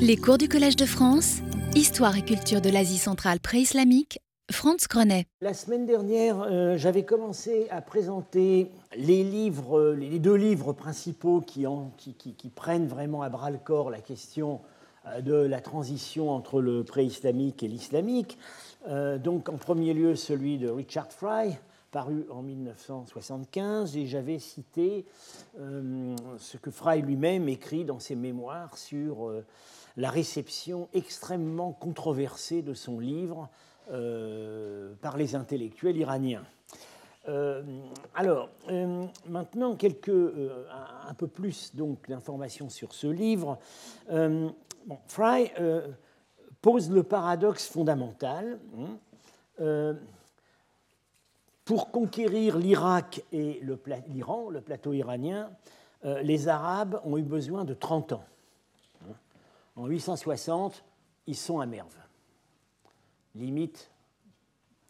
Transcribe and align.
Les 0.00 0.16
cours 0.16 0.38
du 0.38 0.48
Collège 0.48 0.76
de 0.76 0.84
France, 0.84 1.38
Histoire 1.74 2.16
et 2.16 2.22
culture 2.22 2.60
de 2.60 2.68
l'Asie 2.68 2.98
centrale 2.98 3.40
pré-islamique, 3.40 4.20
Franz 4.50 4.86
Grenet. 4.88 5.26
La 5.40 5.54
semaine 5.54 5.86
dernière, 5.86 6.42
euh, 6.42 6.76
j'avais 6.76 7.04
commencé 7.04 7.66
à 7.70 7.80
présenter 7.80 8.70
les 8.96 9.24
les 9.24 10.18
deux 10.18 10.34
livres 10.34 10.72
principaux 10.72 11.40
qui, 11.40 11.66
prennent 12.54 12.86
vraiment 12.86 13.22
à 13.22 13.28
bras 13.28 13.50
le 13.50 13.58
corps 13.58 13.90
la 13.90 14.00
question 14.00 14.60
euh, 15.06 15.20
de 15.20 15.34
la 15.34 15.60
transition 15.60 16.30
entre 16.30 16.60
le 16.60 16.84
pré-islamique 16.84 17.62
et 17.62 17.68
l'islamique. 17.68 18.38
Euh, 18.88 19.18
donc, 19.18 19.48
en 19.48 19.56
premier 19.56 19.94
lieu, 19.94 20.14
celui 20.14 20.58
de 20.58 20.68
Richard 20.68 21.10
Fry, 21.10 21.56
paru 21.94 22.26
en 22.28 22.42
1975, 22.42 23.96
et 23.96 24.06
j'avais 24.06 24.40
cité 24.40 25.06
ce 25.56 26.56
que 26.56 26.72
Fry 26.72 27.00
lui-même 27.02 27.48
écrit 27.48 27.84
dans 27.84 28.00
ses 28.00 28.16
mémoires 28.16 28.76
sur 28.76 29.32
la 29.96 30.10
réception 30.10 30.88
extrêmement 30.92 31.72
controversée 31.72 32.62
de 32.62 32.74
son 32.74 32.98
livre 32.98 33.48
euh, 33.92 34.94
par 35.02 35.16
les 35.16 35.34
intellectuels 35.34 35.96
iraniens. 35.96 36.44
Euh, 37.28 37.62
alors, 38.14 38.50
euh, 38.70 39.06
maintenant, 39.28 39.76
quelques, 39.76 40.08
un 40.08 41.14
peu 41.14 41.26
plus 41.26 41.74
donc 41.76 42.08
d'informations 42.08 42.70
sur 42.70 42.92
ce 42.92 43.06
livre. 43.06 43.58
Fry 45.06 45.50
pose 46.60 46.90
le 46.90 47.02
paradoxe 47.02 47.68
fondamental. 47.68 48.58
Hein, 49.60 49.96
pour 51.64 51.90
conquérir 51.90 52.58
l'Irak 52.58 53.22
et 53.32 53.60
l'Iran, 54.08 54.50
le, 54.50 54.60
plateau 54.60 54.92
iranien, 54.92 55.50
les 56.02 56.48
Arabes 56.48 57.00
ont 57.04 57.16
eu 57.16 57.22
besoin 57.22 57.64
de 57.64 57.72
30 57.72 58.12
ans. 58.12 58.24
En 59.76 59.86
860, 59.86 60.84
ils 61.26 61.36
sont 61.36 61.60
à 61.60 61.66
Merve, 61.66 61.96
limite, 63.34 63.90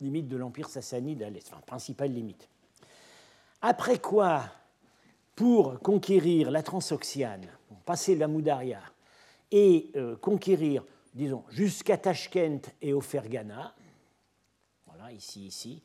limite 0.01 0.29
de 0.29 0.37
l'Empire 0.37 0.69
sassanide 0.69 1.23
à 1.23 1.31
l'est, 1.31 1.47
enfin, 1.53 1.61
principale 1.65 2.13
limite. 2.13 2.49
Après 3.63 3.99
quoi, 3.99 4.43
pour 5.35 5.79
conquérir 5.81 6.51
la 6.51 6.63
Transoxiane, 6.63 7.47
passer 7.85 8.15
la 8.15 8.29
Moudaria 8.29 8.81
et 9.51 9.91
euh, 9.97 10.17
conquérir, 10.17 10.85
disons, 11.15 11.45
jusqu'à 11.49 11.97
Tashkent 11.97 12.71
et 12.83 12.93
au 12.93 13.01
Fergana, 13.01 13.75
voilà, 14.87 15.13
ici, 15.13 15.47
ici, 15.47 15.83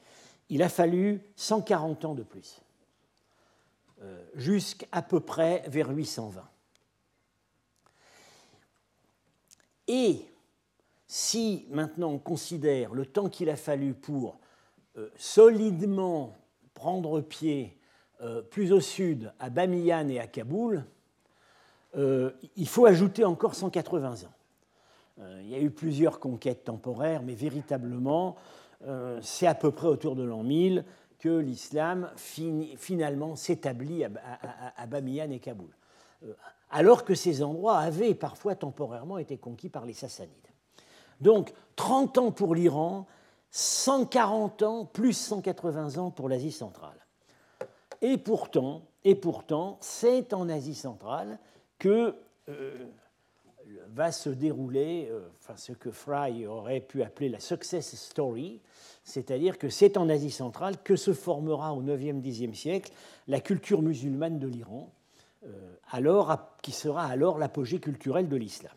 il 0.50 0.64
a 0.64 0.70
fallu 0.70 1.22
140 1.36 2.06
ans 2.06 2.16
de 2.16 2.24
plus, 2.24 2.62
euh, 4.02 4.22
jusqu'à 4.36 5.02
peu 5.02 5.20
près 5.20 5.64
vers 5.68 5.90
820. 5.90 6.44
Et 9.88 10.26
si 11.08 11.66
maintenant 11.70 12.10
on 12.10 12.20
considère 12.20 12.94
le 12.94 13.06
temps 13.06 13.30
qu'il 13.30 13.50
a 13.50 13.56
fallu 13.56 13.94
pour 13.94 14.40
euh, 14.98 15.10
solidement 15.18 16.36
prendre 16.74 17.22
pied 17.22 17.78
euh, 18.22 18.42
plus 18.42 18.72
au 18.72 18.80
sud, 18.80 19.32
à 19.40 19.50
Bamiyan 19.50 20.10
et 20.10 20.20
à 20.20 20.28
Kaboul, 20.28 20.84
il 21.96 22.68
faut 22.68 22.86
ajouter 22.86 23.26
encore 23.26 23.56
180 23.56 24.26
ans. 24.26 25.24
il 25.42 25.50
y 25.50 25.56
a 25.56 25.60
eu 25.60 25.72
plusieurs 25.72 26.20
conquêtes 26.20 26.66
temporaires, 26.66 27.24
mais 27.24 27.34
véritablement, 27.34 28.38
c'est 29.22 29.48
à 29.48 29.56
peu 29.56 29.72
près 29.72 29.88
autour 29.88 30.16
de 30.16 30.24
l'an 30.24 30.44
1000 30.44 30.86
que 31.20 31.30
l'islam 31.30 32.10
finalement 32.16 33.36
s'établit 33.36 34.06
à, 34.06 34.88
Bamiyan 34.88 35.30
et 35.32 35.40
Kaboul 35.40 35.70
alors 36.72 37.04
que 37.04 37.16
ces 37.16 37.44
endroits 37.44 37.78
avaient 37.78 38.14
parfois 38.14 38.56
temporairement 38.56 39.18
été 39.18 39.38
conquis 39.38 39.70
par 39.70 39.86
les 39.86 39.94
Sassanides. 39.94 40.34
Donc 41.20 41.54
30 41.76 42.18
ans 42.18 42.32
pour 42.32 42.56
l'Iran, 42.56 43.08
140 43.52 44.62
ans 44.64 44.86
plus 44.86 45.14
180 45.14 45.98
ans 45.98 46.12
pour 46.12 46.30
l'Asie 46.30 46.52
centrale. 46.52 47.06
Et 48.02 48.18
pourtant, 48.18 48.84
et 49.04 49.16
pourtant, 49.16 49.78
c'est 49.82 50.34
en 50.34 50.48
Asie 50.48 50.76
centrale 50.76 51.40
que 51.80 52.16
euh, 52.48 52.86
va 53.90 54.12
se 54.12 54.30
dérouler 54.30 55.10
euh, 55.12 55.22
ce 55.56 55.74
que 55.74 55.92
Fry 55.92 56.46
aurait 56.46 56.80
pu 56.80 57.04
appeler 57.04 57.30
la 57.30 57.40
success 57.40 57.96
story, 57.96 58.62
c'est-à-dire 59.04 59.58
que 59.58 59.70
c'est 59.70 59.98
en 59.98 60.10
Asie 60.10 60.32
centrale 60.32 60.82
que 60.84 60.96
se 60.96 61.14
formera 61.14 61.74
au 61.74 61.82
9e, 61.82 62.22
10e 62.22 62.54
siècle 62.54 62.92
la 63.28 63.40
culture 63.40 63.82
musulmane 63.82 64.40
de 64.40 64.48
l'Iran, 64.48 64.92
euh, 65.46 65.50
alors, 65.92 66.38
qui 66.62 66.72
sera 66.72 67.06
alors 67.06 67.38
l'apogée 67.38 67.80
culturelle 67.80 68.28
de 68.28 68.36
l'islam. 68.36 68.76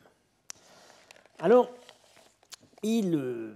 Alors, 1.39 1.71
il, 2.83 3.15
euh, 3.15 3.55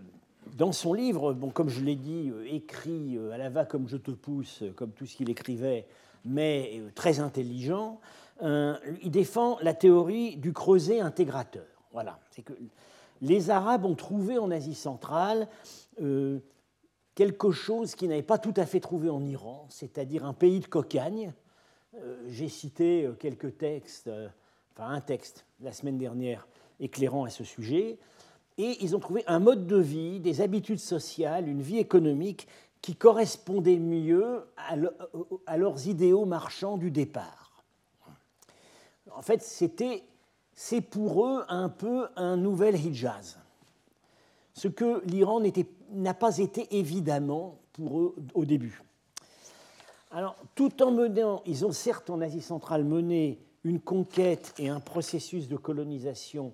dans 0.54 0.72
son 0.72 0.92
livre, 0.92 1.32
bon, 1.32 1.50
comme 1.50 1.68
je 1.68 1.80
l'ai 1.80 1.96
dit, 1.96 2.32
écrit 2.46 3.18
à 3.32 3.38
la 3.38 3.48
va 3.48 3.64
comme 3.64 3.88
je 3.88 3.96
te 3.96 4.10
pousse, 4.10 4.62
comme 4.76 4.92
tout 4.92 5.06
ce 5.06 5.16
qu'il 5.16 5.30
écrivait, 5.30 5.86
mais 6.24 6.82
très 6.94 7.20
intelligent, 7.20 8.00
il 8.42 9.10
défend 9.10 9.58
la 9.62 9.74
théorie 9.74 10.36
du 10.36 10.52
creuset 10.52 11.00
intégrateur. 11.00 11.66
Voilà, 11.92 12.18
c'est 12.30 12.42
que 12.42 12.52
les 13.22 13.50
Arabes 13.50 13.84
ont 13.84 13.94
trouvé 13.94 14.38
en 14.38 14.50
Asie 14.50 14.74
centrale 14.74 15.48
quelque 17.16 17.50
chose 17.50 17.96
qu'ils 17.96 18.10
n'avaient 18.10 18.22
pas 18.22 18.38
tout 18.38 18.54
à 18.56 18.66
fait 18.66 18.78
trouvé 18.78 19.08
en 19.08 19.24
Iran, 19.24 19.66
c'est-à-dire 19.70 20.24
un 20.24 20.34
pays 20.34 20.60
de 20.60 20.66
cocagne, 20.66 21.32
euh, 21.96 22.16
j'ai 22.28 22.48
cité 22.48 23.06
euh, 23.06 23.12
quelques 23.14 23.56
textes, 23.56 24.08
euh, 24.08 24.28
enfin 24.72 24.90
un 24.90 25.00
texte 25.00 25.46
la 25.60 25.72
semaine 25.72 25.96
dernière 25.96 26.46
éclairant 26.78 27.24
à 27.24 27.30
ce 27.30 27.42
sujet, 27.42 27.98
et 28.58 28.76
ils 28.82 28.94
ont 28.94 29.00
trouvé 29.00 29.24
un 29.26 29.38
mode 29.38 29.66
de 29.66 29.78
vie, 29.78 30.20
des 30.20 30.42
habitudes 30.42 30.78
sociales, 30.78 31.48
une 31.48 31.62
vie 31.62 31.78
économique 31.78 32.48
qui 32.82 32.94
correspondait 32.94 33.78
mieux 33.78 34.46
à, 34.56 35.56
leurs 35.56 35.88
idéaux 35.88 36.26
marchands 36.26 36.76
du 36.76 36.90
départ. 36.90 37.45
En 39.16 39.22
fait, 39.22 39.42
c'était, 39.42 40.04
c'est 40.52 40.82
pour 40.82 41.24
eux 41.24 41.44
un 41.48 41.70
peu 41.70 42.06
un 42.16 42.36
nouvel 42.36 42.76
Hijaz, 42.76 43.38
ce 44.52 44.68
que 44.68 45.02
l'Iran 45.06 45.40
n'a 45.92 46.12
pas 46.12 46.36
été 46.36 46.66
évidemment 46.78 47.58
pour 47.72 48.00
eux 48.00 48.14
au 48.34 48.44
début. 48.44 48.82
Alors, 50.10 50.36
tout 50.54 50.82
en 50.82 50.90
menant, 50.90 51.42
ils 51.46 51.64
ont 51.64 51.72
certes 51.72 52.10
en 52.10 52.20
Asie 52.20 52.42
centrale 52.42 52.84
mené 52.84 53.38
une 53.64 53.80
conquête 53.80 54.52
et 54.58 54.68
un 54.68 54.80
processus 54.80 55.48
de 55.48 55.56
colonisation 55.56 56.52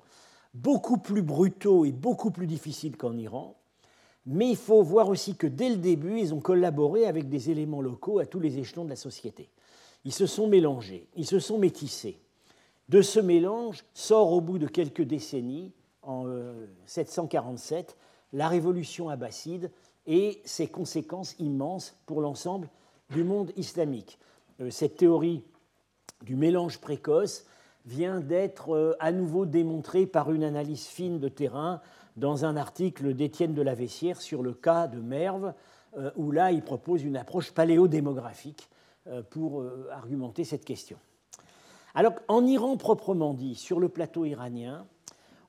beaucoup 0.55 0.99
plus 0.99 1.23
brutaux 1.23 1.85
et 1.85 1.93
beaucoup 1.93 2.31
plus 2.31 2.47
difficiles 2.47 2.97
qu'en 2.97 3.17
Iran, 3.17 3.57
mais 4.25 4.51
il 4.51 4.57
faut 4.57 4.85
voir 4.85 5.09
aussi 5.09 5.35
que 5.35 5.49
dès 5.49 5.69
le 5.69 5.77
début, 5.79 6.21
ils 6.21 6.33
ont 6.33 6.41
collaboré 6.41 7.07
avec 7.07 7.29
des 7.29 7.51
éléments 7.51 7.83
locaux 7.83 8.21
à 8.21 8.27
tous 8.27 8.39
les 8.39 8.59
échelons 8.59 8.85
de 8.85 8.91
la 8.91 8.97
société. 8.97 9.51
Ils 10.05 10.13
se 10.13 10.27
sont 10.27 10.47
mélangés, 10.47 11.09
ils 11.17 11.27
se 11.27 11.41
sont 11.41 11.59
métissés. 11.59 12.21
De 12.93 13.01
ce 13.01 13.21
mélange 13.21 13.87
sort 13.95 14.33
au 14.33 14.43
bout 14.43 14.59
de 14.59 14.67
quelques 14.67 15.01
décennies, 15.01 15.73
en 16.03 16.27
747, 16.85 17.89
euh, 17.89 18.37
la 18.37 18.49
révolution 18.49 19.09
abbasside 19.09 19.71
et 20.07 20.43
ses 20.45 20.67
conséquences 20.67 21.35
immenses 21.39 21.97
pour 22.05 22.21
l'ensemble 22.21 22.69
du 23.09 23.25
monde 23.25 23.51
islamique. 23.57 24.19
Euh, 24.61 24.69
cette 24.69 24.99
théorie 24.99 25.43
du 26.21 26.37
mélange 26.37 26.83
précoce 26.83 27.47
vient 27.87 28.21
d'être 28.21 28.75
euh, 28.75 28.95
à 29.01 29.11
nouveau 29.11 29.47
démontrée 29.47 30.05
par 30.07 30.31
une 30.31 30.45
analyse 30.45 30.85
fine 30.85 31.19
de 31.19 31.31
terrain 31.31 31.81
dans 32.19 32.45
un 32.45 32.59
article 32.59 33.15
d'Étienne 33.15 33.55
de 33.55 33.63
la 33.63 33.75
Vessière 33.75 34.21
sur 34.21 34.43
le 34.43 34.53
cas 34.53 34.87
de 34.87 35.01
Merve, 35.01 35.55
où 36.17 36.31
là 36.31 36.53
il 36.53 36.61
propose 36.63 37.03
une 37.05 37.17
approche 37.17 37.53
paléodémographique 37.53 38.69
pour 39.31 39.65
argumenter 39.91 40.45
cette 40.45 40.65
question. 40.67 40.99
Alors 41.95 42.15
en 42.29 42.47
Iran 42.47 42.77
proprement 42.77 43.35
dit, 43.35 43.55
sur 43.55 43.81
le 43.81 43.89
plateau 43.89 44.25
iranien, 44.25 44.87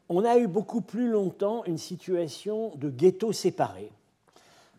on 0.09 0.25
a 0.25 0.37
eu 0.37 0.47
beaucoup 0.47 0.81
plus 0.81 1.09
longtemps 1.09 1.63
une 1.65 1.77
situation 1.77 2.73
de 2.75 2.89
ghetto 2.89 3.31
séparés. 3.31 3.91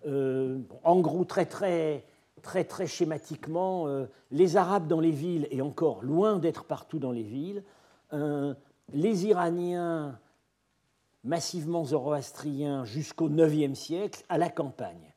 en 0.05 1.01
gros, 1.01 1.25
très 1.25 2.87
schématiquement 2.87 3.89
euh, 3.89 4.07
les 4.31 4.57
Arabes 4.57 4.87
dans 4.87 5.01
les 5.01 5.11
villes, 5.11 5.49
et 5.51 5.63
encore 5.63 6.03
loin 6.03 6.39
d'être 6.39 6.65
partout 6.65 6.99
dans 6.99 7.13
les 7.13 7.23
villes, 7.23 7.63
euh, 8.13 8.55
les 8.93 9.27
Iraniens 9.27 10.19
massivement 11.25 11.85
zoroastriens 11.85 12.85
jusqu'au 12.85 13.31
IXe 13.31 13.79
siècle 13.79 14.23
à 14.29 14.37
la 14.37 14.51
campagne. 14.51 15.15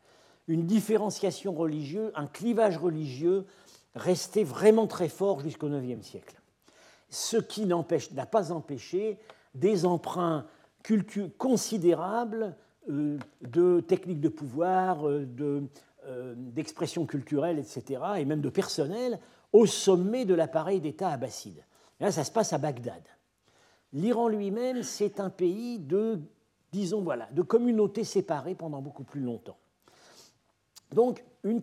Une 0.47 0.65
différenciation 0.65 1.53
religieuse, 1.53 2.11
un 2.15 2.27
clivage 2.27 2.77
religieux 2.77 3.45
resté 3.97 4.43
vraiment 4.43 4.87
très 4.87 5.09
fort 5.09 5.41
jusqu'au 5.41 5.69
IXe 5.69 6.05
siècle. 6.05 6.39
Ce 7.09 7.37
qui 7.37 7.65
n'a 7.65 8.25
pas 8.25 8.51
empêché 8.51 9.17
des 9.53 9.85
emprunts 9.85 10.45
considérables 11.37 12.55
euh, 12.89 13.17
de 13.41 13.81
techniques 13.81 14.21
de 14.21 14.29
pouvoir, 14.29 15.03
de 15.03 15.63
euh, 16.07 16.35
d'expression 16.37 17.05
culturelle, 17.05 17.59
etc., 17.59 18.01
et 18.17 18.23
même 18.23 18.39
de 18.39 18.49
personnel, 18.49 19.19
au 19.51 19.65
sommet 19.65 20.23
de 20.23 20.33
l'appareil 20.33 20.79
d'État 20.79 21.09
abbasside. 21.09 21.61
là, 21.99 22.13
ça 22.13 22.23
se 22.23 22.31
passe 22.31 22.53
à 22.53 22.57
Bagdad. 22.57 23.03
l'Iran 23.91 24.29
lui-même, 24.29 24.83
c'est 24.83 25.19
un 25.19 25.29
pays 25.29 25.79
de, 25.79 26.21
disons, 26.71 27.01
voilà, 27.01 27.27
de 27.33 27.41
communautés 27.41 28.05
séparées 28.05 28.55
pendant 28.55 28.81
beaucoup 28.81 29.03
plus 29.03 29.19
longtemps. 29.19 29.57
Donc, 30.93 31.25
une, 31.43 31.61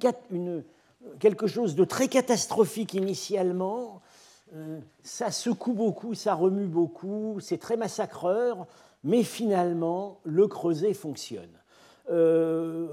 quelque 1.19 1.47
chose 1.47 1.75
de 1.75 1.85
très 1.85 2.09
catastrophique 2.09 2.95
initialement, 2.95 4.01
euh, 4.55 4.79
ça 5.03 5.31
secoue 5.31 5.73
beaucoup, 5.73 6.15
ça 6.15 6.35
remue 6.35 6.67
beaucoup, 6.67 7.39
c'est 7.41 7.59
très 7.59 7.77
massacreur, 7.77 8.67
mais 9.03 9.23
finalement, 9.23 10.21
le 10.25 10.47
creuset 10.47 10.95
fonctionne. 10.95 11.51
Euh, 12.11 12.89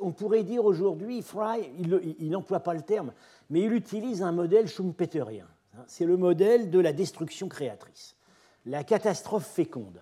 on 0.00 0.12
pourrait 0.12 0.44
dire 0.44 0.64
aujourd'hui, 0.64 1.22
Fry, 1.22 1.68
il 2.20 2.30
n'emploie 2.30 2.60
pas 2.60 2.74
le 2.74 2.82
terme, 2.82 3.12
mais 3.50 3.62
il 3.62 3.72
utilise 3.72 4.22
un 4.22 4.32
modèle 4.32 4.68
schumpeterien. 4.68 5.46
C'est 5.86 6.04
le 6.04 6.16
modèle 6.16 6.70
de 6.70 6.78
la 6.78 6.92
destruction 6.92 7.48
créatrice, 7.48 8.14
la 8.64 8.84
catastrophe 8.84 9.46
féconde. 9.46 10.00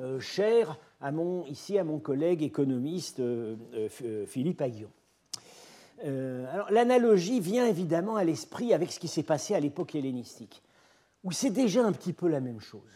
Euh, 0.00 0.18
cher 0.18 0.76
à 1.00 1.12
mon, 1.12 1.44
ici 1.46 1.78
à 1.78 1.84
mon 1.84 2.00
collègue 2.00 2.42
économiste 2.42 3.20
euh, 3.20 3.56
Philippe 4.26 4.60
Aguillon. 4.60 4.90
Alors 6.02 6.70
l'analogie 6.70 7.40
vient 7.40 7.66
évidemment 7.66 8.16
à 8.16 8.24
l'esprit 8.24 8.74
avec 8.74 8.92
ce 8.92 8.98
qui 8.98 9.08
s'est 9.08 9.22
passé 9.22 9.54
à 9.54 9.60
l'époque 9.60 9.94
hellénistique, 9.94 10.62
où 11.22 11.32
c'est 11.32 11.50
déjà 11.50 11.84
un 11.84 11.92
petit 11.92 12.12
peu 12.12 12.28
la 12.28 12.40
même 12.40 12.60
chose 12.60 12.94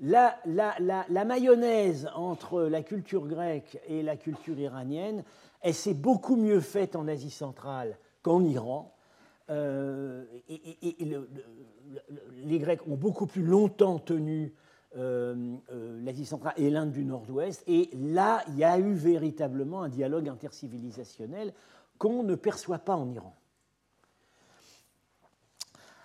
la, 0.00 1.24
mayonnaise 1.24 2.08
entre 2.14 2.62
la 2.62 2.82
culture 2.82 3.26
grecque 3.26 3.80
et 3.88 4.02
la 4.02 4.16
culture 4.16 4.58
iranienne, 4.58 5.24
elle 5.60 5.74
s'est 5.74 5.94
beaucoup 5.94 6.36
mieux 6.36 6.60
faite 6.60 6.96
en 6.96 7.08
Asie 7.08 7.30
centrale 7.30 7.98
qu'en 8.22 8.44
Iran. 8.44 8.92
Euh, 9.48 10.24
et, 10.48 10.96
les 12.44 12.58
Grecs 12.58 12.86
ont 12.88 12.96
beaucoup 12.96 13.26
plus 13.26 13.44
longtemps 13.44 13.98
tenu 13.98 14.52
euh, 14.96 15.54
euh, 15.72 16.00
l'Asie 16.02 16.26
centrale 16.26 16.54
et 16.56 16.68
l'Inde 16.68 16.90
du 16.90 17.04
Nord-Ouest. 17.04 17.62
Et 17.66 17.90
là, 17.94 18.42
il 18.48 18.58
y 18.58 18.64
a 18.64 18.78
eu 18.78 18.92
véritablement 18.92 19.82
un 19.82 19.88
dialogue 19.88 20.28
intercivilisationnel 20.28 21.52
qu'on 21.98 22.22
ne 22.22 22.34
perçoit 22.34 22.78
pas 22.78 22.96
en 22.96 23.10
Iran. 23.10 23.34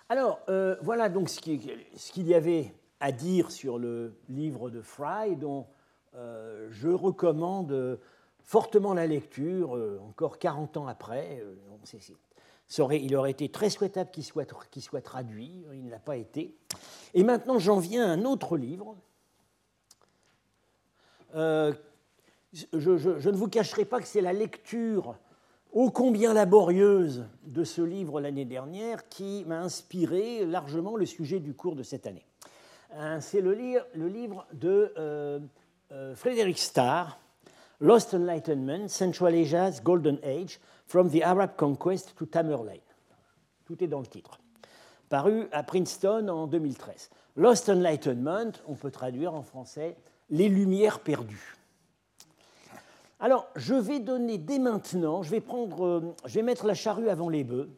Alors, 0.08 0.40
voilà 0.82 1.08
donc 1.08 1.28
ce 1.28 1.40
qu'il 1.40 2.26
y 2.26 2.34
avait 2.34 2.74
à 3.02 3.10
dire 3.10 3.50
sur 3.50 3.78
le 3.78 4.14
livre 4.28 4.70
de 4.70 4.80
Fry, 4.80 5.34
dont 5.34 5.66
euh, 6.14 6.68
je 6.70 6.88
recommande 6.88 7.98
fortement 8.44 8.94
la 8.94 9.08
lecture, 9.08 9.76
euh, 9.76 9.98
encore 10.08 10.38
40 10.38 10.76
ans 10.76 10.86
après. 10.86 11.42
Euh, 11.42 11.56
il 12.92 13.16
aurait 13.16 13.32
été 13.32 13.48
très 13.48 13.70
souhaitable 13.70 14.10
qu'il 14.12 14.24
soit, 14.24 14.44
traduit, 15.02 15.64
il 15.72 15.84
ne 15.84 15.90
l'a 15.90 15.98
pas 15.98 16.16
été. 16.16 16.54
Et 17.12 17.24
maintenant, 17.24 17.58
j'en 17.58 17.80
viens 17.80 18.06
à 18.06 18.12
un 18.12 18.24
autre 18.24 18.56
livre. 18.56 18.96
Je, 21.34 21.70
ne 22.52 23.36
vous 23.36 23.48
cacherai 23.48 23.84
pas 23.84 24.00
que 24.00 24.06
c'est 24.06 24.20
la 24.20 24.32
lecture 24.32 25.16
ô 25.72 25.90
combien 25.90 26.34
laborieuse 26.34 27.24
de 27.44 27.64
ce 27.64 27.80
livre 27.80 28.20
l'année 28.20 28.44
dernière 28.44 29.08
qui 29.08 29.44
m'a 29.46 29.60
inspiré 29.60 30.44
largement 30.44 30.96
le 30.96 31.06
sujet 31.06 31.40
du 31.40 31.54
cours 31.54 31.74
de 31.74 31.82
cette 31.82 32.06
année. 32.06 32.26
Hein, 32.94 33.20
c'est 33.20 33.40
le, 33.40 33.52
livre 33.54 34.46
de 34.52 34.92
euh, 34.98 35.40
euh, 35.92 36.14
Frédéric 36.14 36.58
Starr, 36.58 37.18
Lost 37.80 38.12
Enlightenment, 38.12 38.86
Central 38.88 39.34
Asia's 39.34 39.82
Golden 39.82 40.18
Age, 40.22 40.60
From 40.86 41.10
the 41.10 41.22
Arab 41.22 41.52
Conquest 41.56 42.14
to 42.16 42.26
Tamerlane. 42.26 42.78
Tout 43.64 43.82
est 43.82 43.88
dans 43.88 44.00
le 44.00 44.06
titre. 44.06 44.38
Paru 45.08 45.48
à 45.52 45.62
Princeton 45.62 46.28
en 46.28 46.46
2013. 46.46 47.10
Lost 47.36 47.70
Enlightenment, 47.70 48.52
on 48.66 48.74
peut 48.74 48.90
traduire 48.90 49.34
en 49.34 49.42
français 49.42 49.96
Les 50.28 50.50
Lumières 50.50 51.00
perdues. 51.00 51.56
Alors, 53.22 53.46
je 53.54 53.74
vais 53.74 54.00
donner 54.00 54.36
dès 54.36 54.58
maintenant, 54.58 55.22
je 55.22 55.30
vais, 55.30 55.40
prendre, 55.40 55.86
euh, 55.86 56.14
je 56.26 56.34
vais 56.34 56.42
mettre 56.42 56.66
la 56.66 56.74
charrue 56.74 57.08
avant 57.08 57.28
les 57.28 57.44
bœufs, 57.44 57.70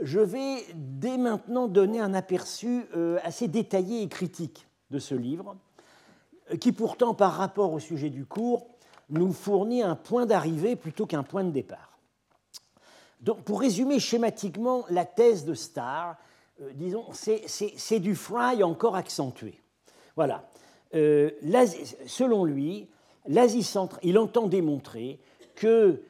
je 0.00 0.18
vais 0.18 0.64
dès 0.74 1.16
maintenant 1.16 1.68
donner 1.68 2.00
un 2.00 2.12
aperçu 2.12 2.86
euh, 2.96 3.20
assez 3.22 3.46
détaillé 3.46 4.02
et 4.02 4.08
critique 4.08 4.66
de 4.90 4.98
ce 4.98 5.14
livre, 5.14 5.54
qui 6.58 6.72
pourtant, 6.72 7.14
par 7.14 7.34
rapport 7.34 7.72
au 7.72 7.78
sujet 7.78 8.10
du 8.10 8.26
cours, 8.26 8.66
nous 9.10 9.32
fournit 9.32 9.80
un 9.80 9.94
point 9.94 10.26
d'arrivée 10.26 10.74
plutôt 10.74 11.06
qu'un 11.06 11.22
point 11.22 11.44
de 11.44 11.50
départ. 11.50 11.96
Donc, 13.20 13.44
pour 13.44 13.60
résumer 13.60 14.00
schématiquement 14.00 14.84
la 14.90 15.04
thèse 15.04 15.44
de 15.44 15.54
Starr, 15.54 16.16
euh, 16.60 16.72
disons, 16.74 17.04
c'est 17.12 18.00
du 18.00 18.16
Fry 18.16 18.64
encore 18.64 18.96
accentué. 18.96 19.62
Voilà. 20.16 20.50
Euh, 20.96 21.30
selon 22.06 22.44
lui, 22.44 22.88
l'Asie 23.26 23.62
centrale, 23.62 24.00
il 24.02 24.18
entend 24.18 24.46
démontrer 24.46 25.20
que 25.54 26.02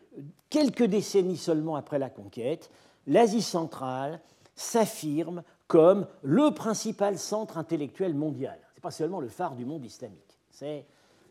quelques 0.48 0.84
décennies 0.84 1.36
seulement 1.36 1.76
après 1.76 1.98
la 1.98 2.10
conquête, 2.10 2.70
l'Asie 3.06 3.42
centrale 3.42 4.20
s'affirme 4.54 5.42
comme 5.66 6.06
le 6.22 6.50
principal 6.52 7.18
centre 7.18 7.58
intellectuel 7.58 8.14
mondial. 8.14 8.58
Ce 8.70 8.76
n'est 8.76 8.82
pas 8.82 8.90
seulement 8.90 9.20
le 9.20 9.28
phare 9.28 9.54
du 9.54 9.64
monde 9.64 9.84
islamique, 9.84 10.38
c'est 10.50 10.84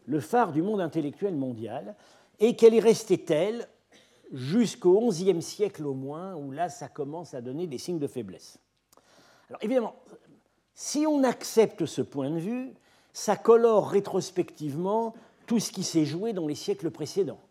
le 0.06 0.20
phare 0.20 0.52
du 0.52 0.62
monde 0.62 0.82
intellectuel 0.82 1.36
mondial, 1.36 1.96
et 2.40 2.56
qu'elle 2.56 2.74
est 2.74 2.80
restée 2.80 3.18
telle 3.18 3.68
jusqu'au 4.32 5.10
XIe 5.10 5.42
siècle 5.42 5.86
au 5.86 5.94
moins, 5.94 6.36
où 6.36 6.52
là, 6.52 6.70
ça 6.70 6.88
commence 6.88 7.34
à 7.34 7.42
donner 7.42 7.68
des 7.68 7.78
signes 7.78 8.00
de 8.00 8.08
faiblesse. 8.08 8.60
Alors 9.50 9.64
évidemment, 9.64 9.96
si 10.74 11.06
on 11.06 11.24
accepte 11.24 11.86
ce 11.86 12.02
point 12.02 12.30
de 12.30 12.40
vue, 12.40 12.74
ça 13.12 13.36
colore 13.36 13.90
rétrospectivement 13.90 15.14
tout 15.50 15.60
ce 15.60 15.72
qui 15.72 15.84
s'est 15.84 16.06
joué 16.06 16.32
dans 16.32 16.46
les 16.46 16.54
siècles 16.54 16.92
précédents, 16.92 17.42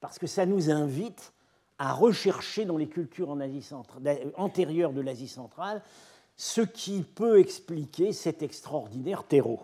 parce 0.00 0.18
que 0.18 0.26
ça 0.26 0.44
nous 0.44 0.70
invite 0.70 1.32
à 1.78 1.94
rechercher 1.94 2.66
dans 2.66 2.76
les 2.76 2.88
cultures 2.88 3.34
centrale, 3.62 4.32
antérieures 4.36 4.92
de 4.92 5.00
l'Asie 5.00 5.28
centrale 5.28 5.80
ce 6.36 6.60
qui 6.60 7.00
peut 7.00 7.40
expliquer 7.40 8.12
cet 8.12 8.42
extraordinaire 8.42 9.24
terreau. 9.24 9.60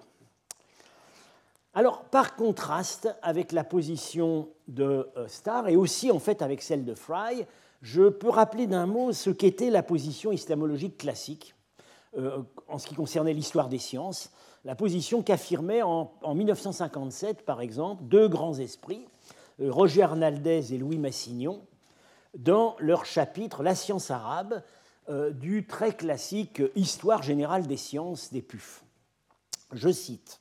Alors, 1.74 2.04
par 2.04 2.36
contraste 2.36 3.14
avec 3.20 3.52
la 3.52 3.64
position 3.64 4.48
de 4.66 5.10
euh, 5.18 5.28
Starr 5.28 5.68
et 5.68 5.76
aussi 5.76 6.10
en 6.10 6.20
fait 6.20 6.40
avec 6.40 6.62
celle 6.62 6.86
de 6.86 6.94
Fry, 6.94 7.44
je 7.82 8.08
peux 8.08 8.30
rappeler 8.30 8.66
d'un 8.66 8.86
mot 8.86 9.12
ce 9.12 9.28
qu'était 9.28 9.68
la 9.68 9.82
position 9.82 10.32
islamologique 10.32 10.96
classique 10.96 11.54
euh, 12.16 12.38
en 12.66 12.78
ce 12.78 12.86
qui 12.86 12.94
concernait 12.94 13.34
l'histoire 13.34 13.68
des 13.68 13.78
sciences, 13.78 14.30
la 14.64 14.74
position 14.74 15.22
qu'affirmaient 15.22 15.82
en, 15.82 16.12
en, 16.22 16.34
1957, 16.34 17.44
par 17.44 17.60
exemple, 17.60 18.04
deux 18.04 18.28
grands 18.28 18.58
esprits, 18.58 19.06
euh, 19.60 19.70
Roger 19.70 20.02
Arnaldez 20.02 20.72
et 20.72 20.78
Louis 20.78 20.98
Massignon, 20.98 21.64
dans 22.36 22.76
leur 22.78 23.04
chapitre 23.04 23.62
La 23.62 23.74
science 23.74 24.10
arabe 24.10 24.62
euh, 25.08 25.30
du 25.30 25.66
très 25.66 25.92
classique 25.92 26.62
Histoire 26.74 27.22
générale 27.22 27.66
des 27.66 27.76
sciences 27.76 28.32
des 28.32 28.42
PUF. 28.42 28.82
Je 29.72 29.90
cite 29.90 30.40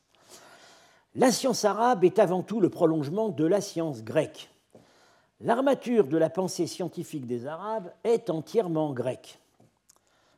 La 1.16 1.32
science 1.32 1.66
arabe 1.66 2.04
est 2.04 2.20
avant 2.20 2.44
tout 2.44 2.62
le 2.62 2.70
prolongement 2.70 3.30
de 3.30 3.46
la 3.46 3.62
science 3.62 4.04
grecque. 4.04 4.50
L'armature 5.42 6.08
de 6.08 6.18
la 6.18 6.30
pensée 6.30 6.68
scientifique 6.68 7.28
des 7.28 7.46
Arabes 7.46 7.92
est 8.06 8.30
entièrement 8.30 8.94
grecque. 8.94 9.40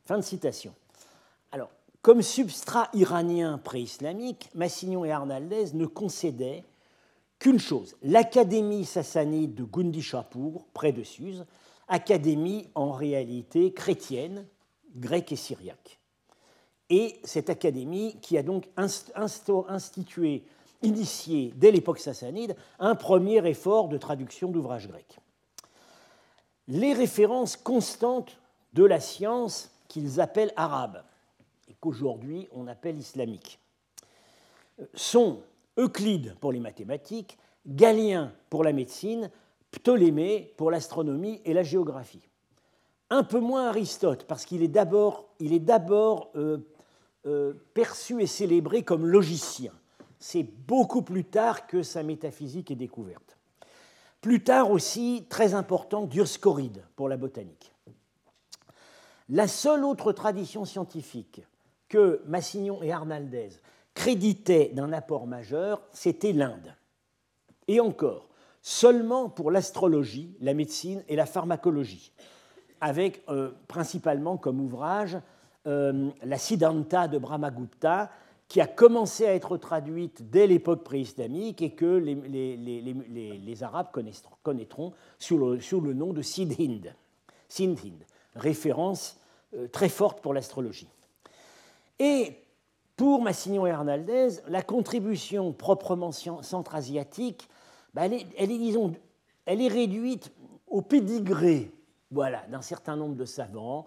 Fin 0.04 0.16
de 0.16 0.22
citation. 0.22 0.74
Comme 2.06 2.22
substrat 2.22 2.88
iranien 2.94 3.58
pré-islamique, 3.58 4.48
Massignon 4.54 5.04
et 5.04 5.10
Arnaldez 5.10 5.74
ne 5.74 5.86
concédaient 5.86 6.62
qu'une 7.40 7.58
chose, 7.58 7.96
l'académie 8.00 8.84
sassanide 8.84 9.56
de 9.56 9.64
Gundishapur, 9.64 10.66
près 10.72 10.92
de 10.92 11.02
Suse, 11.02 11.44
académie 11.88 12.68
en 12.76 12.92
réalité 12.92 13.72
chrétienne, 13.72 14.46
grecque 14.94 15.32
et 15.32 15.36
syriaque. 15.36 15.98
Et 16.90 17.18
cette 17.24 17.50
académie 17.50 18.20
qui 18.22 18.38
a 18.38 18.44
donc 18.44 18.68
institué, 19.16 20.44
initié 20.82 21.52
dès 21.56 21.72
l'époque 21.72 21.98
sassanide, 21.98 22.54
un 22.78 22.94
premier 22.94 23.44
effort 23.48 23.88
de 23.88 23.98
traduction 23.98 24.48
d'ouvrages 24.52 24.86
grecs. 24.86 25.18
Les 26.68 26.92
références 26.92 27.56
constantes 27.56 28.38
de 28.74 28.84
la 28.84 29.00
science 29.00 29.72
qu'ils 29.88 30.20
appellent 30.20 30.52
arabe, 30.54 31.02
qu'aujourd'hui 31.86 32.48
on 32.50 32.66
appelle 32.66 32.98
islamique, 32.98 33.60
sont 34.94 35.42
Euclide 35.78 36.34
pour 36.40 36.52
les 36.52 36.60
mathématiques, 36.60 37.38
Galien 37.66 38.32
pour 38.50 38.64
la 38.64 38.72
médecine, 38.72 39.30
Ptolémée 39.70 40.52
pour 40.56 40.70
l'astronomie 40.70 41.40
et 41.44 41.54
la 41.54 41.62
géographie. 41.62 42.28
Un 43.10 43.22
peu 43.22 43.38
moins 43.38 43.68
Aristote, 43.68 44.24
parce 44.24 44.44
qu'il 44.44 44.62
est 44.62 44.68
d'abord 44.68 45.28
euh, 45.38 46.58
euh, 47.26 47.52
perçu 47.74 48.20
et 48.20 48.26
célébré 48.26 48.82
comme 48.82 49.06
logicien. 49.06 49.72
C'est 50.18 50.42
beaucoup 50.42 51.02
plus 51.02 51.24
tard 51.24 51.66
que 51.66 51.82
sa 51.82 52.02
métaphysique 52.02 52.70
est 52.70 52.76
découverte. 52.76 53.36
Plus 54.20 54.42
tard 54.42 54.70
aussi, 54.70 55.24
très 55.28 55.54
important, 55.54 56.06
Dioscoride 56.06 56.82
pour 56.96 57.08
la 57.08 57.16
botanique. 57.16 57.72
La 59.28 59.46
seule 59.46 59.84
autre 59.84 60.12
tradition 60.12 60.64
scientifique 60.64 61.42
que 61.88 62.22
Massignon 62.26 62.82
et 62.82 62.92
Arnaldez 62.92 63.50
créditait 63.94 64.70
d'un 64.74 64.92
apport 64.92 65.26
majeur, 65.26 65.82
c'était 65.92 66.32
l'Inde. 66.32 66.74
Et 67.68 67.80
encore, 67.80 68.28
seulement 68.62 69.28
pour 69.28 69.50
l'astrologie, 69.50 70.36
la 70.40 70.54
médecine 70.54 71.02
et 71.08 71.16
la 71.16 71.26
pharmacologie, 71.26 72.12
avec 72.80 73.22
euh, 73.28 73.50
principalement 73.68 74.36
comme 74.36 74.60
ouvrage 74.60 75.18
euh, 75.66 76.10
la 76.22 76.38
Siddhanta 76.38 77.08
de 77.08 77.18
Brahmagupta, 77.18 78.10
qui 78.48 78.60
a 78.60 78.66
commencé 78.66 79.26
à 79.26 79.34
être 79.34 79.56
traduite 79.56 80.30
dès 80.30 80.46
l'époque 80.46 80.84
préislamique 80.84 81.62
et 81.62 81.70
que 81.70 81.96
les, 81.96 83.62
Arabes 83.62 83.88
connaîtront 84.42 84.92
sous 85.18 85.38
le, 85.38 85.92
nom 85.94 86.12
de 86.12 86.22
Sidhind, 86.22 86.94
Sindhind 87.48 88.04
référence 88.36 89.18
euh, 89.54 89.66
très 89.68 89.88
forte 89.88 90.20
pour 90.20 90.34
l'astrologie. 90.34 90.88
Et 91.98 92.36
pour 92.96 93.22
Massignon 93.22 93.66
et 93.66 93.70
Arnaldez, 93.70 94.40
la 94.48 94.62
contribution 94.62 95.52
proprement 95.52 96.12
centra-asiatique, 96.12 97.48
bah, 97.94 98.06
elle, 98.06 98.14
est, 98.14 98.58
disons, 98.58 98.92
elle 99.44 99.60
est 99.60 99.68
réduite 99.68 100.32
au 100.66 100.82
pédigré 100.82 101.70
voilà, 102.10 102.44
d'un 102.48 102.62
certain 102.62 102.96
nombre 102.96 103.16
de 103.16 103.24
savants, 103.24 103.86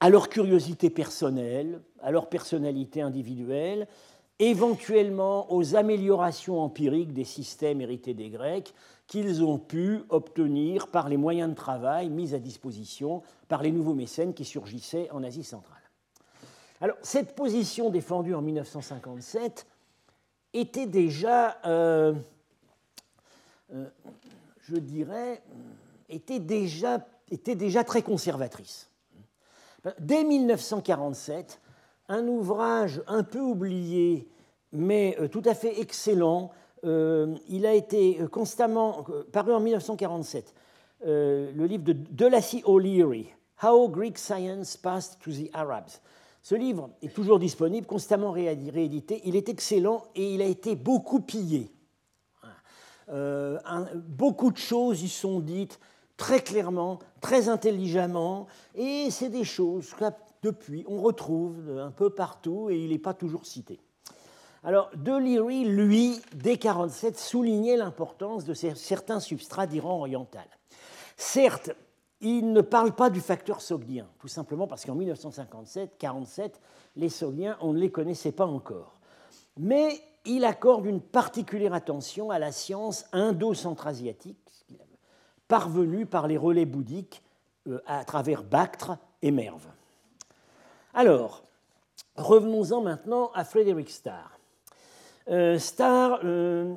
à 0.00 0.10
leur 0.10 0.28
curiosité 0.28 0.90
personnelle, 0.90 1.80
à 2.00 2.10
leur 2.10 2.28
personnalité 2.28 3.02
individuelle, 3.02 3.86
éventuellement 4.38 5.52
aux 5.52 5.76
améliorations 5.76 6.60
empiriques 6.60 7.12
des 7.12 7.24
systèmes 7.24 7.80
hérités 7.80 8.14
des 8.14 8.30
Grecs 8.30 8.74
qu'ils 9.06 9.44
ont 9.44 9.58
pu 9.58 10.00
obtenir 10.08 10.88
par 10.88 11.08
les 11.08 11.16
moyens 11.16 11.50
de 11.50 11.54
travail 11.54 12.08
mis 12.08 12.34
à 12.34 12.38
disposition 12.38 13.22
par 13.46 13.62
les 13.62 13.70
nouveaux 13.70 13.94
mécènes 13.94 14.34
qui 14.34 14.44
surgissaient 14.44 15.10
en 15.10 15.22
Asie 15.22 15.44
centrale. 15.44 15.81
Alors, 16.82 16.96
cette 17.00 17.36
position 17.36 17.90
défendue 17.90 18.34
en 18.34 18.42
1957 18.42 19.66
était 20.52 20.86
déjà, 20.86 21.56
euh, 21.64 22.12
euh, 23.72 23.86
je 24.62 24.76
dirais, 24.76 25.40
était 26.08 26.40
déjà, 26.40 27.06
était 27.30 27.54
déjà 27.54 27.84
très 27.84 28.02
conservatrice. 28.02 28.90
Dès 30.00 30.24
1947, 30.24 31.60
un 32.08 32.26
ouvrage 32.26 33.00
un 33.06 33.22
peu 33.22 33.40
oublié, 33.40 34.28
mais 34.72 35.16
euh, 35.20 35.28
tout 35.28 35.42
à 35.44 35.54
fait 35.54 35.80
excellent, 35.80 36.50
il 36.84 37.64
a 37.64 37.74
été 37.74 38.18
constamment 38.32 39.06
paru 39.30 39.54
en 39.54 39.60
1947, 39.60 40.52
euh, 41.04 41.50
le 41.56 41.66
livre 41.66 41.84
de 41.84 41.92
Delassie 41.92 42.62
O'Leary, 42.64 43.32
How 43.62 43.88
Greek 43.88 44.18
Science 44.18 44.76
Passed 44.76 45.18
to 45.20 45.32
the 45.32 45.48
Arabs. 45.52 46.00
Ce 46.42 46.54
livre 46.56 46.90
est 47.02 47.14
toujours 47.14 47.38
disponible, 47.38 47.86
constamment 47.86 48.32
réédité. 48.32 49.20
Il 49.24 49.36
est 49.36 49.48
excellent 49.48 50.02
et 50.14 50.34
il 50.34 50.42
a 50.42 50.46
été 50.46 50.74
beaucoup 50.74 51.20
pillé. 51.20 51.72
beaucoup 53.08 54.50
de 54.50 54.56
choses 54.56 55.02
y 55.02 55.08
sont 55.08 55.40
dites 55.40 55.78
très 56.16 56.40
clairement, 56.40 56.98
très 57.20 57.48
intelligemment, 57.48 58.46
et 58.74 59.10
c'est 59.10 59.28
des 59.28 59.44
choses 59.44 59.92
que 59.94 60.04
depuis 60.42 60.84
on 60.86 61.00
retrouve 61.00 61.78
un 61.78 61.90
peu 61.90 62.10
partout 62.10 62.70
et 62.70 62.78
il 62.78 62.90
n'est 62.90 62.98
pas 62.98 63.14
toujours 63.14 63.46
cité. 63.46 63.80
Alors, 64.64 64.90
De 64.94 65.16
Leary, 65.16 65.64
lui, 65.64 66.20
dès 66.34 66.50
1947, 66.50 67.18
soulignait 67.18 67.76
l'importance 67.76 68.44
de 68.44 68.54
certains 68.54 69.18
substrats 69.18 69.66
d'Iran 69.66 69.98
oriental. 69.98 70.46
Certes, 71.16 71.72
il 72.22 72.52
ne 72.52 72.60
parle 72.60 72.92
pas 72.92 73.10
du 73.10 73.20
facteur 73.20 73.60
sogdien, 73.60 74.06
tout 74.18 74.28
simplement 74.28 74.66
parce 74.66 74.84
qu'en 74.84 74.96
1957-47, 74.96 76.52
les 76.96 77.08
sogdiens, 77.08 77.58
on 77.60 77.72
ne 77.72 77.78
les 77.78 77.90
connaissait 77.90 78.32
pas 78.32 78.46
encore. 78.46 78.96
Mais 79.58 80.00
il 80.24 80.44
accorde 80.44 80.86
une 80.86 81.00
particulière 81.00 81.74
attention 81.74 82.30
à 82.30 82.38
la 82.38 82.52
science 82.52 83.04
indo-centrasiatique, 83.12 84.38
parvenu 85.48 86.06
par 86.06 86.28
les 86.28 86.36
relais 86.36 86.64
bouddhiques 86.64 87.22
euh, 87.68 87.80
à 87.86 88.04
travers 88.04 88.42
Bactre 88.42 88.96
et 89.20 89.30
Merve. 89.30 89.66
Alors, 90.94 91.42
revenons-en 92.16 92.82
maintenant 92.82 93.30
à 93.34 93.44
Frédéric 93.44 93.90
Starr. 93.90 94.38
Euh, 95.28 95.58
Starr, 95.58 96.20
euh, 96.24 96.74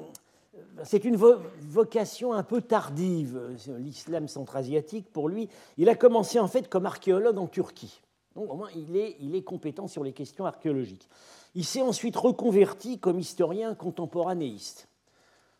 c'est 0.83 1.05
une 1.05 1.15
vocation 1.15 2.33
un 2.33 2.43
peu 2.43 2.62
tardive, 2.62 3.39
l'islam 3.77 4.27
centra-asiatique 4.27 5.12
pour 5.12 5.29
lui. 5.29 5.50
Il 5.77 5.89
a 5.89 5.95
commencé 5.95 6.39
en 6.39 6.47
fait 6.47 6.69
comme 6.69 6.85
archéologue 6.85 7.38
en 7.38 7.47
Turquie. 7.47 8.01
Donc 8.35 8.51
au 8.51 8.55
moins 8.55 8.69
il 8.75 8.95
est, 9.35 9.41
compétent 9.43 9.88
sur 9.88 10.03
les 10.03 10.12
questions 10.12 10.45
archéologiques. 10.45 11.07
Il 11.55 11.63
s'est 11.63 11.81
ensuite 11.81 12.17
reconverti 12.17 13.00
comme 13.00 13.19
historien 13.19 13.75
contemporanéiste, 13.75 14.89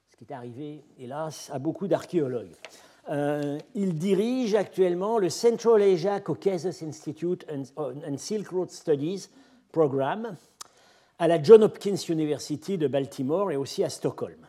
ce 0.10 0.18
qui 0.18 0.26
est 0.26 0.34
arrivé, 0.34 0.84
hélas, 1.00 1.50
à 1.54 1.60
beaucoup 1.60 1.88
d'archéologues. 1.88 2.56
Euh, 3.10 3.60
il 3.76 3.98
dirige 3.98 4.56
actuellement 4.56 5.20
le 5.20 5.30
Central 5.30 5.82
Asia 5.82 6.20
Caucasus 6.20 6.84
Institute 6.84 7.46
and, 7.50 8.18
Silk 8.18 8.50
Road 8.50 8.72
Studies 8.72 9.30
Program 9.72 10.36
à 11.20 11.28
la 11.28 11.42
John 11.42 11.64
Hopkins 11.64 11.96
University 12.10 12.78
de 12.78 12.88
Baltimore 12.88 13.52
et 13.52 13.56
aussi 13.56 13.84
à 13.84 13.90
Stockholm. 13.90 14.48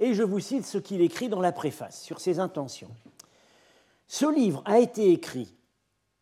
Et 0.00 0.14
je 0.14 0.22
vous 0.22 0.40
cite 0.40 0.64
ce 0.64 0.78
qu'il 0.78 1.00
écrit 1.00 1.28
dans 1.28 1.40
la 1.40 1.52
préface 1.52 2.02
sur 2.02 2.20
ses 2.20 2.38
intentions. 2.38 2.90
Ce 4.06 4.26
livre 4.26 4.62
a 4.66 4.78
été 4.78 5.10
écrit 5.10 5.54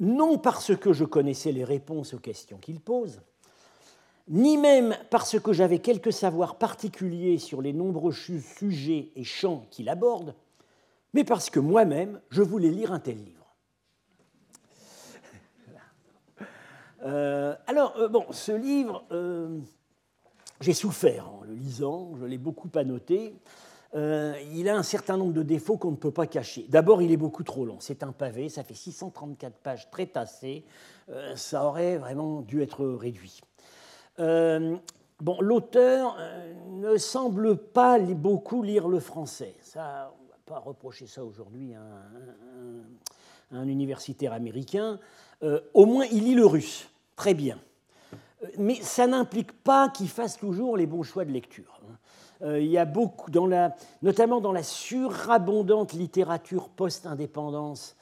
non 0.01 0.39
parce 0.39 0.77
que 0.77 0.93
je 0.93 1.05
connaissais 1.05 1.53
les 1.53 1.65
réponses 1.65 2.15
aux 2.15 2.19
questions 2.19 2.59
qu'il 2.59 2.81
pose, 2.81 3.21
ni 4.29 4.57
même 4.57 4.97
parce 5.11 5.39
que 5.39 5.53
j'avais 5.53 5.79
quelque 5.79 6.11
savoir 6.11 6.57
particulier 6.57 7.39
sur 7.39 7.63
les 7.63 7.73
nombreux 7.73 8.13
sujets 8.13 9.11
et 9.15 9.25
champs 9.25 9.67
qu'il 9.71 9.89
aborde, 9.89 10.35
mais 11.15 11.25
parce 11.25 11.51
que 11.51 11.61
moi-même, 11.61 12.21
je 12.31 12.43
voulais 12.43 12.71
lire 12.71 12.93
un 12.93 13.01
tel 13.01 13.17
livre. 13.17 13.43
Euh, 17.05 17.57
alors, 17.67 17.97
euh, 17.97 18.09
bon, 18.09 18.27
ce 18.31 18.53
livre, 18.53 19.05
euh, 19.11 19.59
j'ai 20.63 20.75
souffert 20.75 21.29
en 21.29 21.43
le 21.45 21.55
lisant, 21.55 22.13
je 22.19 22.25
l'ai 22.25 22.39
beaucoup 22.39 22.71
annoté. 22.75 23.35
il 23.95 24.69
a 24.69 24.77
un 24.77 24.83
certain 24.83 25.17
nombre 25.17 25.33
de 25.33 25.43
défauts 25.43 25.77
qu'on 25.77 25.91
ne 25.91 25.97
peut 25.97 26.11
pas 26.11 26.27
cacher. 26.27 26.67
D'abord, 26.69 27.03
il 27.03 27.13
est 27.13 27.17
beaucoup 27.17 27.43
trop 27.43 27.67
long. 27.67 27.77
C'est 27.81 28.03
un 28.03 28.13
pavé, 28.13 28.49
ça 28.49 28.65
fait 28.65 28.75
634 28.75 29.55
pages 29.59 29.91
très 29.91 30.07
tassées. 30.07 30.65
ça 31.35 31.67
aurait 31.67 31.99
vraiment 31.99 32.41
dû 32.41 32.63
être 32.63 32.87
réduit. 32.87 33.41
bon, 34.19 35.41
l'auteur 35.41 36.17
ne 36.71 36.97
semble 36.97 37.57
pas 37.57 37.99
beaucoup 37.99 38.63
lire 38.63 38.89
le 38.89 39.01
français. 39.01 39.55
Ça, 39.61 40.11
pas 40.45 40.59
reprocher 40.59 41.07
ça 41.07 41.25
aujourd'hui 41.25 41.75
à, 41.75 43.57
un, 43.57 43.69
universitaire 43.69 44.33
américain, 44.33 44.99
euh, 45.43 45.61
au 45.75 45.87
moins 45.87 46.05
il 46.11 46.25
lit 46.25 46.35
le 46.35 46.47
russe, 46.47 46.89
très 47.17 47.35
bien. 47.35 47.59
Euh, 48.43 48.47
mais 48.59 48.77
ça 48.77 49.07
n'implique 49.07 49.53
pas 49.53 49.89
qu'il 49.89 50.09
fasse 50.09 50.39
toujours 50.39 50.77
les 50.77 50.87
bons 50.87 51.03
choix 51.03 51.25
de 51.25 51.33
lecture. 51.33 51.81
Hein. 51.83 51.97
Euh, 52.43 52.61
il 52.61 52.69
y 52.69 52.79
a 52.79 52.85
beaucoup, 52.85 53.31
dans 53.31 53.47
la, 53.47 53.75
notamment 54.03 54.41
dans 54.41 54.53
la 54.53 54.63
surabondante 54.63 55.93
littérature 55.93 56.69
post-indépendance, 56.69 57.97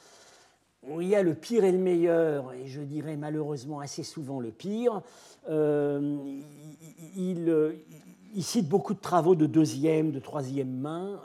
où 0.89 1.01
il 1.03 1.09
y 1.09 1.15
a 1.15 1.23
le 1.23 1.35
pire 1.35 1.65
et 1.65 1.73
le 1.73 1.79
meilleur, 1.79 2.55
et 2.55 2.67
je 2.67 2.81
dirais 2.81 3.17
malheureusement 3.17 3.81
assez 3.81 4.03
souvent 4.03 4.41
le 4.41 4.51
pire, 4.51 5.03
il, 5.47 5.75
il, 8.35 8.43
cite 8.43 8.67
beaucoup 8.67 8.95
de 8.95 9.01
travaux 9.01 9.35
de 9.35 9.45
deuxième, 9.45 10.11
de 10.11 10.21
troisième 10.21 10.71
main. 10.71 11.21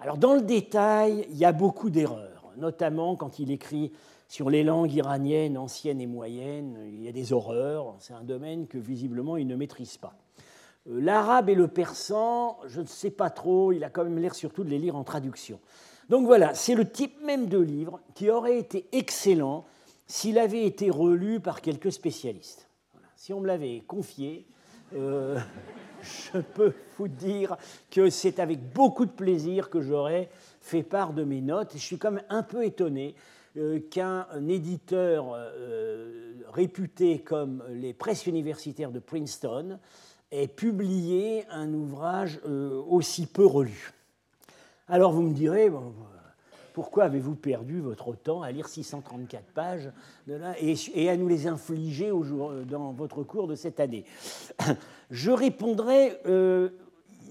Alors 0.00 0.16
dans 0.16 0.34
le 0.34 0.42
détail, 0.42 1.24
il 1.30 1.36
y 1.36 1.44
a 1.44 1.52
beaucoup 1.52 1.88
d'erreurs, 1.88 2.50
notamment 2.56 3.14
quand 3.14 3.38
il 3.38 3.52
écrit 3.52 3.92
sur 4.30 4.48
les 4.48 4.62
langues 4.62 4.94
iraniennes 4.94 5.58
anciennes 5.58 6.00
et 6.00 6.06
moyennes, 6.06 6.78
il 6.86 7.02
y 7.02 7.08
a 7.08 7.12
des 7.12 7.32
horreurs, 7.32 7.96
c'est 7.98 8.12
un 8.12 8.22
domaine 8.22 8.68
que 8.68 8.78
visiblement 8.78 9.36
il 9.36 9.48
ne 9.48 9.56
maîtrise 9.56 9.96
pas. 9.96 10.14
Euh, 10.88 11.00
l'arabe 11.00 11.48
et 11.48 11.56
le 11.56 11.66
persan, 11.66 12.56
je 12.68 12.80
ne 12.80 12.86
sais 12.86 13.10
pas 13.10 13.28
trop, 13.28 13.72
il 13.72 13.82
a 13.82 13.90
quand 13.90 14.04
même 14.04 14.18
l'air 14.18 14.36
surtout 14.36 14.62
de 14.62 14.70
les 14.70 14.78
lire 14.78 14.94
en 14.94 15.02
traduction. 15.02 15.58
Donc 16.08 16.26
voilà, 16.26 16.54
c'est 16.54 16.76
le 16.76 16.88
type 16.88 17.20
même 17.24 17.48
de 17.48 17.58
livre 17.58 17.98
qui 18.14 18.30
aurait 18.30 18.56
été 18.56 18.86
excellent 18.92 19.64
s'il 20.06 20.38
avait 20.38 20.64
été 20.64 20.90
relu 20.90 21.40
par 21.40 21.60
quelques 21.60 21.90
spécialistes. 21.90 22.68
Si 23.16 23.32
on 23.32 23.40
me 23.40 23.48
l'avait 23.48 23.80
confié, 23.80 24.46
euh, 24.94 25.40
je 26.02 26.38
peux 26.38 26.74
vous 26.98 27.08
dire 27.08 27.56
que 27.90 28.08
c'est 28.10 28.38
avec 28.38 28.60
beaucoup 28.72 29.06
de 29.06 29.10
plaisir 29.10 29.70
que 29.70 29.80
j'aurais 29.80 30.30
fait 30.60 30.84
part 30.84 31.14
de 31.14 31.24
mes 31.24 31.40
notes. 31.40 31.72
Je 31.74 31.78
suis 31.78 31.98
quand 31.98 32.12
même 32.12 32.24
un 32.28 32.44
peu 32.44 32.64
étonné 32.64 33.16
qu'un 33.90 34.26
éditeur 34.48 35.32
euh, 35.34 36.34
réputé 36.52 37.20
comme 37.20 37.64
les 37.70 37.92
presses 37.92 38.26
universitaires 38.26 38.92
de 38.92 38.98
Princeton 38.98 39.78
ait 40.30 40.48
publié 40.48 41.44
un 41.50 41.72
ouvrage 41.74 42.40
euh, 42.46 42.80
aussi 42.88 43.26
peu 43.26 43.44
relu. 43.44 43.92
Alors 44.88 45.12
vous 45.12 45.22
me 45.22 45.34
direz, 45.34 45.70
pourquoi 46.72 47.04
avez-vous 47.04 47.34
perdu 47.34 47.80
votre 47.80 48.14
temps 48.14 48.42
à 48.42 48.52
lire 48.52 48.68
634 48.68 49.44
pages 49.52 49.90
et, 50.94 51.10
à 51.10 51.16
nous 51.16 51.28
les 51.28 51.46
infliger 51.46 52.10
dans 52.10 52.92
votre 52.92 53.22
cours 53.22 53.48
de 53.48 53.54
cette 53.54 53.80
année? 53.80 54.04
Je 55.10 55.30
répondrai, 55.32 56.20
euh, 56.26 56.70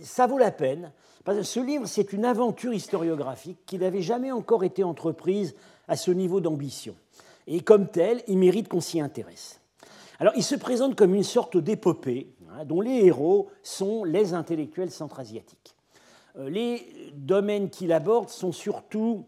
ça 0.01 0.27
vaut 0.27 0.37
la 0.37 0.51
peine, 0.51 0.91
parce 1.23 1.37
que 1.37 1.43
ce 1.43 1.59
livre, 1.59 1.85
c'est 1.85 2.11
une 2.11 2.25
aventure 2.25 2.73
historiographique 2.73 3.59
qui 3.65 3.77
n'avait 3.77 4.01
jamais 4.01 4.31
encore 4.31 4.63
été 4.63 4.83
entreprise 4.83 5.55
à 5.89 5.97
ce 5.97 6.11
niveau 6.11 6.39
d'ambition. 6.39 6.95
Et 7.47 7.61
comme 7.61 7.87
tel, 7.87 8.23
il 8.27 8.37
mérite 8.37 8.69
qu'on 8.69 8.79
s'y 8.79 9.01
intéresse. 9.01 9.59
Alors, 10.19 10.33
il 10.35 10.43
se 10.43 10.55
présente 10.55 10.95
comme 10.95 11.15
une 11.15 11.23
sorte 11.23 11.57
d'épopée 11.57 12.27
hein, 12.51 12.63
dont 12.63 12.79
les 12.79 13.05
héros 13.05 13.49
sont 13.63 14.03
les 14.03 14.33
intellectuels 14.33 14.91
centra-asiatiques. 14.91 15.75
Euh, 16.37 16.49
les 16.49 17.11
domaines 17.13 17.69
qu'il 17.69 17.91
aborde 17.91 18.29
sont 18.29 18.51
surtout 18.51 19.25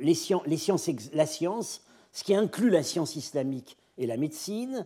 les 0.00 0.14
la 1.12 1.26
science, 1.26 1.82
ce 2.12 2.24
qui 2.24 2.34
inclut 2.34 2.70
la 2.70 2.82
science 2.82 3.14
islamique 3.14 3.76
et 3.98 4.06
la 4.06 4.16
médecine, 4.16 4.84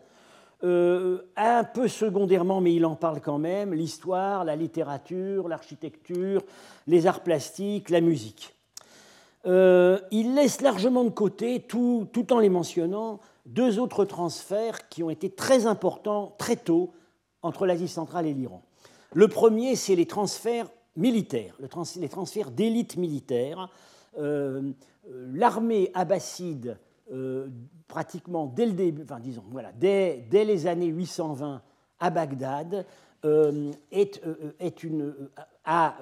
euh, 0.63 1.23
un 1.37 1.65
peu 1.65 1.89
secondairement, 1.89 2.61
mais 2.61 2.75
il 2.75 2.85
en 2.85 2.97
parle 2.97 3.23
quand 3.23 3.39
même, 3.39 3.73
l'histoire, 3.73 4.45
la 4.45 4.57
littérature, 4.57 5.49
l'architecture, 5.49 6.43
les 6.87 7.07
arts 7.07 7.23
plastiques, 7.23 7.89
la 7.89 8.03
musique. 8.03 8.55
Euh, 9.47 9.99
il 10.11 10.35
laisse 10.35 10.61
largement 10.61 11.05
de 11.05 11.11
côté, 11.11 11.61
tout, 11.61 12.07
tout, 12.13 12.33
en 12.33 12.41
les 12.41 12.51
mentionnant, 12.51 13.21
deux 13.47 13.79
autres 13.79 14.05
transferts 14.05 14.89
qui 14.89 15.03
ont 15.03 15.11
été 15.11 15.31
très 15.31 15.67
importants 15.67 16.35
très 16.39 16.57
tôt 16.57 16.93
entre 17.43 17.67
l'Asie 17.67 17.89
centrale 17.89 18.27
et 18.27 18.35
l'Iran. 18.35 18.63
Le 19.15 19.29
premier, 19.29 19.77
c'est 19.77 19.97
les 19.97 20.07
transferts 20.07 20.69
militaires, 20.97 21.57
les 21.61 22.09
transferts 22.09 22.51
d'élite 22.51 22.97
militaire. 22.97 23.71
Euh, 24.19 24.73
l'armée 25.33 25.91
abbasside 25.95 26.79
euh, 27.11 27.49
pratiquement 27.89 28.47
dès 28.47 28.67
le 28.67 28.73
début, 28.73 29.07
disons, 29.21 29.45
voilà, 29.51 29.73
dès, 29.73 30.23
les 30.31 30.67
années 30.67 30.87
820 30.87 31.63
à 31.99 32.11
Bagdad, 32.11 32.87
est, 33.23 34.23
est, 34.61 34.83
une, 34.83 35.15
a, 35.67 35.97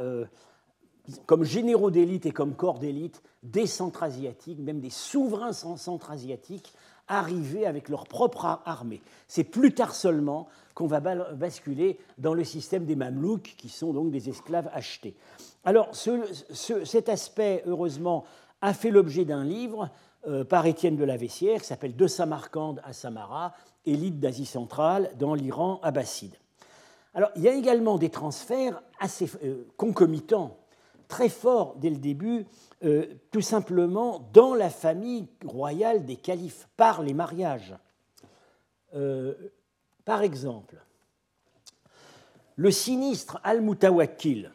comme 1.26 1.44
généraux 1.44 1.90
d'élite 1.90 2.26
et 2.26 2.32
comme 2.32 2.54
corps 2.54 2.78
d'élite 2.78 3.22
des 3.42 3.66
centra-asiatiques, 3.66 4.58
même 4.58 4.80
des 4.80 4.90
souverains 4.90 5.52
centra-asiatiques, 5.52 6.72
arrivés 7.08 7.66
avec 7.66 7.88
leur 7.88 8.06
propre 8.06 8.60
armée. 8.64 9.00
C'est 9.26 9.44
plus 9.44 9.72
tard 9.72 9.94
seulement 9.94 10.48
qu'on 10.74 10.86
va 10.86 11.00
basculer 11.00 11.98
dans 12.18 12.34
le 12.34 12.44
système 12.44 12.84
des 12.84 12.96
Mamelouks, 12.96 13.54
qui 13.56 13.68
sont 13.68 13.92
donc 13.92 14.10
des 14.10 14.28
esclaves 14.28 14.70
achetés. 14.72 15.16
Alors, 15.64 15.88
cet 15.94 17.08
aspect, 17.08 17.62
heureusement, 17.66 18.24
a 18.60 18.74
fait 18.74 18.90
l'objet 18.90 19.24
d'un 19.24 19.44
livre 19.44 19.90
euh, 20.26 20.44
par 20.44 20.66
Étienne 20.66 20.96
de 20.96 21.04
la 21.04 21.16
Vessière 21.16 21.60
qui 21.60 21.66
s'appelle 21.66 21.96
De 21.96 22.06
Samarcande 22.06 22.80
à 22.84 22.92
Samara, 22.92 23.54
élite 23.86 24.20
d'Asie 24.20 24.46
centrale 24.46 25.10
dans 25.18 25.34
l'Iran 25.34 25.80
abbasside. 25.82 26.34
Alors, 27.14 27.30
il 27.36 27.42
y 27.42 27.48
a 27.48 27.54
également 27.54 27.98
des 27.98 28.10
transferts 28.10 28.82
assez 29.00 29.30
euh, 29.44 29.64
concomitants, 29.76 30.56
très 31.08 31.28
forts 31.28 31.74
dès 31.76 31.90
le 31.90 31.96
début, 31.96 32.46
euh, 32.84 33.06
tout 33.30 33.40
simplement 33.40 34.28
dans 34.32 34.54
la 34.54 34.70
famille 34.70 35.26
royale 35.44 36.04
des 36.04 36.16
califes, 36.16 36.68
par 36.76 37.02
les 37.02 37.14
mariages. 37.14 37.74
par 40.04 40.22
exemple, 40.22 40.76
le 42.56 42.70
sinistre 42.70 43.38
Al-Mutawakkil, 43.44 44.50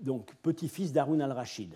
donc 0.00 0.32
petit-fils 0.42 0.92
d'Harun 0.92 1.20
al-Rachid, 1.20 1.74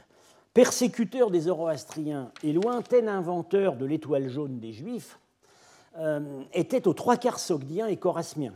persécuteur 0.54 1.32
des 1.32 1.40
Zoroastriens 1.40 2.30
et 2.44 2.52
lointain 2.52 3.08
inventeur 3.08 3.76
de 3.76 3.84
l'étoile 3.84 4.28
jaune 4.28 4.60
des 4.60 4.72
Juifs, 4.72 5.18
euh, 5.98 6.42
était 6.52 6.88
aux 6.88 6.94
trois 6.94 7.16
quarts 7.16 7.38
sogdien 7.38 7.86
et 7.86 7.96
chorasmien. 7.96 8.52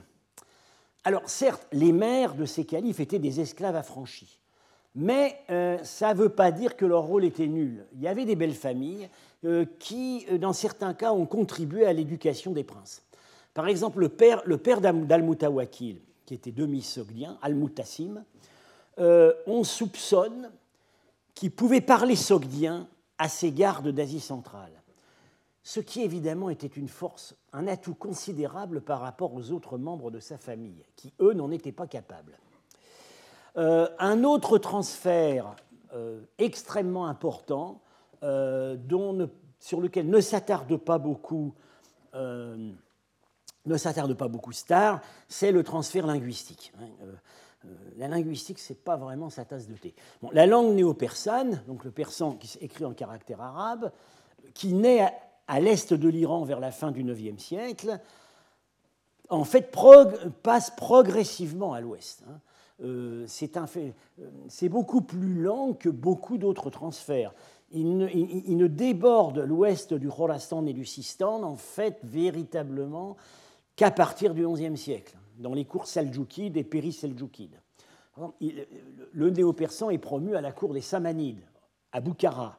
Alors 1.05 1.29
certes, 1.29 1.67
les 1.73 1.93
mères 1.93 2.35
de 2.35 2.45
ces 2.45 2.65
califes 2.65 3.01
étaient 3.01 3.19
des 3.19 3.41
esclaves 3.41 3.77
affranchis, 3.77 4.38
mais 4.99 5.41
euh, 5.49 5.79
ça 5.85 6.13
ne 6.13 6.19
veut 6.19 6.29
pas 6.29 6.51
dire 6.51 6.77
que 6.77 6.85
leur 6.85 7.05
rôle 7.05 7.25
était 7.25 7.47
nul. 7.47 7.87
Il 7.95 8.01
y 8.01 8.09
avait 8.09 8.25
des 8.25 8.35
belles 8.35 8.53
familles 8.53 9.09
euh, 9.45 9.65
qui, 9.79 10.27
dans 10.41 10.53
certains 10.53 10.93
cas, 10.93 11.13
ont 11.13 11.25
contribué 11.25 11.87
à 11.87 11.93
l'éducation 11.93 12.51
des 12.51 12.65
princes. 12.65 13.05
Par 13.55 13.69
exemple, 13.69 14.01
le 14.01 14.09
père, 14.09 14.81
d'Al-Mutawakil, 14.81 16.01
qui 16.27 16.35
était 16.35 16.51
demi-sogdien, 16.51 17.39
Al-Mutassim, 17.43 18.25
on 18.99 19.63
soupçonne 19.63 20.51
qui 21.35 21.51
pouvait 21.51 21.81
parler 21.81 22.17
sogdien 22.17 22.89
à 23.17 23.29
ses 23.29 23.53
gardes 23.53 23.91
d'Asie 23.91 24.19
centrale, 24.19 24.83
ce 25.63 25.79
qui 25.79 26.03
évidemment 26.03 26.51
était 26.51 26.67
une 26.67 26.89
force, 26.89 27.37
un 27.53 27.69
atout 27.69 27.95
considérable 27.95 28.81
par 28.81 29.01
rapport 29.01 29.33
aux 29.33 29.53
autres 29.53 29.79
membres 29.79 30.11
de 30.11 30.19
sa 30.19 30.37
famille, 30.37 30.85
qui 30.97 31.13
eux 31.21 31.35
n'en 31.35 31.53
étaient 31.53 31.71
pas 31.71 31.87
capables. 31.87 32.37
Euh, 33.59 33.89
un 33.99 34.23
autre 34.23 34.59
transfert 34.59 35.57
euh, 35.93 36.21
extrêmement 36.39 37.07
important, 37.07 37.81
euh, 38.23 38.77
sur 39.59 39.81
lequel 39.81 40.09
ne 40.09 40.21
s'attarde 40.21 40.77
pas 40.77 40.99
beaucoup 40.99 41.55
ne 42.15 43.77
s'attarde 43.77 44.15
pas 44.15 44.29
beaucoup 44.29 44.51
Star, 44.53 45.03
c'est 45.29 45.53
le 45.53 45.63
transfert 45.63 46.07
linguistique. 46.07 46.73
Hein. 46.81 47.69
La 47.97 48.09
linguistique, 48.09 48.59
ce 48.59 48.73
n'est 48.73 48.79
pas 48.79 48.97
vraiment 48.97 49.31
sa 49.31 49.45
tasse 49.45 49.69
de 49.69 49.75
thé. 49.75 49.95
la 50.33 50.47
langue 50.47 50.75
néo-persane, 50.75 51.63
donc 51.69 51.85
le 51.85 51.91
persan 51.91 52.33
qui 52.33 52.49
s'écrit 52.49 52.87
en 52.87 52.95
caractère 52.95 53.41
arabe, 53.41 53.93
qui 54.55 54.73
naît 54.73 55.13
à, 55.47 55.61
l'est 55.61 55.93
de 55.93 56.09
l'Iran 56.09 56.45
vers 56.45 56.61
la 56.61 56.73
fin 56.73 56.91
du 56.91 57.03
IXe 57.03 57.41
siècle, 57.41 58.01
en 59.29 59.45
fait 59.45 59.71
passe 60.43 60.71
progressivement 60.71 61.75
à 61.75 61.81
l'ouest. 61.81 62.25
Hein. 62.29 62.41
Euh, 62.81 63.27
euh, 63.27 63.91
c'est 64.49 64.69
beaucoup 64.69 65.01
plus 65.01 65.35
lent 65.35 65.73
que 65.73 65.89
beaucoup 65.89 66.39
d'autres 66.39 66.71
transferts. 66.71 67.35
Il 67.71 67.99
ne, 67.99 68.67
déborde 68.67 69.39
l'ouest 69.41 69.93
du 69.93 70.09
Khorasan 70.09 70.65
et 70.67 70.73
du 70.73 70.85
Sistan, 70.85 71.43
en 71.43 71.57
fait, 71.57 71.99
véritablement, 72.03 73.17
qu'à 73.77 73.91
partir 73.91 74.33
du 74.33 74.47
XIe 74.47 74.77
siècle 74.77 75.17
dans 75.39 75.55
les 75.55 75.65
cours 75.65 75.87
seldjoukides 75.87 76.57
et 76.57 76.65
péri-seldjoukides. 76.65 77.61
Le 79.13 79.31
néo-persan 79.31 79.91
est 79.91 79.99
promu 79.99 80.35
à 80.35 80.41
la 80.41 80.53
cour 80.53 80.73
des 80.73 80.81
Samanides, 80.81 81.45
à 81.93 82.01
Boukhara. 82.01 82.59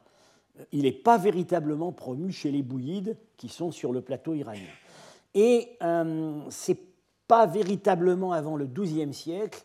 Il 0.72 0.82
n'est 0.82 0.92
pas 0.92 1.18
véritablement 1.18 1.92
promu 1.92 2.30
chez 2.30 2.50
les 2.50 2.62
Bouyides, 2.62 3.16
qui 3.36 3.48
sont 3.48 3.70
sur 3.70 3.92
le 3.92 4.00
plateau 4.00 4.34
iranien. 4.34 4.60
Et 5.34 5.76
euh, 5.82 6.40
ce 6.50 6.72
n'est 6.72 6.78
pas 7.26 7.46
véritablement 7.46 8.32
avant 8.32 8.56
le 8.56 8.66
XIIe 8.66 9.14
siècle 9.14 9.64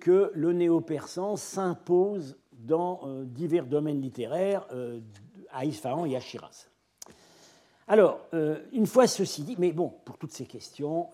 que 0.00 0.30
le 0.34 0.52
néo-persan 0.52 1.36
s'impose 1.36 2.36
dans 2.52 3.00
euh, 3.04 3.24
divers 3.24 3.66
domaines 3.66 4.00
littéraires 4.00 4.66
euh, 4.72 5.00
à 5.52 5.64
Isfahan 5.64 6.06
et 6.06 6.16
à 6.16 6.20
Shiraz. 6.20 6.68
Alors, 7.88 8.18
une 8.72 8.86
fois 8.86 9.06
ceci 9.06 9.44
dit, 9.44 9.54
mais 9.58 9.70
bon, 9.70 9.94
pour 10.04 10.18
toutes 10.18 10.32
ces 10.32 10.44
questions, 10.44 11.06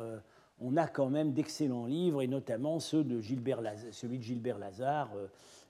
on 0.63 0.77
a 0.77 0.87
quand 0.87 1.09
même 1.09 1.33
d'excellents 1.33 1.87
livres, 1.87 2.23
et 2.23 2.29
notamment 2.29 2.79
ceux 2.79 3.05
de 3.05 3.21
Gilbert 3.21 3.61
celui 3.91 4.19
de 4.19 4.23
Gilbert 4.23 4.59
Lazare, 4.59 5.11
euh, 5.17 5.27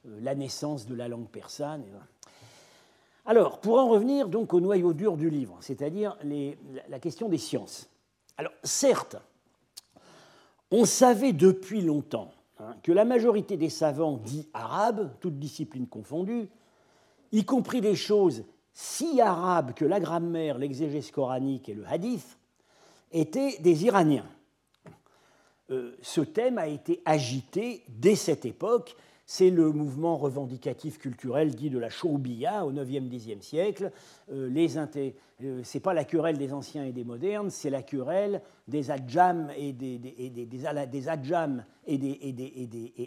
euh, 0.06 0.18
La 0.20 0.34
naissance 0.34 0.86
de 0.86 0.94
la 0.94 1.08
langue 1.08 1.28
persane. 1.28 1.84
Alors, 3.24 3.60
pour 3.60 3.78
en 3.78 3.88
revenir 3.88 4.28
donc 4.28 4.52
au 4.52 4.60
noyau 4.60 4.92
dur 4.92 5.16
du 5.16 5.30
livre, 5.30 5.56
c'est-à-dire 5.60 6.18
la 6.88 6.98
question 6.98 7.28
des 7.28 7.38
sciences. 7.38 7.88
Alors, 8.36 8.52
certes, 8.64 9.16
on 10.72 10.84
savait 10.84 11.32
depuis 11.32 11.82
longtemps 11.82 12.32
que 12.82 12.92
la 12.92 13.04
majorité 13.04 13.56
des 13.56 13.70
savants 13.70 14.16
dits 14.16 14.48
arabes, 14.52 15.10
toutes 15.20 15.38
disciplines 15.38 15.86
confondues, 15.86 16.48
y 17.30 17.44
compris 17.44 17.80
des 17.80 17.96
choses 17.96 18.44
si 18.72 19.20
arabes 19.20 19.74
que 19.74 19.84
la 19.84 20.00
grammaire, 20.00 20.58
l'exégèse 20.58 21.10
coranique 21.10 21.68
et 21.68 21.74
le 21.74 21.86
hadith, 21.86 22.38
étaient 23.12 23.58
des 23.58 23.84
Iraniens. 23.84 24.26
Euh, 25.70 25.96
ce 26.02 26.20
thème 26.20 26.58
a 26.58 26.66
été 26.66 27.02
agité 27.04 27.84
dès 27.88 28.16
cette 28.16 28.44
époque. 28.44 28.96
C'est 29.34 29.48
le 29.48 29.72
mouvement 29.72 30.18
revendicatif 30.18 30.98
culturel 30.98 31.54
dit 31.54 31.70
de 31.70 31.78
la 31.78 31.88
Shoubiya 31.88 32.66
au 32.66 32.72
9e, 32.74 33.08
10e 33.08 33.40
siècle. 33.40 33.90
Euh, 34.30 34.54
euh, 34.54 35.62
ce 35.64 35.78
n'est 35.78 35.80
pas 35.80 35.94
la 35.94 36.04
querelle 36.04 36.36
des 36.36 36.52
anciens 36.52 36.84
et 36.84 36.92
des 36.92 37.02
modernes, 37.02 37.48
c'est 37.48 37.70
la 37.70 37.82
querelle 37.82 38.42
des 38.68 38.90
Adjams 38.90 39.50
et 39.56 39.72
des, 39.72 40.02
des, 40.02 40.12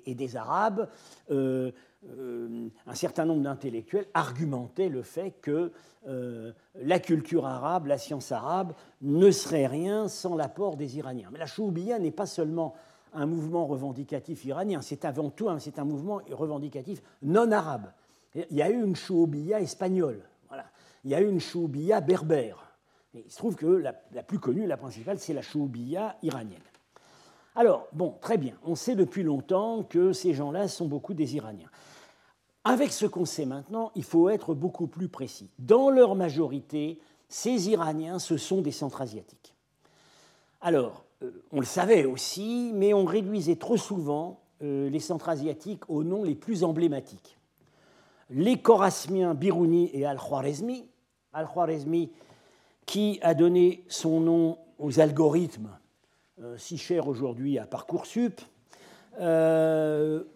et 0.04 0.16
des, 0.16 0.36
Arabes. 0.36 0.90
un 1.30 2.96
certain 2.96 3.26
nombre 3.26 3.44
d'intellectuels 3.44 4.08
argumentaient 4.16 4.90
le 4.90 5.04
fait 5.04 5.36
que 5.44 5.72
la 6.08 7.00
culture 7.00 7.46
arabe, 7.46 7.86
la 7.86 8.00
science 8.00 8.32
arabe, 8.32 8.74
ne 9.04 9.30
serait 9.30 9.68
rien 9.68 10.08
sans 10.08 10.36
l'apport 10.36 10.76
des 10.76 10.98
Iraniens. 10.98 11.30
Mais 11.32 11.38
la 11.38 11.46
Choubiya 11.46 12.00
n'est 12.00 12.10
pas 12.10 12.26
seulement 12.26 12.74
un 13.16 13.26
mouvement 13.26 13.66
revendicatif 13.66 14.46
iranien, 14.46 14.82
c'est 14.82 15.06
avant 15.06 15.30
tout 15.30 15.50
un, 15.50 15.58
un 15.78 15.84
mouvement 15.84 16.22
revendicatif 16.32 17.02
non 17.22 17.52
arabe. 17.52 17.92
Il 18.36 18.58
y 18.58 18.62
a 18.62 18.70
eu 18.70 18.84
une 18.84 18.96
chououbia 18.96 19.62
espagnole, 19.62 20.22
voilà. 20.50 20.66
il 21.04 21.12
y 21.12 21.16
a 21.16 21.22
eu 21.22 21.30
une 21.30 21.40
chououbia 21.40 22.02
berbère. 22.02 22.72
il 23.14 23.30
se 23.30 23.38
trouve 23.38 23.56
que 23.56 23.66
la, 23.66 23.94
plus 23.94 24.40
connue, 24.40 24.68
la 24.68 24.78
principale, 24.78 25.20
c'est 25.20 25.34
la 25.34 25.42
chououbia 25.42 26.18
iranienne. 26.22 26.60
Alors, 27.56 27.88
bon, 27.94 28.16
très 28.20 28.38
bien, 28.38 28.56
on 28.64 28.76
sait 28.76 28.96
depuis 28.96 29.24
longtemps 29.24 29.84
que 29.84 30.12
ces 30.12 30.34
gens-là 30.34 30.68
sont 30.68 30.88
beaucoup 30.88 31.14
des 31.14 31.38
Iraniens. 31.38 31.70
Avec 32.66 32.92
ce 32.92 33.06
qu'on 33.06 33.24
sait 33.24 33.46
maintenant, 33.46 33.92
il 33.96 34.04
faut 34.04 34.28
être 34.28 34.54
beaucoup 34.54 34.88
plus 34.88 35.08
précis. 35.08 35.50
Dans 35.60 35.90
leur 35.90 36.16
majorité, 36.16 37.00
ces 37.30 37.70
Iraniens, 37.70 38.20
ce 38.20 38.36
sont 38.36 38.62
des 38.62 38.72
Centra-Asiatiques. 38.72 39.54
Alors, 40.60 41.05
on 41.52 41.60
le 41.60 41.66
savait 41.66 42.06
aussi, 42.06 42.72
mais 42.74 42.94
on 42.94 43.06
réduisait 43.06 43.56
trop 43.56 43.78
souvent 43.78 44.42
euh, 44.62 44.90
les 44.90 45.00
Centra-Asiatiques 45.00 45.90
aux 45.90 46.04
noms 46.04 46.24
les 46.24 46.36
plus 46.36 46.64
emblématiques. 46.64 47.38
Les 48.30 48.58
Chorasmiens 48.58 49.34
Birouni 49.34 49.90
et 49.94 50.06
Al-Khwarizmi, 50.06 50.88
Al-Khwarizmi 51.34 52.12
qui 52.86 53.20
a 53.22 53.34
donné 53.34 53.84
son 53.88 54.20
nom 54.20 54.58
aux 54.78 55.00
algorithmes 55.00 55.70
euh, 56.42 56.58
si 56.58 56.78
chers 56.78 57.08
aujourd'hui 57.08 57.58
à 57.58 57.66
Parcoursup, 57.66 58.42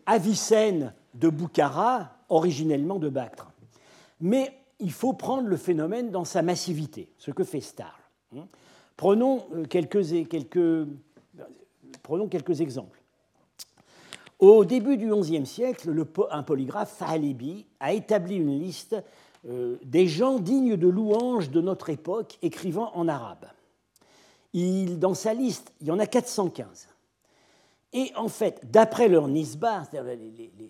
Avicenne 0.06 0.94
de 1.14 1.28
Boukhara, 1.28 2.14
originellement 2.30 2.98
de 2.98 3.10
Bactre. 3.10 3.52
Mais 4.22 4.54
il 4.80 4.92
faut 4.92 5.14
prendre 5.14 5.48
le 5.48 5.58
phénomène 5.58 6.12
dans 6.12 6.24
sa 6.24 6.42
massivité, 6.42 7.12
ce 7.18 7.32
que 7.32 7.44
fait 7.44 7.60
Starr. 7.60 8.00
Prenons 9.00 9.48
quelques, 9.70 10.28
quelques, 10.28 10.86
prenons 12.04 12.28
quelques 12.28 12.60
exemples. 12.60 13.02
Au 14.40 14.66
début 14.66 14.98
du 14.98 15.10
XIe 15.10 15.46
siècle, 15.46 16.06
un 16.32 16.44
polygraphe, 16.44 16.98
Fahalibi, 16.98 17.66
a 17.80 17.94
établi 17.94 18.36
une 18.36 18.60
liste 18.60 19.02
euh, 19.48 19.78
des 19.86 20.06
gens 20.06 20.38
dignes 20.38 20.76
de 20.76 20.90
louange 20.90 21.50
de 21.50 21.62
notre 21.62 21.90
époque 21.90 22.38
écrivant 22.42 22.92
en 22.94 23.08
arabe. 23.08 23.46
Il, 24.52 25.00
dans 25.00 25.14
sa 25.14 25.34
liste, 25.34 25.72
il 25.80 25.88
y 25.88 25.92
en 25.92 26.00
a 26.00 26.06
415. 26.06 26.90
Et 27.94 28.12
en 28.18 28.28
fait, 28.28 28.70
d'après 28.70 29.08
leur 29.08 29.30
nisba, 29.30 29.86
c'est-à-dire 29.90 30.20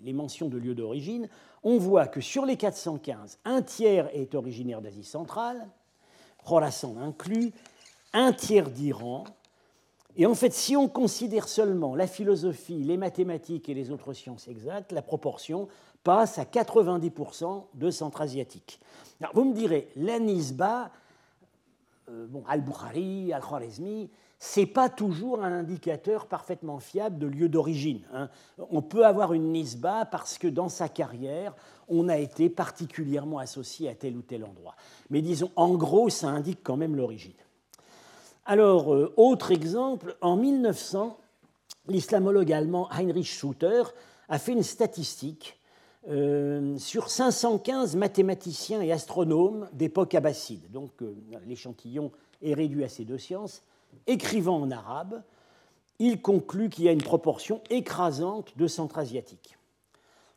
les, 0.04 0.14
mentions 0.14 0.50
de 0.50 0.58
lieux 0.60 0.76
d'origine, 0.76 1.28
on 1.64 1.80
voit 1.80 2.06
que 2.06 2.22
sur 2.22 2.46
les 2.46 2.58
415, 2.58 3.40
un 3.44 3.64
tiers 3.64 4.08
est 4.14 4.36
originaire 4.36 4.82
d'Asie 4.82 5.04
centrale, 5.04 5.68
Khorasan 6.46 6.96
inclus, 7.02 7.54
un 8.14 8.34
tiers 8.34 8.70
d'Iran, 8.70 9.24
et 10.16 10.26
en 10.26 10.36
fait, 10.36 10.54
si 10.54 10.76
on 10.76 10.88
considère 10.88 11.48
seulement 11.48 11.96
la 11.96 12.08
philosophie, 12.08 12.84
les 12.84 12.98
mathématiques 12.98 13.70
et 13.70 13.74
les 13.74 13.92
autres 13.92 14.14
sciences 14.14 14.48
exactes, 14.48 14.92
la 14.92 15.02
proportion 15.02 15.68
passe 16.04 16.40
à 16.40 16.44
90% 16.44 17.64
de 17.74 17.92
centra-asiatiques. 17.92 18.80
Vous 19.34 19.46
me 19.46 19.54
direz, 19.54 19.90
l'Anisba, 19.96 20.92
euh, 22.10 22.26
bon, 22.28 22.44
Al-Bukhari, 22.48 23.32
Al-Khwarizmi, 23.34 24.10
ce 24.40 24.62
n'est 24.62 24.66
pas 24.66 24.90
toujours 24.90 25.44
un 25.44 25.52
indicateur 25.52 26.26
parfaitement 26.26 26.80
fiable 26.80 27.18
de 27.18 27.28
lieu 27.28 27.50
d'origine. 27.50 28.02
Hein. 28.14 28.30
On 28.58 28.82
peut 28.82 29.06
avoir 29.06 29.34
une 29.34 29.52
nisba 29.52 30.06
parce 30.06 30.38
que 30.38 30.48
dans 30.48 30.70
sa 30.70 30.88
carrière, 30.88 31.54
on 31.90 32.08
a 32.08 32.18
été 32.18 32.50
particulièrement 32.50 33.40
associé 33.40 33.90
à 33.90 33.96
tel 33.96 34.16
ou 34.16 34.22
tel 34.22 34.46
endroit. 34.46 34.76
Mais 35.10 35.22
disons, 35.22 35.52
en 35.58 35.76
gros, 35.76 36.10
ça 36.10 36.28
indique 36.30 36.60
quand 36.64 36.78
même 36.78 36.96
l'origine. 36.96 37.34
Alors, 38.50 38.96
euh, 38.96 39.14
autre 39.16 39.52
exemple, 39.52 40.18
en 40.22 40.36
1900, 40.36 41.20
l'islamologue 41.88 42.52
allemand 42.52 42.90
Heinrich 42.90 43.28
Schutter 43.28 43.84
a 44.28 44.40
fait 44.40 44.54
une 44.54 44.64
statistique 44.64 45.60
euh, 46.08 46.76
sur 46.80 47.12
515 47.12 47.96
mathématiciens 47.96 48.82
et 48.82 48.92
astronomes 48.92 49.70
d'époque 49.74 50.16
abbasside. 50.16 50.72
Donc, 50.72 50.90
euh, 51.04 51.14
l'échantillon 51.46 52.12
est 52.42 52.56
réduit 52.56 52.84
à 52.84 52.90
ces 52.90 53.06
deux 53.06 53.20
sciences. 53.20 53.62
Écrivant 54.08 54.60
en 54.60 54.72
arabe, 54.72 55.22
il 56.00 56.20
conclut 56.20 56.70
qu'il 56.70 56.86
y 56.86 56.90
a 56.90 56.92
une 56.92 57.04
proportion 57.04 57.62
écrasante 57.70 58.58
de 58.58 58.66
centra-asiatiques. 58.66 59.60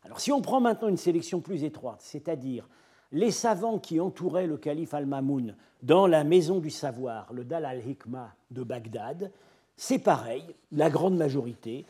Alors, 0.05 0.20
si 0.20 0.33
on 0.33 0.42
prend 0.42 0.61
maintenant 0.61 0.88
une 0.88 0.98
sélection 0.98 1.40
plus 1.40 1.64
étroite, 1.64 2.03
c'est-à-dire 2.03 2.68
les 3.12 3.31
savants 3.31 3.79
qui 3.79 4.01
entouraient 4.01 4.46
le 4.46 4.57
calife 4.57 4.94
Al-Mamoun 4.94 5.55
dans 5.83 6.07
la 6.07 6.25
maison 6.25 6.59
du 6.59 6.70
savoir, 6.70 7.33
le 7.33 7.44
Dal 7.44 7.64
al-Hikmah 7.64 8.35
de 8.51 8.62
Bagdad, 8.62 9.31
c'est 9.77 9.98
pareil, 9.98 10.44
la 10.70 10.90
grande 10.90 11.16
majorité, 11.16 11.85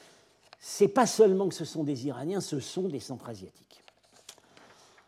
c'est 0.58 0.88
pas 0.88 1.06
seulement 1.06 1.48
que 1.48 1.54
ce 1.54 1.64
sont 1.64 1.84
des 1.84 2.06
Iraniens, 2.06 2.40
ce 2.40 2.60
sont 2.60 2.88
des 2.88 3.00
Centra-Asiatiques. 3.00 3.82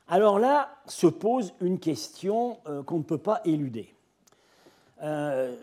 Alors 0.08 0.38
là 0.38 0.76
se 0.86 1.06
pose 1.06 1.54
une 1.60 1.78
question 1.78 2.58
euh, 2.66 2.82
qu'on 2.82 2.98
ne 2.98 3.04
peut 3.04 3.18
pas 3.18 3.40
éluder. 3.44 3.94
Euh, 5.02 5.56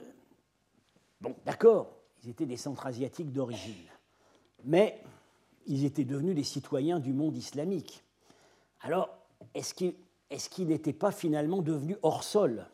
bon, 1.22 1.36
d'accord, 1.46 1.92
ils 2.24 2.32
étaient 2.32 2.46
des 2.46 2.58
Centra-Asiatiques 2.58 3.32
d'origine, 3.32 3.76
mais 4.66 5.00
ils 5.68 5.86
étaient 5.86 6.06
devenus 6.06 6.36
des 6.36 6.44
citoyens 6.44 7.00
du 7.00 7.14
monde 7.14 7.38
islamique. 7.38 8.04
Alors, 8.82 9.10
est-ce 9.54 9.74
qu'ils 9.74 9.94
est-ce 10.32 10.50
qu'il 10.50 10.68
n'était 10.68 10.94
pas 10.94 11.12
finalement 11.12 11.62
devenu 11.62 11.98
hors 12.02 12.24
sol? 12.24 12.66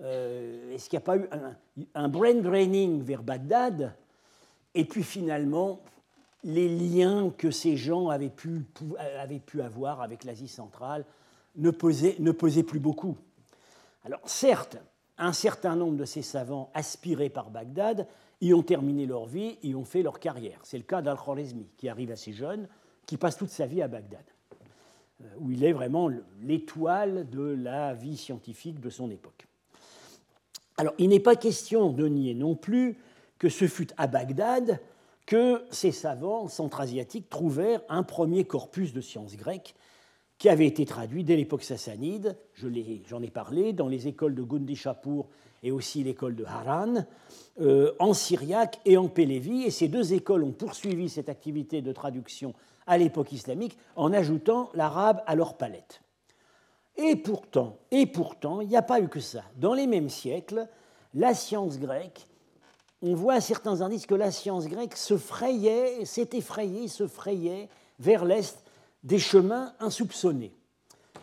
Euh, 0.00 0.74
Est-ce 0.74 0.88
qu'il 0.88 0.98
n'y 0.98 1.02
a 1.02 1.06
pas 1.06 1.16
eu 1.18 1.28
un, 1.94 2.08
brain 2.08 2.34
draining 2.34 3.02
vers 3.02 3.22
Bagdad? 3.22 3.94
Et 4.74 4.86
puis 4.86 5.02
finalement, 5.02 5.80
les 6.42 6.68
liens 6.68 7.30
que 7.36 7.50
ces 7.50 7.76
gens 7.76 8.08
avaient 8.08 8.30
pu, 8.30 8.64
avoir 9.62 10.00
avec 10.00 10.24
l'Asie 10.24 10.48
centrale 10.48 11.04
ne 11.56 11.70
pesaient, 11.70 12.62
plus 12.62 12.80
beaucoup. 12.80 13.18
Alors 14.04 14.20
certes, 14.24 14.78
un 15.18 15.34
certain 15.34 15.76
nombre 15.76 15.98
de 15.98 16.06
ces 16.06 16.22
savants 16.22 16.70
aspirés 16.72 17.28
par 17.28 17.50
Bagdad 17.50 18.06
y 18.40 18.54
ont 18.54 18.62
terminé 18.62 19.04
leur 19.04 19.26
vie, 19.26 19.58
y 19.62 19.74
ont 19.74 19.84
fait 19.84 20.02
leur 20.02 20.18
carrière. 20.18 20.60
C'est 20.62 20.78
le 20.78 20.84
cas 20.84 21.02
d'Al-Khwarizmi, 21.02 21.66
qui 21.76 21.90
arrive 21.90 22.10
assez 22.10 22.32
jeune, 22.32 22.66
qui 23.04 23.18
passe 23.18 23.36
toute 23.36 23.50
sa 23.50 23.66
vie 23.66 23.82
à 23.82 23.88
Bagdad 23.88 24.24
où 25.38 25.50
il 25.50 25.64
est 25.64 25.72
vraiment 25.72 26.10
l'étoile 26.42 27.28
de 27.30 27.42
la 27.42 27.94
vie 27.94 28.16
scientifique 28.16 28.80
de 28.80 28.90
son 28.90 29.10
époque. 29.10 29.46
Alors, 30.76 30.94
il 30.98 31.10
n'est 31.10 31.20
pas 31.20 31.36
question 31.36 31.90
de 31.90 32.06
nier 32.06 32.34
non 32.34 32.54
plus 32.54 32.96
que 33.38 33.48
ce 33.48 33.66
fut 33.66 33.88
à 33.96 34.06
Bagdad 34.06 34.80
que 35.26 35.62
ces 35.70 35.92
savants 35.92 36.48
centra-asiatiques 36.48 37.28
trouvèrent 37.28 37.82
un 37.88 38.02
premier 38.02 38.44
corpus 38.44 38.92
de 38.92 39.00
sciences 39.00 39.36
grecques 39.36 39.74
qui 40.38 40.48
avait 40.48 40.66
été 40.66 40.86
traduit 40.86 41.22
dès 41.22 41.36
l'époque 41.36 41.62
sassanide, 41.62 42.34
j'en 42.54 43.22
ai 43.22 43.30
parlé, 43.30 43.74
dans 43.74 43.88
les 43.88 44.08
écoles 44.08 44.34
de 44.34 44.42
Gundishapur 44.42 45.28
et 45.62 45.70
aussi 45.70 46.02
l'école 46.02 46.34
de 46.34 46.44
Haran, 46.44 47.04
euh, 47.60 47.92
en 47.98 48.14
syriaque 48.14 48.80
et 48.86 48.96
en 48.96 49.08
pélévi. 49.08 49.64
Et 49.64 49.70
ces 49.70 49.88
deux 49.88 50.14
écoles 50.14 50.42
ont 50.42 50.52
poursuivi 50.52 51.10
cette 51.10 51.28
activité 51.28 51.82
de 51.82 51.92
traduction 51.92 52.54
à 52.86 52.98
l'époque 52.98 53.32
islamique 53.32 53.78
en 53.96 54.12
ajoutant 54.12 54.70
l'arabe 54.74 55.22
à 55.26 55.34
leur 55.34 55.56
palette. 55.56 56.02
Et 56.96 57.16
pourtant, 57.16 57.78
il 57.92 58.68
n'y 58.68 58.76
a 58.76 58.82
pas 58.82 59.00
eu 59.00 59.08
que 59.08 59.20
ça. 59.20 59.42
Dans 59.56 59.74
les 59.74 59.86
mêmes 59.86 60.10
siècles, 60.10 60.68
la 61.14 61.34
science 61.34 61.78
grecque, 61.78 62.26
on 63.02 63.14
voit 63.14 63.40
certains 63.40 63.80
indices 63.80 64.06
que 64.06 64.14
la 64.14 64.30
science 64.30 64.66
grecque 64.66 64.96
se 64.96 65.16
frayait, 65.16 66.04
s'est 66.04 66.30
effrayée, 66.32 66.88
se 66.88 67.06
frayait 67.06 67.68
vers 67.98 68.24
l'est 68.24 68.62
des 69.02 69.18
chemins 69.18 69.72
insoupçonnés. 69.80 70.54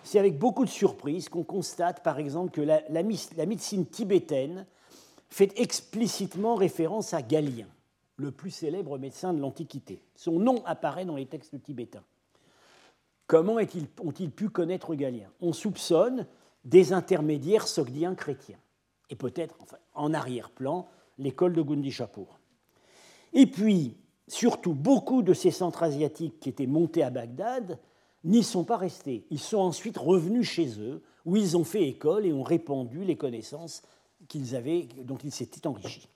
C'est 0.03 0.19
avec 0.19 0.39
beaucoup 0.39 0.65
de 0.65 0.69
surprise 0.69 1.29
qu'on 1.29 1.43
constate, 1.43 2.01
par 2.01 2.17
exemple, 2.17 2.51
que 2.51 2.61
la, 2.61 2.81
la 2.89 3.45
médecine 3.45 3.85
tibétaine 3.85 4.65
fait 5.29 5.51
explicitement 5.59 6.55
référence 6.55 7.13
à 7.13 7.21
Galien 7.21 7.67
le 8.17 8.31
plus 8.31 8.51
célèbre 8.51 8.97
médecin 8.97 9.33
de 9.33 9.39
l'Antiquité. 9.39 10.01
Son 10.15 10.39
nom 10.39 10.63
apparaît 10.65 11.05
dans 11.05 11.15
les 11.15 11.27
textes 11.27 11.61
tibétains. 11.63 12.03
Comment 13.27 13.55
ont-ils 13.55 14.31
pu 14.31 14.49
connaître 14.49 14.95
Galien? 14.95 15.29
On 15.41 15.53
soupçonne 15.53 16.25
des 16.65 16.93
intermédiaires 16.93 17.67
sogdiens 17.67 18.15
chrétiens, 18.15 18.59
et 19.09 19.15
peut-être 19.15 19.57
en 19.93 20.13
arrière-plan 20.13 20.87
l'école 21.17 21.53
de 21.53 21.61
Gundishapur. 21.61 22.39
Et 23.33 23.45
puis, 23.45 23.95
surtout, 24.27 24.73
beaucoup 24.73 25.21
de 25.21 25.33
ces 25.33 25.51
centres 25.51 25.83
asiatiques 25.83 26.39
qui 26.39 26.49
étaient 26.49 26.67
montés 26.67 27.03
à 27.03 27.09
Bagdad 27.09 27.79
n'y 28.23 28.43
sont 28.43 28.63
pas 28.63 28.77
restés. 28.77 29.25
Ils 29.29 29.39
sont 29.39 29.59
ensuite 29.59 29.97
revenus 29.97 30.47
chez 30.47 30.79
eux, 30.79 31.03
où 31.25 31.35
ils 31.35 31.55
ont 31.55 31.63
fait 31.63 31.87
école 31.87 32.25
et 32.25 32.33
ont 32.33 32.43
répandu 32.43 33.03
les 33.03 33.15
connaissances 33.15 33.83
qu'ils 34.27 34.55
avaient, 34.55 34.87
dont 35.03 35.17
ils 35.17 35.31
s'étaient 35.31 35.67
enrichis. 35.67 36.07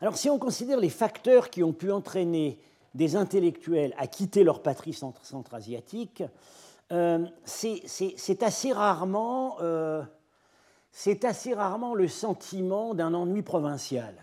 Alors 0.00 0.16
si 0.16 0.30
on 0.30 0.38
considère 0.38 0.80
les 0.80 0.88
facteurs 0.88 1.50
qui 1.50 1.62
ont 1.62 1.72
pu 1.72 1.92
entraîner 1.92 2.58
des 2.94 3.16
intellectuels 3.16 3.94
à 3.98 4.06
quitter 4.06 4.44
leur 4.44 4.62
patrie 4.62 4.94
centra-asiatique, 4.94 6.22
euh, 6.92 7.26
c'est 7.44 8.42
assez, 8.42 8.72
rarement, 8.72 9.58
euh, 9.60 10.02
le 11.94 12.08
sentiment 12.08 12.94
d'un 12.94 13.14
ennui 13.14 13.42
provincial. 13.42 14.14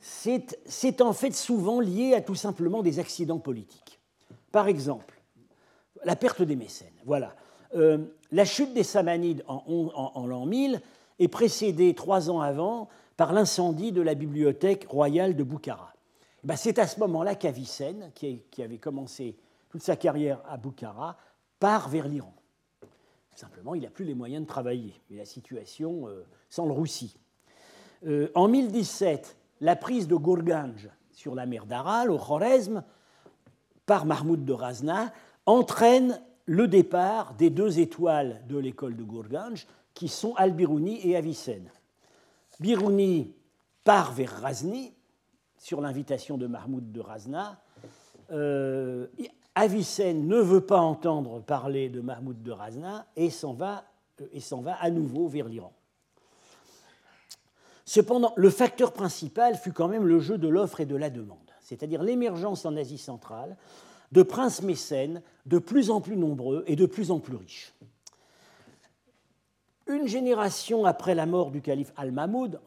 C'est 0.00 1.00
en 1.00 1.14
fait 1.14 1.34
souvent 1.34 1.80
lié 1.80 2.14
à 2.14 2.20
tout 2.20 2.34
simplement 2.34 2.82
des 2.82 2.98
accidents 2.98 3.38
politiques. 3.38 3.98
Par 4.52 4.68
exemple, 4.68 5.14
La 6.04 6.16
perte 6.16 6.42
des 6.42 6.56
mécènes, 6.56 6.92
voilà. 7.06 7.34
Euh, 7.74 7.98
la 8.30 8.44
chute 8.44 8.74
des 8.74 8.82
Samanides 8.82 9.42
en, 9.48 10.26
l'an 10.26 10.44
1000 10.44 10.82
est 11.18 11.28
précédée 11.28 11.94
trois 11.94 12.28
ans 12.28 12.40
avant 12.42 12.90
par 13.16 13.32
l'incendie 13.32 13.92
de 13.92 14.02
la 14.02 14.14
bibliothèque 14.14 14.86
royale 14.88 15.36
de 15.36 15.42
Boukhara. 15.42 15.92
Eh 16.42 16.46
ben, 16.46 16.56
c'est 16.56 16.78
à 16.78 16.86
ce 16.86 16.98
moment-là 17.00 17.34
qu'Avicenne, 17.34 18.10
qui, 18.14 18.42
avait 18.62 18.78
commencé 18.78 19.36
toute 19.70 19.82
sa 19.82 19.96
carrière 19.96 20.40
à 20.48 20.56
Boukhara, 20.56 21.16
part 21.58 21.88
vers 21.88 22.08
l'Iran. 22.08 22.34
Simplement, 23.34 23.74
il 23.74 23.82
n'a 23.82 23.90
plus 23.90 24.04
les 24.04 24.14
moyens 24.14 24.42
de 24.42 24.48
travailler. 24.48 25.00
Mais 25.10 25.16
la 25.16 25.24
situation 25.24 26.08
euh, 26.08 26.24
sans. 26.50 26.68
Euh, 28.06 28.28
en 28.34 28.48
1017, 28.48 29.36
la 29.60 29.76
prise 29.76 30.06
de 30.06 30.14
Gourganj 30.14 30.88
sur 31.12 31.34
la 31.34 31.46
mer 31.46 31.66
d'Aral, 31.66 32.10
au 32.10 32.18
Khorezm, 32.18 32.84
par 33.86 34.06
Mahmoud 34.06 34.44
de 34.44 34.52
Razna, 34.52 35.12
entraîne 35.46 36.20
le 36.46 36.68
départ 36.68 37.34
des 37.34 37.50
deux 37.50 37.78
étoiles 37.78 38.42
de 38.48 38.58
l'école 38.58 38.96
de 38.96 39.02
Gourganj, 39.02 39.66
qui 39.94 40.08
sont 40.08 40.34
Al-Birouni 40.34 41.00
et 41.08 41.16
Avicenne. 41.16 41.70
Birouni 42.60 43.34
part 43.84 44.12
vers 44.12 44.40
Razni, 44.40 44.92
sur 45.58 45.80
l'invitation 45.80 46.36
de 46.36 46.46
Mahmoud 46.46 46.92
de 46.92 47.00
Razna. 47.00 47.58
Euh, 48.30 49.06
Avicenne 49.54 50.26
ne 50.26 50.36
veut 50.36 50.60
pas 50.60 50.80
entendre 50.80 51.40
parler 51.40 51.88
de 51.88 52.00
Mahmoud 52.00 52.42
de 52.42 52.50
Razna 52.50 53.06
et 53.16 53.30
s'en 53.30 53.54
va, 53.54 53.84
euh, 54.20 54.26
et 54.32 54.40
s'en 54.40 54.60
va 54.60 54.74
à 54.74 54.90
nouveau 54.90 55.26
vers 55.26 55.48
l'Iran. 55.48 55.72
Cependant, 57.86 58.32
le 58.36 58.50
facteur 58.50 58.92
principal 58.92 59.56
fut 59.56 59.72
quand 59.72 59.88
même 59.88 60.06
le 60.06 60.18
jeu 60.18 60.38
de 60.38 60.48
l'offre 60.48 60.80
et 60.80 60.86
de 60.86 60.96
la 60.96 61.10
demande, 61.10 61.50
c'est-à-dire 61.60 62.02
l'émergence 62.02 62.66
en 62.66 62.76
Asie 62.76 62.98
centrale 62.98 63.56
de 64.12 64.22
princes 64.22 64.62
mécènes 64.62 65.22
de 65.46 65.58
plus 65.58 65.90
en 65.90 66.00
plus 66.00 66.16
nombreux 66.16 66.64
et 66.66 66.76
de 66.76 66.86
plus 66.86 67.10
en 67.10 67.20
plus 67.20 67.36
riches. 67.36 67.74
Une 69.86 70.08
génération 70.08 70.86
après 70.86 71.14
la 71.14 71.26
mort 71.26 71.50
du 71.50 71.60
calife 71.60 71.92
Al-Mamoun 71.96 72.58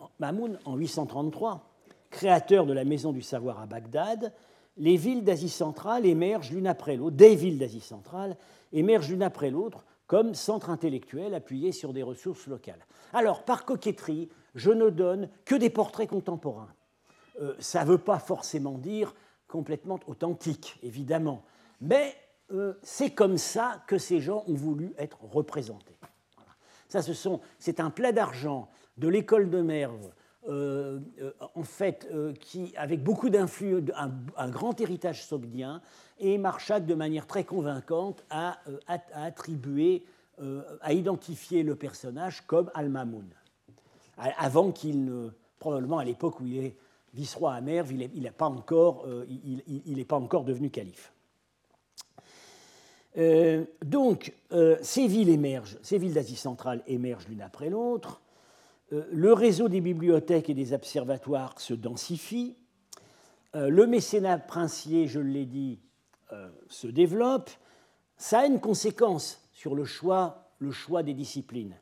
en 0.65 0.75
833, 0.75 1.67
créateur 2.11 2.67
de 2.67 2.73
la 2.73 2.85
maison 2.85 3.11
du 3.11 3.23
savoir 3.23 3.59
à 3.59 3.65
Bagdad, 3.65 4.33
les 4.77 4.97
villes 4.97 5.23
d'Asie 5.23 5.49
centrale 5.49 6.05
émergent 6.05 6.51
l'une 6.51 6.67
après 6.67 6.95
l'autre, 6.95 7.15
des 7.15 7.35
villes 7.35 7.57
d'Asie 7.57 7.79
centrale 7.79 8.37
émergent 8.71 9.09
l'une 9.09 9.23
après 9.23 9.49
l'autre 9.49 9.83
comme 10.05 10.35
centre 10.35 10.69
intellectuel 10.69 11.33
appuyé 11.33 11.71
sur 11.71 11.91
des 11.91 12.03
ressources 12.03 12.45
locales. 12.45 12.85
Alors, 13.13 13.43
par 13.43 13.65
coquetterie, 13.65 14.29
je 14.53 14.69
ne 14.69 14.89
donne 14.91 15.29
que 15.43 15.55
des 15.55 15.71
portraits 15.71 16.09
contemporains. 16.09 16.71
Euh, 17.41 17.55
ça 17.57 17.83
ne 17.83 17.89
veut 17.89 17.97
pas 17.97 18.19
forcément 18.19 18.77
dire 18.77 19.15
complètement 19.47 19.99
authentique, 20.05 20.77
évidemment, 20.83 21.41
mais 21.81 22.15
euh, 22.51 22.73
c'est 22.83 23.09
comme 23.09 23.37
ça 23.37 23.83
que 23.87 23.97
ces 23.97 24.19
gens 24.19 24.43
ont 24.47 24.53
voulu 24.53 24.93
être 24.97 25.23
représentés. 25.23 25.97
Ça, 26.87 27.01
c'est 27.59 27.79
un 27.79 27.89
plat 27.89 28.11
d'argent 28.11 28.69
de 28.97 29.07
l'école 29.07 29.49
de 29.49 29.61
Merve, 29.61 30.11
euh, 30.47 30.99
en 31.55 31.63
fait, 31.63 32.07
qui, 32.39 32.73
avec 32.77 33.03
beaucoup 33.03 33.29
d'influence, 33.29 33.89
un, 34.37 34.49
grand 34.49 34.79
héritage 34.79 35.25
sogdien, 35.25 35.81
et 36.19 36.37
Marchak, 36.37 36.85
de 36.85 36.95
manière 36.95 37.27
très 37.27 37.43
convaincante, 37.43 38.23
a, 38.29 38.57
attribué, 39.13 40.03
a 40.81 40.93
identifié 40.93 41.63
le 41.63 41.75
personnage 41.75 42.41
comme 42.47 42.71
Al-Mamoun 42.73 43.27
avant 44.17 44.71
qu'il 44.71 45.05
ne. 45.05 45.29
Probablement 45.59 45.97
à 45.97 46.05
l'époque 46.05 46.39
où 46.39 46.45
il 46.45 46.65
est 46.65 46.75
vice-roi 47.15 47.53
à 47.53 47.61
Merv, 47.61 47.91
il 47.91 48.21
n'est 48.21 48.31
pas, 48.31 48.53
euh, 49.07 49.25
il, 49.27 50.05
pas 50.05 50.17
encore 50.17 50.43
devenu 50.43 50.69
calife. 50.69 51.11
Euh, 53.17 53.65
donc, 53.83 54.33
euh, 54.51 54.77
ces 54.81 55.07
villes 55.07 55.29
émergent, 55.29 55.77
ces 55.81 55.97
villes 55.97 56.13
d'Asie 56.13 56.35
centrale 56.35 56.83
émergent 56.87 57.27
l'une 57.27 57.41
après 57.41 57.69
l'autre. 57.69 58.21
le 58.91 59.33
réseau 59.33 59.67
des 59.67 59.81
bibliothèques 59.81 60.49
et 60.49 60.53
des 60.53 60.71
observatoires 60.71 61.59
se 61.59 61.73
densifie. 61.73 62.55
le 63.53 63.85
mécénat 63.85 64.37
princier, 64.37 65.07
je 65.07 65.19
l'ai 65.19 65.45
dit, 65.45 65.79
se 66.69 66.87
développe. 66.87 67.49
Ça 68.17 68.39
a 68.39 68.45
une 68.45 68.61
conséquence 68.61 69.41
sur 69.51 69.75
le 69.75 69.83
choix, 69.83 70.51
le 70.59 70.71
choix 70.71 71.03
des 71.03 71.13
disciplines. 71.13 71.75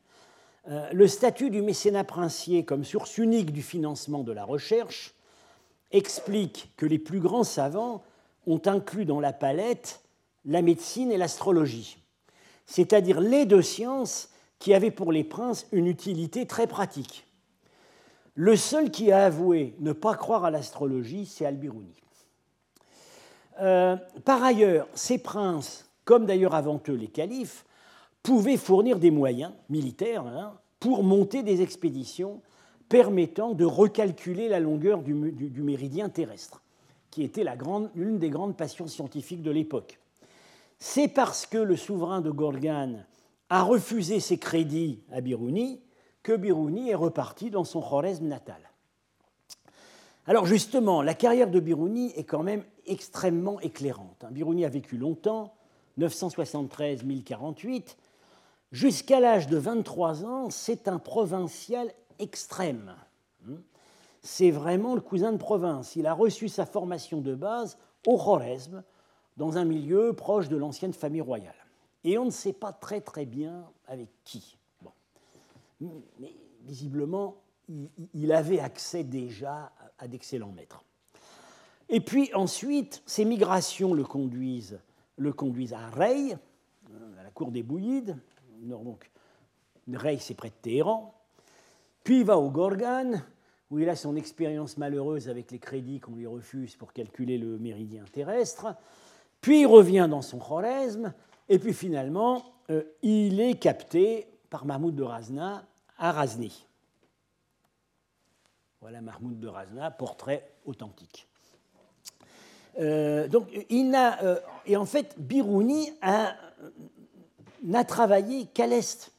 Euh, 0.68 0.88
le 0.92 1.06
statut 1.06 1.50
du 1.50 1.62
mécénat 1.62 2.02
princier 2.02 2.64
comme 2.64 2.84
source 2.84 3.18
unique 3.18 3.52
du 3.52 3.62
financement 3.62 4.24
de 4.24 4.32
la 4.32 4.44
recherche 4.44 5.14
explique 5.92 6.72
que 6.76 6.86
les 6.86 6.98
plus 6.98 7.20
grands 7.20 7.44
savants 7.44 8.02
ont 8.48 8.60
inclus 8.66 9.04
dans 9.04 9.20
la 9.20 9.32
palette 9.32 10.00
la 10.46 10.62
médecine 10.62 11.10
et 11.10 11.16
l'astrologie, 11.16 11.98
c'est-à-dire 12.64 13.20
les 13.20 13.46
deux 13.46 13.62
sciences 13.62 14.30
qui 14.58 14.74
avaient 14.74 14.90
pour 14.90 15.12
les 15.12 15.24
princes 15.24 15.66
une 15.72 15.86
utilité 15.86 16.46
très 16.46 16.66
pratique. 16.66 17.26
Le 18.34 18.56
seul 18.56 18.90
qui 18.90 19.12
a 19.12 19.26
avoué 19.26 19.74
ne 19.80 19.92
pas 19.92 20.14
croire 20.14 20.44
à 20.44 20.50
l'astrologie, 20.50 21.26
c'est 21.26 21.46
Al-Biruni. 21.46 21.94
Euh, 23.60 23.96
par 24.24 24.42
ailleurs, 24.42 24.88
ces 24.94 25.18
princes, 25.18 25.90
comme 26.04 26.26
d'ailleurs 26.26 26.54
avant 26.54 26.80
eux 26.88 26.94
les 26.94 27.08
califes, 27.08 27.64
pouvait 28.22 28.58
fournir 28.58 28.98
des 28.98 29.10
moyens 29.10 29.52
militaires 29.70 30.26
hein, 30.26 30.58
pour 30.80 31.02
monter 31.02 31.42
des 31.42 31.62
expéditions 31.62 32.42
permettant 32.88 33.54
de 33.54 33.64
recalculer 33.64 34.48
la 34.48 34.60
longueur 34.60 35.02
du, 35.02 35.14
méridien 35.14 36.08
terrestre, 36.08 36.62
qui 37.10 37.22
était 37.22 37.44
l'une 37.94 38.18
des 38.18 38.30
grandes 38.30 38.56
passions 38.56 38.86
scientifiques 38.86 39.42
de 39.42 39.50
l'époque. 39.50 39.98
C'est 40.78 41.08
parce 41.08 41.46
que 41.46 41.58
le 41.58 41.76
souverain 41.76 42.20
de 42.20 42.30
Gorgane 42.30 43.06
a 43.48 43.62
refusé 43.62 44.20
ses 44.20 44.38
crédits 44.38 45.02
à 45.12 45.20
Biruni 45.20 45.80
que 46.22 46.36
Biruni 46.36 46.90
est 46.90 46.94
reparti 46.94 47.50
dans 47.50 47.64
son 47.64 47.80
Khorezm 47.80 48.26
natal. 48.26 48.60
Alors 50.26 50.46
justement, 50.46 51.02
la 51.02 51.14
carrière 51.14 51.50
de 51.50 51.60
Biruni 51.60 52.12
est 52.16 52.24
quand 52.24 52.42
même 52.42 52.64
extrêmement 52.86 53.60
éclairante. 53.60 54.24
Hein. 54.24 54.32
Biruni 54.32 54.64
a 54.64 54.68
vécu 54.68 54.96
longtemps, 54.96 55.54
973-1048, 55.98 57.96
Jusqu'à 58.72 59.20
l'âge 59.20 59.46
de 59.46 59.56
23 59.56 60.24
ans, 60.24 60.50
c'est 60.50 60.88
un 60.88 60.98
provincial 60.98 61.90
extrême. 62.18 62.94
C'est 64.22 64.50
vraiment 64.50 64.94
le 64.94 65.00
cousin 65.00 65.32
de 65.32 65.36
province. 65.36 65.94
Il 65.94 66.06
a 66.06 66.12
reçu 66.12 66.48
sa 66.48 66.66
formation 66.66 67.20
de 67.20 67.34
base 67.34 67.78
au 68.06 68.18
Khorezm, 68.18 68.82
dans 69.36 69.58
un 69.58 69.64
milieu 69.64 70.12
proche 70.12 70.48
de 70.48 70.56
l'ancienne 70.56 70.92
famille 70.92 71.20
royale. 71.20 71.54
Et 72.04 72.18
on 72.18 72.24
ne 72.24 72.30
sait 72.30 72.52
pas 72.52 72.72
très 72.72 73.00
très 73.00 73.26
bien 73.26 73.64
avec 73.86 74.08
qui. 74.24 74.56
Mais 75.80 76.34
visiblement, 76.62 77.36
il 78.14 78.32
avait 78.32 78.60
accès 78.60 79.04
déjà 79.04 79.72
à 79.98 80.08
d'excellents 80.08 80.52
maîtres. 80.52 80.82
Et 81.88 82.00
puis 82.00 82.32
ensuite, 82.34 83.02
ces 83.06 83.24
migrations 83.24 83.94
le 83.94 84.04
conduisent, 84.04 84.80
le 85.16 85.32
conduisent 85.32 85.74
à 85.74 85.88
Rey, 85.90 86.32
à 87.18 87.22
la 87.22 87.30
cour 87.30 87.50
des 87.50 87.62
Bouillides, 87.62 88.16
donc, 88.62 89.10
Rey, 89.92 90.18
c'est 90.18 90.34
près 90.34 90.48
de 90.48 90.54
Téhéran. 90.60 91.14
Puis 92.02 92.20
il 92.20 92.24
va 92.24 92.38
au 92.38 92.50
Gorgan, 92.50 93.22
où 93.70 93.78
il 93.78 93.88
a 93.88 93.96
son 93.96 94.16
expérience 94.16 94.76
malheureuse 94.78 95.28
avec 95.28 95.50
les 95.50 95.58
crédits 95.58 96.00
qu'on 96.00 96.14
lui 96.14 96.26
refuse 96.26 96.76
pour 96.76 96.92
calculer 96.92 97.38
le 97.38 97.58
méridien 97.58 98.04
terrestre. 98.12 98.74
Puis 99.46 99.60
il 99.60 99.66
revient 99.66 100.08
dans 100.10 100.22
son 100.22 100.38
Khorezm, 100.38 101.14
et 101.48 101.60
puis 101.60 101.72
finalement, 101.72 102.42
euh, 102.68 102.82
il 103.02 103.40
est 103.40 103.54
capté 103.54 104.26
par 104.50 104.64
Mahmoud 104.64 104.96
de 104.96 105.04
Razna 105.04 105.64
à 105.98 106.10
Razni. 106.10 106.66
Voilà 108.80 109.00
Mahmoud 109.00 109.38
de 109.38 109.46
Razna, 109.46 109.92
portrait 109.92 110.50
authentique. 110.64 111.28
Euh, 112.80 113.28
donc, 113.28 113.46
il 113.70 113.88
n'a, 113.88 114.20
euh, 114.24 114.40
et 114.66 114.76
en 114.76 114.84
fait, 114.84 115.14
Birouni 115.16 115.92
n'a 117.62 117.84
travaillé 117.84 118.46
qu'à 118.46 118.66
l'est. 118.66 119.12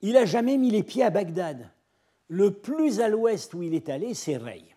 Il 0.00 0.14
n'a 0.14 0.24
jamais 0.24 0.56
mis 0.56 0.72
les 0.72 0.82
pieds 0.82 1.04
à 1.04 1.10
Bagdad. 1.10 1.70
Le 2.26 2.50
plus 2.50 2.98
à 2.98 3.08
l'ouest 3.08 3.54
où 3.54 3.62
il 3.62 3.74
est 3.74 3.88
allé, 3.88 4.14
c'est 4.14 4.38
Rey. 4.38 4.71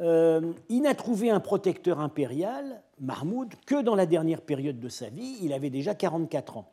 Euh, 0.00 0.52
il 0.68 0.82
n'a 0.82 0.94
trouvé 0.94 1.30
un 1.30 1.40
protecteur 1.40 2.00
impérial, 2.00 2.82
Mahmoud, 3.00 3.54
que 3.66 3.82
dans 3.82 3.94
la 3.94 4.06
dernière 4.06 4.42
période 4.42 4.78
de 4.78 4.88
sa 4.88 5.08
vie. 5.08 5.38
Il 5.42 5.52
avait 5.52 5.70
déjà 5.70 5.94
44 5.94 6.56
ans. 6.56 6.70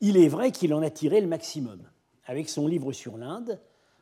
Il 0.00 0.16
est 0.16 0.28
vrai 0.28 0.50
qu'il 0.50 0.74
en 0.74 0.82
a 0.82 0.90
tiré 0.90 1.20
le 1.20 1.26
maximum, 1.26 1.80
avec 2.26 2.48
son 2.48 2.66
livre 2.66 2.92
sur 2.92 3.16
l'Inde, 3.16 3.58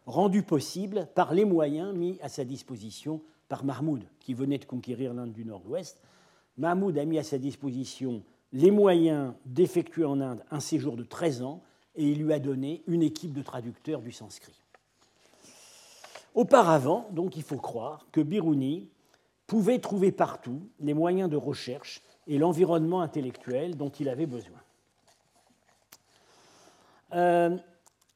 rendu 0.06 0.42
possible 0.42 1.08
par 1.14 1.34
les 1.34 1.44
moyens 1.44 1.94
mis 1.94 2.18
à 2.22 2.28
sa 2.28 2.44
disposition 2.44 3.20
par 3.48 3.64
Mahmoud, 3.64 4.02
qui 4.20 4.34
venait 4.34 4.58
de 4.58 4.64
conquérir 4.64 5.14
l'Inde 5.14 5.32
du 5.32 5.44
Nord-Ouest. 5.44 6.00
Mahmoud 6.56 6.96
a 6.98 7.04
mis 7.04 7.18
à 7.18 7.22
sa 7.22 7.38
disposition 7.38 8.22
les 8.52 8.70
moyens 8.70 9.34
d'effectuer 9.44 10.04
en 10.04 10.20
Inde 10.20 10.44
un 10.50 10.60
séjour 10.60 10.96
de 10.96 11.04
13 11.04 11.42
ans 11.42 11.62
et 11.96 12.08
il 12.08 12.22
lui 12.22 12.32
a 12.32 12.38
donné 12.38 12.82
une 12.86 13.02
équipe 13.02 13.32
de 13.32 13.42
traducteurs 13.42 14.00
du 14.00 14.12
sanskrit. 14.12 14.63
Auparavant, 16.34 17.08
donc 17.12 17.36
il 17.36 17.42
faut 17.42 17.58
croire 17.58 18.06
que 18.10 18.20
Biruni 18.20 18.88
pouvait 19.46 19.78
trouver 19.78 20.10
partout 20.10 20.68
les 20.80 20.94
moyens 20.94 21.30
de 21.30 21.36
recherche 21.36 22.02
et 22.26 22.38
l'environnement 22.38 23.00
intellectuel 23.00 23.76
dont 23.76 23.90
il 23.90 24.08
avait 24.08 24.26
besoin. 24.26 24.58
Euh, 27.14 27.56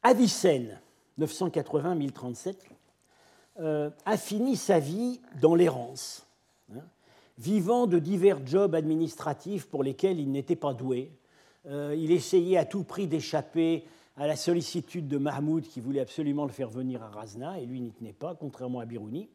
Avicenne, 0.02 0.80
980-1037, 1.20 2.56
euh, 3.60 3.90
a 4.04 4.16
fini 4.16 4.56
sa 4.56 4.78
vie 4.78 5.20
dans 5.40 5.54
l'errance, 5.54 6.26
hein, 6.74 6.82
vivant 7.38 7.86
de 7.86 7.98
divers 7.98 8.44
jobs 8.44 8.74
administratifs 8.74 9.68
pour 9.68 9.82
lesquels 9.82 10.18
il 10.18 10.30
n'était 10.32 10.56
pas 10.56 10.74
doué. 10.74 11.12
Euh, 11.66 11.94
il 11.96 12.10
essayait 12.10 12.56
à 12.56 12.64
tout 12.64 12.82
prix 12.82 13.06
d'échapper 13.06 13.84
à 14.18 14.26
la 14.26 14.36
sollicitude 14.36 15.06
de 15.06 15.16
Mahmoud 15.16 15.62
qui 15.62 15.80
voulait 15.80 16.00
absolument 16.00 16.44
le 16.44 16.50
faire 16.50 16.68
venir 16.68 17.02
à 17.02 17.08
Razna, 17.08 17.58
et 17.60 17.66
lui 17.66 17.80
n'y 17.80 17.92
tenait 17.92 18.12
pas, 18.12 18.34
contrairement 18.34 18.80
à 18.80 18.84
Biruni. 18.84 19.28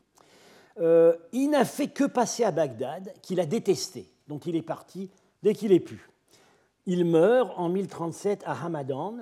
Euh, 0.79 1.15
il 1.31 1.49
n'a 1.49 1.65
fait 1.65 1.87
que 1.87 2.03
passer 2.03 2.43
à 2.43 2.51
Bagdad, 2.51 3.13
qu'il 3.21 3.39
a 3.39 3.45
détesté, 3.45 4.09
dont 4.27 4.39
il 4.39 4.55
est 4.55 4.61
parti 4.61 5.09
dès 5.41 5.53
qu'il 5.53 5.71
est 5.71 5.79
pu. 5.79 6.09
Il 6.85 7.05
meurt 7.05 7.53
en 7.57 7.69
1037 7.69 8.43
à 8.45 8.65
Hamadan. 8.65 9.15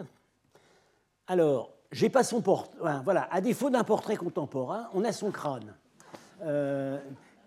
Alors, 1.27 1.71
j'ai 1.91 2.09
pas 2.09 2.23
son 2.23 2.41
portrait. 2.41 2.79
Voilà, 3.03 3.27
à 3.31 3.39
défaut 3.39 3.69
d'un 3.69 3.83
portrait 3.83 4.15
contemporain, 4.15 4.87
on 4.95 5.03
a 5.03 5.11
son 5.11 5.29
crâne. 5.29 5.75
Euh, 6.43 6.97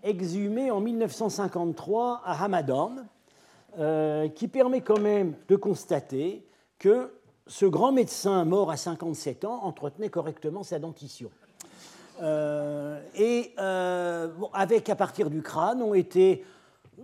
exhumé 0.03 0.71
en 0.71 0.79
1953 0.79 2.21
à 2.23 2.45
Hamadan, 2.45 2.95
euh, 3.77 4.29
qui 4.29 4.47
permet 4.47 4.79
quand 4.79 4.99
même 4.99 5.33
de 5.49 5.57
constater 5.57 6.47
que 6.79 7.11
ce 7.47 7.65
grand 7.65 7.91
médecin 7.91 8.43
mort 8.45 8.71
à 8.71 8.77
57 8.77 9.45
ans 9.45 9.63
entretenait 9.63 10.09
correctement 10.09 10.63
sa 10.63 10.79
dentition. 10.79 11.29
Euh, 12.21 13.01
et 13.15 13.53
euh, 13.59 14.29
avec, 14.53 14.89
à 14.89 14.95
partir 14.95 15.29
du 15.29 15.41
crâne, 15.41 15.81
ont 15.81 15.93
été 15.93 16.45
euh, 16.99 17.03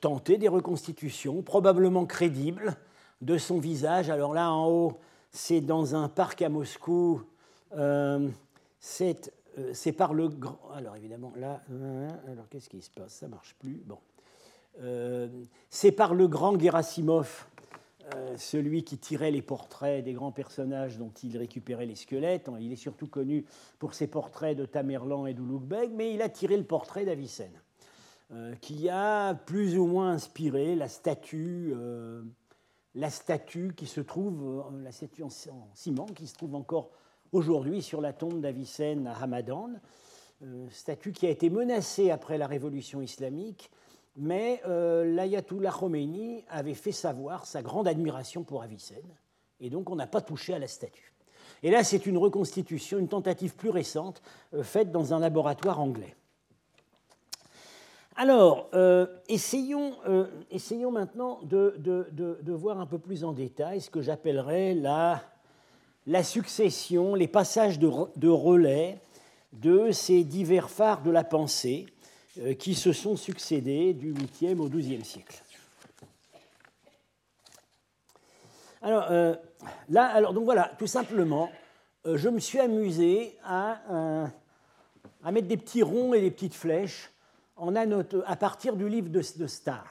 tentées 0.00 0.38
des 0.38 0.48
reconstitutions, 0.48 1.42
probablement 1.42 2.06
crédibles, 2.06 2.76
de 3.20 3.38
son 3.38 3.58
visage. 3.58 4.10
Alors 4.10 4.34
là, 4.34 4.50
en 4.50 4.68
haut, 4.68 4.98
c'est 5.30 5.60
dans 5.60 5.94
un 5.94 6.08
parc 6.08 6.42
à 6.42 6.48
Moscou. 6.48 7.22
c'est 8.80 9.92
par 9.96 10.14
le 10.14 10.28
grand. 10.28 10.58
Alors 10.74 10.96
évidemment, 10.96 11.32
là, 11.36 11.60
alors 12.26 12.48
qu'est-ce 12.50 12.68
qui 12.68 12.82
se 12.82 12.90
passe? 12.90 13.12
Ça 13.12 13.28
marche 13.28 13.54
plus. 13.58 13.82
C'est 15.70 15.92
par 15.92 16.14
le 16.14 16.28
grand 16.28 16.58
Gerasimov 16.58 17.46
euh, 18.12 18.36
celui 18.36 18.84
qui 18.84 18.98
tirait 18.98 19.30
les 19.30 19.40
portraits 19.40 20.04
des 20.04 20.12
grands 20.12 20.32
personnages 20.32 20.98
dont 20.98 21.12
il 21.22 21.38
récupérait 21.38 21.86
les 21.86 21.94
squelettes. 21.94 22.50
Il 22.60 22.70
est 22.70 22.76
surtout 22.76 23.06
connu 23.06 23.46
pour 23.78 23.94
ses 23.94 24.08
portraits 24.08 24.56
de 24.56 24.66
Tamerlan 24.66 25.26
et 25.26 25.32
d'Ulugh 25.32 25.62
mais 25.92 26.12
il 26.12 26.20
a 26.20 26.28
tiré 26.28 26.58
le 26.58 26.64
portrait 26.64 27.06
d'Avicenne, 27.06 27.58
euh, 28.32 28.54
qui 28.56 28.90
a 28.90 29.34
plus 29.34 29.78
ou 29.78 29.86
moins 29.86 30.10
inspiré 30.10 30.74
la 30.74 30.88
statue, 30.88 31.72
euh, 31.74 32.22
la 32.94 33.08
statue 33.08 33.72
qui 33.74 33.86
se 33.86 34.02
trouve, 34.02 34.70
la 34.82 34.92
statue 34.92 35.22
en, 35.22 35.30
ciment, 35.72 36.06
qui 36.06 36.26
se 36.26 36.34
trouve 36.34 36.56
encore 36.56 36.90
aujourd'hui 37.32 37.80
sur 37.80 38.02
la 38.02 38.12
tombe 38.12 38.42
d'Avicenne 38.42 39.06
à 39.06 39.14
Hamadan, 39.14 39.70
statue 40.70 41.12
qui 41.12 41.26
a 41.26 41.30
été 41.30 41.48
menacée 41.48 42.10
après 42.10 42.36
la 42.36 42.46
révolution 42.46 43.00
islamique 43.00 43.70
mais 44.16 44.60
euh, 44.66 45.04
l'ayatollah 45.04 45.72
Khomeini 45.72 46.44
avait 46.48 46.74
fait 46.74 46.92
savoir 46.92 47.46
sa 47.46 47.62
grande 47.62 47.88
admiration 47.88 48.44
pour 48.44 48.62
Avicenne, 48.62 49.16
et 49.60 49.70
donc 49.70 49.90
on 49.90 49.96
n'a 49.96 50.06
pas 50.06 50.20
touché 50.20 50.54
à 50.54 50.58
la 50.58 50.68
statue. 50.68 51.12
Et 51.62 51.70
là, 51.70 51.82
c'est 51.82 52.06
une 52.06 52.18
reconstitution, 52.18 52.98
une 52.98 53.08
tentative 53.08 53.54
plus 53.54 53.70
récente, 53.70 54.22
euh, 54.52 54.62
faite 54.62 54.92
dans 54.92 55.14
un 55.14 55.18
laboratoire 55.18 55.80
anglais. 55.80 56.14
Alors, 58.16 58.68
euh, 58.74 59.06
essayons, 59.28 59.96
maintenant 60.92 61.40
de, 61.42 62.52
voir 62.52 62.78
un 62.78 62.86
peu 62.86 62.98
plus 62.98 63.24
en 63.24 63.32
détail 63.32 63.80
ce 63.80 63.90
que 63.90 64.02
j'appellerais 64.02 64.74
la, 64.74 66.22
succession, 66.22 67.16
les 67.16 67.26
passages 67.26 67.78
de, 67.80 68.28
relais 68.28 69.00
de 69.52 69.90
ces 69.90 70.22
divers 70.22 70.70
phares 70.70 71.02
de 71.02 71.10
la 71.10 71.24
pensée 71.24 71.86
qui 72.58 72.74
se 72.74 72.92
sont 72.92 73.16
succédés 73.16 73.94
du 73.94 74.12
8e 74.12 74.58
au 74.58 74.68
12e 74.68 75.04
siècle. 75.04 75.42
Alors 78.84 79.06
euh, 79.10 79.34
là, 79.88 80.06
alors 80.08 80.34
donc 80.34 80.44
voilà, 80.44 80.70
tout 80.78 80.86
simplement, 80.86 81.50
euh, 82.04 82.18
je 82.18 82.28
me 82.28 82.38
suis 82.38 82.60
amusé 82.60 83.34
à, 83.42 83.80
mettre 85.32 85.48
des 85.48 85.56
petits 85.56 85.82
ronds 85.82 86.12
et 86.12 86.20
des 86.20 86.30
petites 86.30 86.54
flèches 86.54 87.10
à 87.56 88.36
partir 88.36 88.76
du 88.76 88.88
livre 88.88 89.08
de, 89.08 89.22
de 89.38 89.46
Starr 89.46 89.86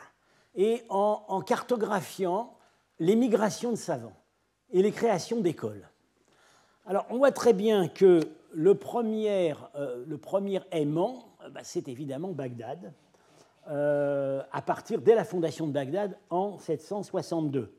et 0.53 0.84
en, 0.89 1.23
en 1.27 1.41
cartographiant 1.41 2.56
les 2.99 3.15
migrations 3.15 3.71
de 3.71 3.77
savants 3.77 4.15
et 4.71 4.84
les 4.84 4.91
créations 4.91 5.41
d'écoles. 5.41 5.89
Alors 6.86 7.08
on 7.10 7.17
voit 7.17 7.32
très 7.32 7.53
bien 7.53 7.88
que 7.88 8.19
le 8.51 8.75
premier, 8.75 9.56
le 10.06 10.17
premier 10.17 10.62
aimant, 10.71 11.33
euh, 11.33 11.33
bah, 11.49 11.62
c'est 11.63 11.88
évidemment 11.88 12.32
Bagdad, 12.32 12.93
euh, 13.67 14.43
à 14.51 14.62
partir 14.62 15.01
dès 15.01 15.15
la 15.15 15.23
fondation 15.23 15.67
de 15.67 15.71
Bagdad 15.71 16.17
en 16.29 16.58
762. 16.58 17.73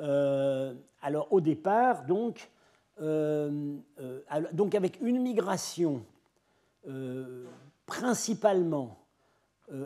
Euh, 0.00 0.74
alors 1.02 1.32
au 1.32 1.40
départ, 1.40 2.04
donc, 2.04 2.50
avec 2.98 5.00
une 5.00 5.20
migration 5.20 6.04
principalement 7.86 8.98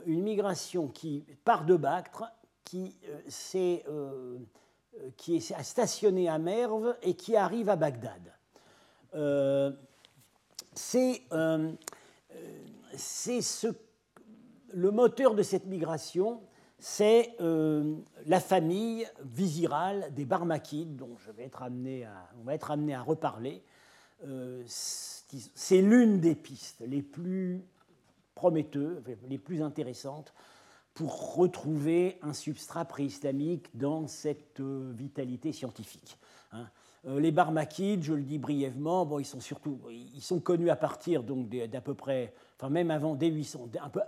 une 0.07 0.22
migration 0.22 0.88
qui 0.88 1.25
part 1.44 1.64
de 1.64 1.77
Bactre, 1.77 2.25
qui, 2.64 2.94
est, 3.55 3.85
qui 5.16 5.37
est 5.37 5.62
stationnée 5.62 6.29
à 6.29 6.38
Merve 6.38 6.96
et 7.03 7.14
qui 7.14 7.37
arrive 7.37 7.68
à 7.68 7.77
Bagdad. 7.77 8.33
c'est 10.75 11.22
c'est 12.96 13.40
ce, 13.40 13.68
le 14.72 14.90
moteur 14.90 15.35
de 15.35 15.42
cette 15.42 15.66
migration, 15.66 16.40
c'est 16.78 17.35
euh, 17.40 17.94
la 18.26 18.40
famille 18.40 19.07
visirale 19.24 20.12
des 20.14 20.24
Barmakides, 20.24 20.96
dont 20.96 21.16
je 21.16 21.31
vais 21.31 21.44
être 21.44 21.62
amené 21.62 22.05
à, 22.05 22.28
on 22.40 22.44
va 22.44 22.55
être 22.55 22.70
amené 22.70 22.94
à 22.94 23.02
reparler. 23.02 23.62
Euh, 24.24 24.62
c'est 24.66 25.81
l'une 25.81 26.20
des 26.20 26.35
pistes 26.35 26.83
les 26.87 27.02
plus 27.02 27.64
prometteuses, 28.35 29.02
les 29.28 29.38
plus 29.38 29.62
intéressantes 29.62 30.35
pour 30.94 31.37
retrouver 31.37 32.18
un 32.22 32.33
substrat 32.33 32.85
préislamique 32.85 33.76
dans 33.76 34.07
cette 34.07 34.61
euh, 34.61 34.92
vitalité 34.94 35.52
scientifique. 35.52 36.18
Euh, 37.07 37.19
les 37.19 37.33
Barmakides, 37.33 38.05
je 38.05 38.15
le 38.15 38.23
dis 38.23 38.38
brièvement, 38.38 39.05
bon, 39.05 39.19
ils 39.19 39.25
sont 39.25 39.41
surtout, 39.41 39.81
ils 39.91 40.23
sont 40.23 40.38
connus 40.38 40.71
à 40.71 40.77
partir 40.77 41.25
d'à 41.25 41.81
peu 41.81 41.95
près, 41.95 42.33
enfin 42.57 42.71
même 42.71 42.91
avant 42.91 43.15
dès 43.15 43.29
800, 43.29 43.69
un 43.83 43.88
peu, 43.88 44.01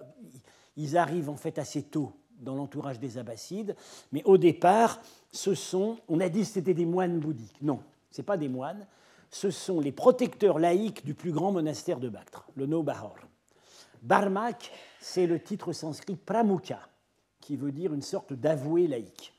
ils 0.77 0.97
arrivent 0.97 1.29
en 1.29 1.37
fait 1.37 1.59
assez 1.59 1.83
tôt 1.83 2.13
dans 2.39 2.55
l'entourage 2.55 3.01
des 3.01 3.19
Abbassides, 3.19 3.75
mais 4.13 4.23
au 4.25 4.39
départ, 4.39 5.01
ce 5.33 5.55
sont, 5.55 5.99
on 6.09 6.21
a 6.21 6.29
dit 6.29 6.41
que 6.41 6.47
c'était 6.47 6.75
des 6.75 6.87
moines 6.87 7.19
bouddhiques. 7.19 7.63
Non, 7.63 7.81
ce 8.11 8.23
pas 8.23 8.37
des 8.37 8.49
moines, 8.49 8.87
ce 9.31 9.51
sont 9.51 9.81
les 9.81 9.93
protecteurs 9.93 10.61
laïcs 10.61 11.05
du 11.05 11.15
plus 11.15 11.33
grand 11.33 11.51
monastère 11.51 11.99
de 11.99 12.09
Bactre, 12.09 12.47
le 12.55 12.67
Nobahor. 12.67 13.17
Barmak, 14.03 14.71
c'est 15.01 15.27
le 15.27 15.41
titre 15.41 15.73
sanskrit 15.73 16.17
Pramukha, 16.17 16.79
qui 17.41 17.57
veut 17.57 17.73
dire 17.73 17.93
une 17.93 18.03
sorte 18.03 18.33
d'avoué 18.33 18.87
laïque. 18.87 19.34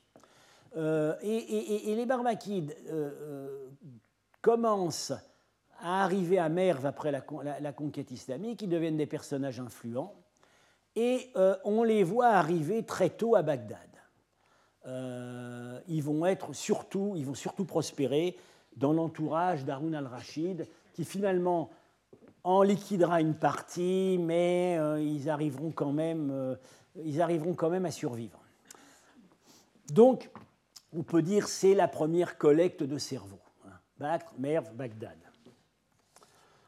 Euh, 0.76 1.16
et, 1.22 1.96
les 1.96 2.06
Barmakides 2.06 2.76
euh, 2.90 3.12
euh, 3.22 3.70
commencent 4.42 5.14
à 5.80 6.04
arriver 6.04 6.38
à 6.38 6.50
Merv 6.50 6.86
après 6.86 7.12
la, 7.12 7.22
conquête 7.72 8.12
islamique, 8.12 8.62
ils 8.62 8.70
deviennent 8.70 8.98
des 8.98 9.06
personnages 9.06 9.60
influents, 9.60 10.14
et 10.96 11.30
on 11.66 11.84
les 11.84 12.04
voit 12.04 12.30
arriver 12.30 12.84
très 12.84 13.10
tôt 13.10 13.36
à 13.36 13.42
Bagdad. 13.42 13.78
ils 15.88 16.02
vont 16.02 16.26
être 16.26 16.54
surtout, 16.54 17.14
ils 17.18 17.26
vont 17.26 17.36
surtout 17.36 17.66
prospérer 17.66 18.38
dans 18.78 18.94
l'entourage 18.94 19.66
d'Harun 19.66 19.94
al-Rachid, 19.94 20.66
qui 20.94 21.04
finalement 21.04 21.70
en 22.46 22.64
liquidera 22.64 23.20
une 23.20 23.36
partie, 23.36 24.18
mais 24.18 24.80
ils, 25.04 25.30
arriveront 25.30 25.72
quand 25.72 25.92
même, 25.92 26.58
ils 27.04 27.22
arriveront 27.22 27.54
quand 27.54 27.70
même 27.70 27.86
à 27.86 27.92
survivre. 27.92 28.40
Donc, 29.92 30.32
on 30.96 31.04
peut 31.04 31.22
dire 31.22 31.48
c'est 31.48 31.76
la 31.76 31.88
première 31.88 32.38
collecte 32.38 32.84
de 32.84 32.98
cerveau. 32.98 33.40
Hein. 33.66 33.74
Bactre, 33.98 34.34
Merv, 34.38 34.74
Bagdad. 34.74 35.18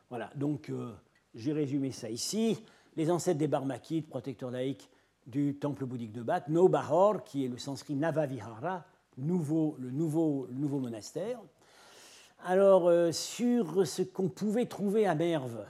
Voilà, 0.09 0.29
donc 0.35 0.69
euh, 0.69 0.93
j'ai 1.35 1.53
résumé 1.53 1.91
ça 1.91 2.09
ici. 2.09 2.63
Les 2.95 3.11
ancêtres 3.11 3.39
des 3.39 3.47
Barmakides, 3.47 4.07
protecteurs 4.07 4.51
laïcs 4.51 4.89
du 5.25 5.55
temple 5.55 5.85
bouddhique 5.85 6.13
de 6.13 6.23
Bactre, 6.23 6.49
Nobahor, 6.49 7.23
qui 7.23 7.45
est 7.45 7.49
le 7.49 7.57
sanskrit 7.57 7.95
Navavihara, 7.95 8.85
nouveau, 9.17 9.75
le, 9.79 9.91
nouveau, 9.91 10.47
monastère. 10.79 11.39
Alors, 12.45 12.87
euh, 12.87 13.11
sur 13.11 13.85
ce 13.85 14.03
qu'on 14.03 14.29
pouvait 14.29 14.67
trouver 14.67 15.05
à 15.05 15.15
Merv, 15.15 15.65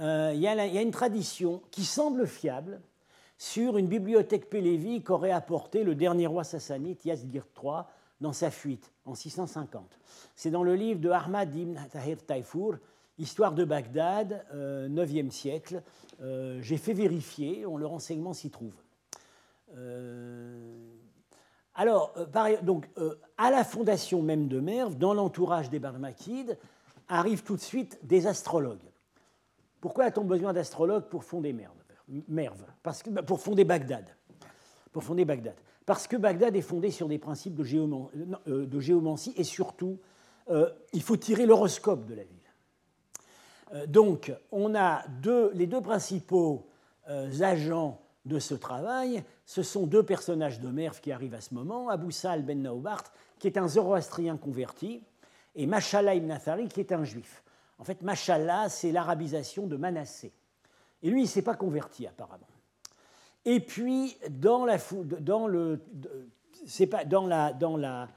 euh, 0.00 0.30
il 0.34 0.40
y, 0.40 0.46
a 0.46 0.82
une 0.82 0.90
tradition 0.90 1.62
qui 1.70 1.84
semble 1.84 2.26
fiable 2.26 2.80
sur 3.38 3.76
une 3.76 3.86
bibliothèque 3.86 4.48
Pélévi 4.48 5.02
qu'aurait 5.02 5.30
apporté 5.30 5.84
le 5.84 5.94
dernier 5.94 6.26
roi 6.26 6.44
sassanite, 6.44 7.04
Yazgir 7.04 7.46
III, 7.62 7.82
dans 8.20 8.32
sa 8.32 8.50
fuite 8.50 8.92
en 9.04 9.14
650. 9.14 9.98
C'est 10.34 10.50
dans 10.50 10.62
le 10.62 10.74
livre 10.74 11.00
de 11.00 11.10
Ahmad 11.10 11.54
ibn 11.54 11.78
Tahir 11.90 12.24
Taifour, 12.24 12.76
Histoire 13.18 13.52
de 13.52 13.64
Bagdad, 13.64 14.44
9e 14.54 15.30
siècle. 15.30 15.82
J'ai 16.20 16.76
fait 16.76 16.92
vérifier, 16.92 17.64
on, 17.66 17.76
le 17.76 17.86
renseignement 17.86 18.34
s'y 18.34 18.50
trouve. 18.50 18.74
Alors, 21.76 22.14
euh, 22.16 22.62
donc, 22.62 22.88
euh, 22.96 23.14
à 23.36 23.50
la 23.50 23.62
fondation 23.62 24.22
même 24.22 24.48
de 24.48 24.60
Merv, 24.60 24.96
dans 24.96 25.12
l'entourage 25.12 25.68
des 25.68 25.78
Barmakides, 25.78 26.58
arrivent 27.06 27.42
tout 27.42 27.56
de 27.56 27.60
suite 27.60 27.98
des 28.02 28.26
astrologues. 28.26 28.90
Pourquoi 29.80 30.04
a-t-on 30.06 30.24
besoin 30.24 30.54
d'astrologues 30.54 31.04
pour 31.04 31.22
fonder 31.22 31.52
Merv, 31.52 31.75
Parce 32.82 33.02
que, 33.02 33.10
bah, 33.10 33.22
Pour 33.22 33.40
fonder 33.40 33.64
Bagdad. 33.64 34.08
Pour 34.92 35.02
fonder 35.02 35.24
Bagdad. 35.24 35.56
Parce 35.84 36.06
que 36.06 36.16
Bagdad 36.16 36.56
est 36.56 36.62
fondé 36.62 36.90
sur 36.90 37.08
des 37.08 37.18
principes 37.18 37.54
de, 37.54 37.62
euh, 38.48 38.80
géomancie 38.80 39.34
et 39.36 39.44
surtout, 39.44 39.98
il 40.92 41.02
faut 41.02 41.16
tirer 41.16 41.44
l'horoscope 41.44 42.06
de 42.06 42.14
la 42.14 42.22
ville. 42.22 43.90
donc, 43.90 44.32
on 44.52 44.76
a 44.76 45.02
les 45.54 45.66
deux 45.66 45.80
principaux 45.80 46.68
agents 47.40 48.00
de 48.26 48.40
ce 48.40 48.54
travail, 48.54 49.22
ce 49.44 49.62
sont 49.62 49.86
deux 49.86 50.02
personnages 50.02 50.60
de 50.60 50.68
Merv 50.68 51.00
qui 51.00 51.12
arrivent 51.12 51.34
à 51.34 51.40
ce 51.40 51.54
moment, 51.54 51.88
Abu 51.88 52.10
Sal 52.10 52.42
ben 52.42 52.60
Naubart, 52.60 53.04
qui 53.38 53.46
est 53.46 53.56
un 53.56 53.68
zoroastrien 53.68 54.36
converti, 54.36 55.02
et 55.54 55.66
Mashallah 55.66 56.16
ibn 56.16 56.30
Athari, 56.30 56.68
qui 56.68 56.80
est 56.80 56.92
un 56.92 57.04
juif. 57.04 57.44
En 57.78 57.84
fait, 57.84 58.02
Mashallah, 58.02 58.68
c'est 58.68 58.90
l'arabisation 58.90 59.66
de 59.66 59.76
Manassé. 59.76 60.32
Et 61.02 61.10
lui, 61.10 61.20
il 61.20 61.24
ne 61.24 61.28
s'est 61.28 61.42
pas 61.42 61.54
converti 61.54 62.06
apparemment. 62.06 62.46
Et 63.44 63.60
puis, 63.60 64.16
dans, 64.28 64.64
la, 64.64 64.78
dans, 65.20 65.46
le, 65.46 65.80
pas, 66.90 67.04
dans, 67.04 67.26
la, 67.26 67.52
dans, 67.52 67.76
la, 67.76 68.08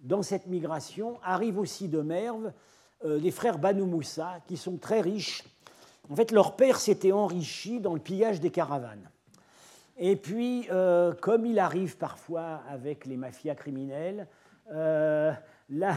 dans 0.00 0.22
cette 0.22 0.46
migration, 0.46 1.18
arrivent 1.22 1.58
aussi 1.58 1.88
de 1.88 2.00
Merv 2.00 2.52
euh, 3.04 3.18
les 3.18 3.30
frères 3.30 3.58
Banu 3.58 3.82
Moussa, 3.82 4.40
qui 4.46 4.56
sont 4.56 4.76
très 4.76 5.00
riches. 5.00 5.44
En 6.10 6.16
fait, 6.16 6.32
leur 6.32 6.56
père 6.56 6.80
s'était 6.80 7.12
enrichi 7.12 7.80
dans 7.80 7.94
le 7.94 8.00
pillage 8.00 8.40
des 8.40 8.50
caravanes. 8.50 9.08
Et 9.98 10.16
puis, 10.16 10.66
euh, 10.70 11.12
comme 11.12 11.46
il 11.46 11.58
arrive 11.58 11.96
parfois 11.96 12.62
avec 12.68 13.04
les 13.06 13.16
mafias 13.16 13.54
criminelles, 13.54 14.26
euh, 14.72 15.32
la, 15.70 15.96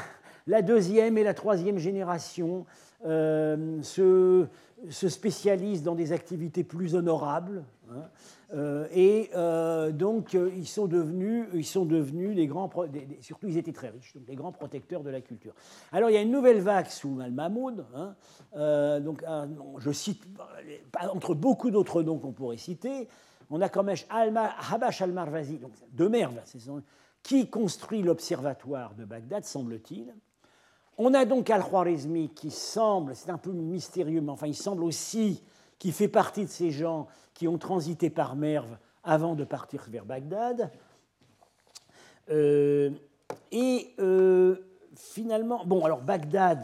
deuxième 0.62 1.18
et 1.18 1.24
la 1.24 1.34
troisième 1.34 1.78
génération 1.78 2.66
euh, 3.06 3.82
se, 3.82 4.48
spécialisent 4.90 5.84
dans 5.84 5.96
des 5.96 6.12
activités 6.12 6.64
plus 6.64 6.96
honorables. 6.96 7.64
Hein, 7.90 8.86
et 8.94 9.30
donc, 9.94 10.34
ils 10.34 10.68
sont 10.68 10.88
devenus, 10.88 11.46
ils 11.54 11.66
sont 11.66 11.86
devenus 11.86 12.36
grands, 12.48 12.70
surtout 13.22 13.48
ils 13.48 13.58
étaient 13.58 13.72
très 13.72 13.90
riches, 13.90 14.14
donc 14.14 14.24
les 14.28 14.36
grands 14.36 14.52
protecteurs 14.52 15.04
de 15.04 15.10
la 15.10 15.22
culture. 15.22 15.54
Alors, 15.94 16.10
il 16.10 16.14
y 16.14 16.18
a 16.18 16.22
une 16.22 16.32
nouvelle 16.32 16.60
vague 16.60 16.88
sous 16.88 17.20
Al-Mahmoud. 17.22 17.86
Hein, 17.96 19.00
donc, 19.00 19.24
je 19.78 19.92
cite, 19.92 20.26
entre 21.14 21.34
beaucoup 21.34 21.72
d'autres 21.72 22.04
noms 22.04 22.18
qu'on 22.18 22.34
pourrait 22.34 22.58
citer, 22.58 23.08
on 23.52 23.62
a 23.62 23.70
comme 23.70 23.90
Habash 23.90 25.02
al-Marwazi, 25.02 25.60
de 25.92 26.08
Merv, 26.08 26.40
qui 27.22 27.50
construit 27.50 28.02
l'observatoire 28.02 28.96
de 28.96 29.06
Bagdad, 29.06 29.44
semble-t-il. 29.44 30.14
On 31.04 31.16
a 31.16 31.26
donc 31.26 31.50
Al-Khwarizmi 31.50 32.30
qui 32.30 32.52
semble, 32.52 33.16
c'est 33.16 33.32
un 33.32 33.40
peu 33.40 33.52
mystérieux, 33.52 34.22
mais 34.22 34.30
enfin 34.30 34.46
il 34.46 34.56
semble 34.56 34.84
aussi 34.84 35.42
qu'il 35.80 35.94
fait 35.94 36.08
partie 36.08 36.46
de 36.46 36.50
ces 36.50 36.70
gens 36.70 37.08
qui 37.34 37.48
ont 37.48 37.58
transité 37.58 38.12
par 38.12 38.36
Merv 38.36 38.68
avant 39.04 39.34
de 39.34 39.44
partir 39.44 39.84
vers 39.90 40.06
Bagdad. 40.06 40.70
Euh, 42.30 42.92
et 43.52 43.96
euh, 43.98 44.58
finalement, 44.96 45.66
bon, 45.66 45.84
alors 45.86 46.02
Bagdad, 46.02 46.64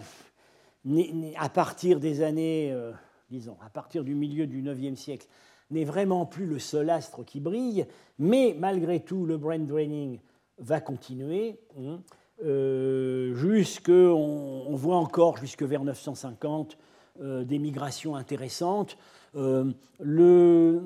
à 1.35 1.49
partir 1.49 1.99
des 1.99 2.21
années, 2.21 2.71
euh, 2.71 2.91
disons, 3.31 3.57
à 3.65 3.71
partir 3.71 4.03
du 4.03 4.13
milieu 4.13 4.45
du 4.45 4.61
IXe 4.61 4.99
siècle, 4.99 5.25
n'est 5.71 5.83
vraiment 5.83 6.27
plus 6.27 6.45
le 6.45 6.59
seul 6.59 6.91
astre 6.91 7.25
qui 7.25 7.39
brille, 7.39 7.87
mais 8.19 8.55
malgré 8.59 8.99
tout, 8.99 9.25
le 9.25 9.37
brain 9.37 9.57
draining 9.57 10.19
va 10.59 10.79
continuer. 10.79 11.59
Hein, 11.79 12.01
jusque, 12.41 13.89
on, 13.89 14.75
voit 14.75 14.97
encore 14.97 15.37
jusque 15.37 15.63
vers 15.63 15.83
950 15.83 16.77
euh, 17.21 17.43
des 17.43 17.59
migrations 17.59 18.15
intéressantes. 18.15 18.97
Euh, 19.35 19.71
le, 19.99 20.81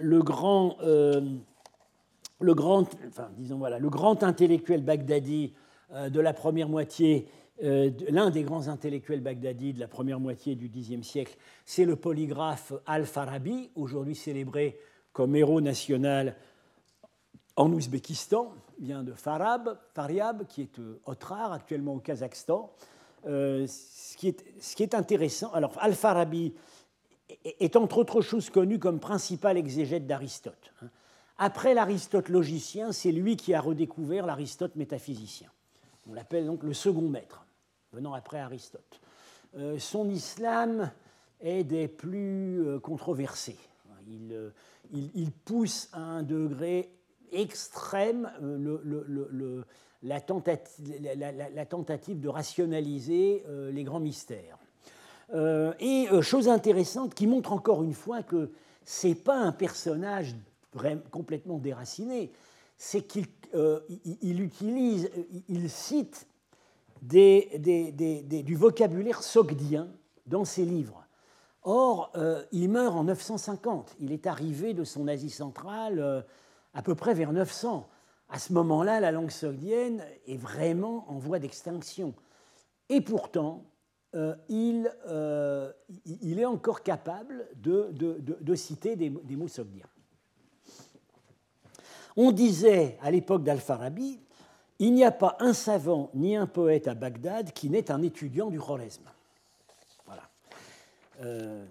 grand, 0.00 0.76
disons, 3.38 3.58
voilà, 3.58 3.78
le 3.78 3.88
grand 3.88 4.22
intellectuel 4.22 4.82
baghdadi 4.82 5.52
de 6.10 6.20
la 6.20 6.32
première 6.32 6.68
moitié 6.68 7.28
euh, 7.62 7.90
l'un 8.08 8.30
des 8.30 8.42
grands 8.42 8.66
intellectuels 8.68 9.20
baghdadis 9.20 9.72
de 9.72 9.80
la 9.80 9.86
première 9.86 10.18
moitié 10.18 10.56
du 10.56 10.68
Xe 10.68 11.00
siècle, 11.02 11.36
c'est 11.64 11.84
le 11.84 11.94
polygraphe 11.94 12.72
Al-Farabi, 12.86 13.70
aujourd'hui 13.76 14.16
célébré 14.16 14.78
comme 15.12 15.36
héros 15.36 15.60
national 15.60 16.34
en 17.54 17.70
Ouzbékistan, 17.72 18.52
vient 18.82 19.02
de 19.02 19.12
Farab, 19.12 19.78
Faryab, 19.94 20.46
qui 20.46 20.62
est 20.62 20.78
euh, 20.78 21.00
Otrar, 21.06 21.52
actuellement 21.52 21.94
au 21.94 22.00
Kazakhstan. 22.00 22.70
Euh, 23.26 23.66
ce, 23.66 24.16
qui 24.16 24.28
est, 24.28 24.94
intéressant, 24.94 25.52
alors 25.52 25.72
Al-Farabi 25.78 26.52
est 27.44 27.76
entre 27.76 27.98
autres 27.98 28.20
choses 28.20 28.50
connu 28.50 28.78
comme 28.78 28.98
principal 28.98 29.56
exégète 29.56 30.06
d'Aristote. 30.06 30.72
Hein. 30.82 30.88
Après 31.38 31.74
l'Aristote 31.74 32.28
logicien, 32.28 32.92
c'est 32.92 33.12
lui 33.12 33.36
qui 33.36 33.54
a 33.54 33.60
redécouvert 33.60 34.26
l'Aristote 34.26 34.76
métaphysicien. 34.76 35.50
On 36.08 36.14
l'appelle 36.14 36.46
donc 36.46 36.62
le 36.62 36.74
second 36.74 37.08
maître 37.08 37.46
venant 37.92 38.14
après 38.14 38.40
Aristote. 38.40 39.00
Euh, 39.56 39.78
son 39.78 40.08
islam 40.08 40.90
est 41.40 41.64
des 41.64 41.88
plus 41.88 42.64
euh, 42.66 42.78
controversés. 42.78 43.58
Euh, 44.08 44.50
il, 44.92 45.30
pousse 45.30 45.88
à 45.92 46.00
un 46.00 46.22
degré 46.22 46.90
extrême 47.32 48.30
la, 50.02 50.20
tentative, 50.20 52.20
de 52.20 52.28
rationaliser 52.28 53.44
les 53.72 53.84
grands 53.84 54.00
mystères. 54.00 54.58
et 55.80 56.08
chose 56.22 56.48
intéressante 56.48 57.14
qui 57.14 57.26
montre 57.26 57.52
encore 57.52 57.82
une 57.82 57.94
fois 57.94 58.22
que 58.22 58.50
ce 58.84 59.08
n'est 59.08 59.14
pas 59.14 59.36
un 59.36 59.52
personnage 59.52 60.34
complètement 61.10 61.58
déraciné, 61.58 62.32
c'est 62.76 63.02
qu'il 63.02 64.40
utilise, 64.40 65.10
il 65.48 65.70
cite 65.70 66.26
du 67.02 68.56
vocabulaire 68.56 69.22
sogdien 69.22 69.88
dans 70.26 70.44
ses 70.44 70.64
livres. 70.64 71.02
Or, 71.64 72.10
euh, 72.16 72.42
il 72.50 72.68
meurt 72.68 72.96
en 72.96 73.04
950. 73.04 73.94
Il 74.00 74.12
est 74.12 74.26
arrivé 74.26 74.74
de 74.74 74.84
son 74.84 75.06
Asie 75.06 75.30
centrale 75.30 76.00
euh, 76.00 76.20
à 76.74 76.82
peu 76.82 76.94
près 76.94 77.14
vers 77.14 77.32
900. 77.32 77.88
À 78.28 78.38
ce 78.38 78.52
moment-là, 78.52 79.00
la 79.00 79.12
langue 79.12 79.30
sogdienne 79.30 80.04
est 80.26 80.36
vraiment 80.36 81.04
en 81.10 81.18
voie 81.18 81.38
d'extinction. 81.38 82.14
Et 82.88 83.00
pourtant, 83.00 83.64
euh, 84.14 84.34
il, 84.48 84.90
il, 86.04 86.38
est 86.38 86.44
encore 86.44 86.82
capable 86.82 87.46
de, 87.56 88.54
citer 88.54 88.96
des, 88.96 89.10
mots 89.10 89.48
sogdiens. 89.48 89.86
On 92.16 92.32
disait 92.32 92.98
à 93.00 93.10
l'époque 93.10 93.42
d'Al-Farabi 93.42 94.20
il 94.82 94.94
n'y 94.94 95.04
a 95.04 95.12
pas 95.12 95.36
un 95.38 95.52
savant 95.52 96.10
ni 96.12 96.34
un 96.34 96.48
poète 96.48 96.88
à 96.88 96.94
Bagdad 96.94 97.52
qui 97.52 97.70
n'est 97.70 97.92
un 97.92 98.02
étudiant 98.02 98.50
du 98.50 98.58
Khorezm. 98.58 99.04
Voilà. 100.06 100.22
Euh, 101.20 101.64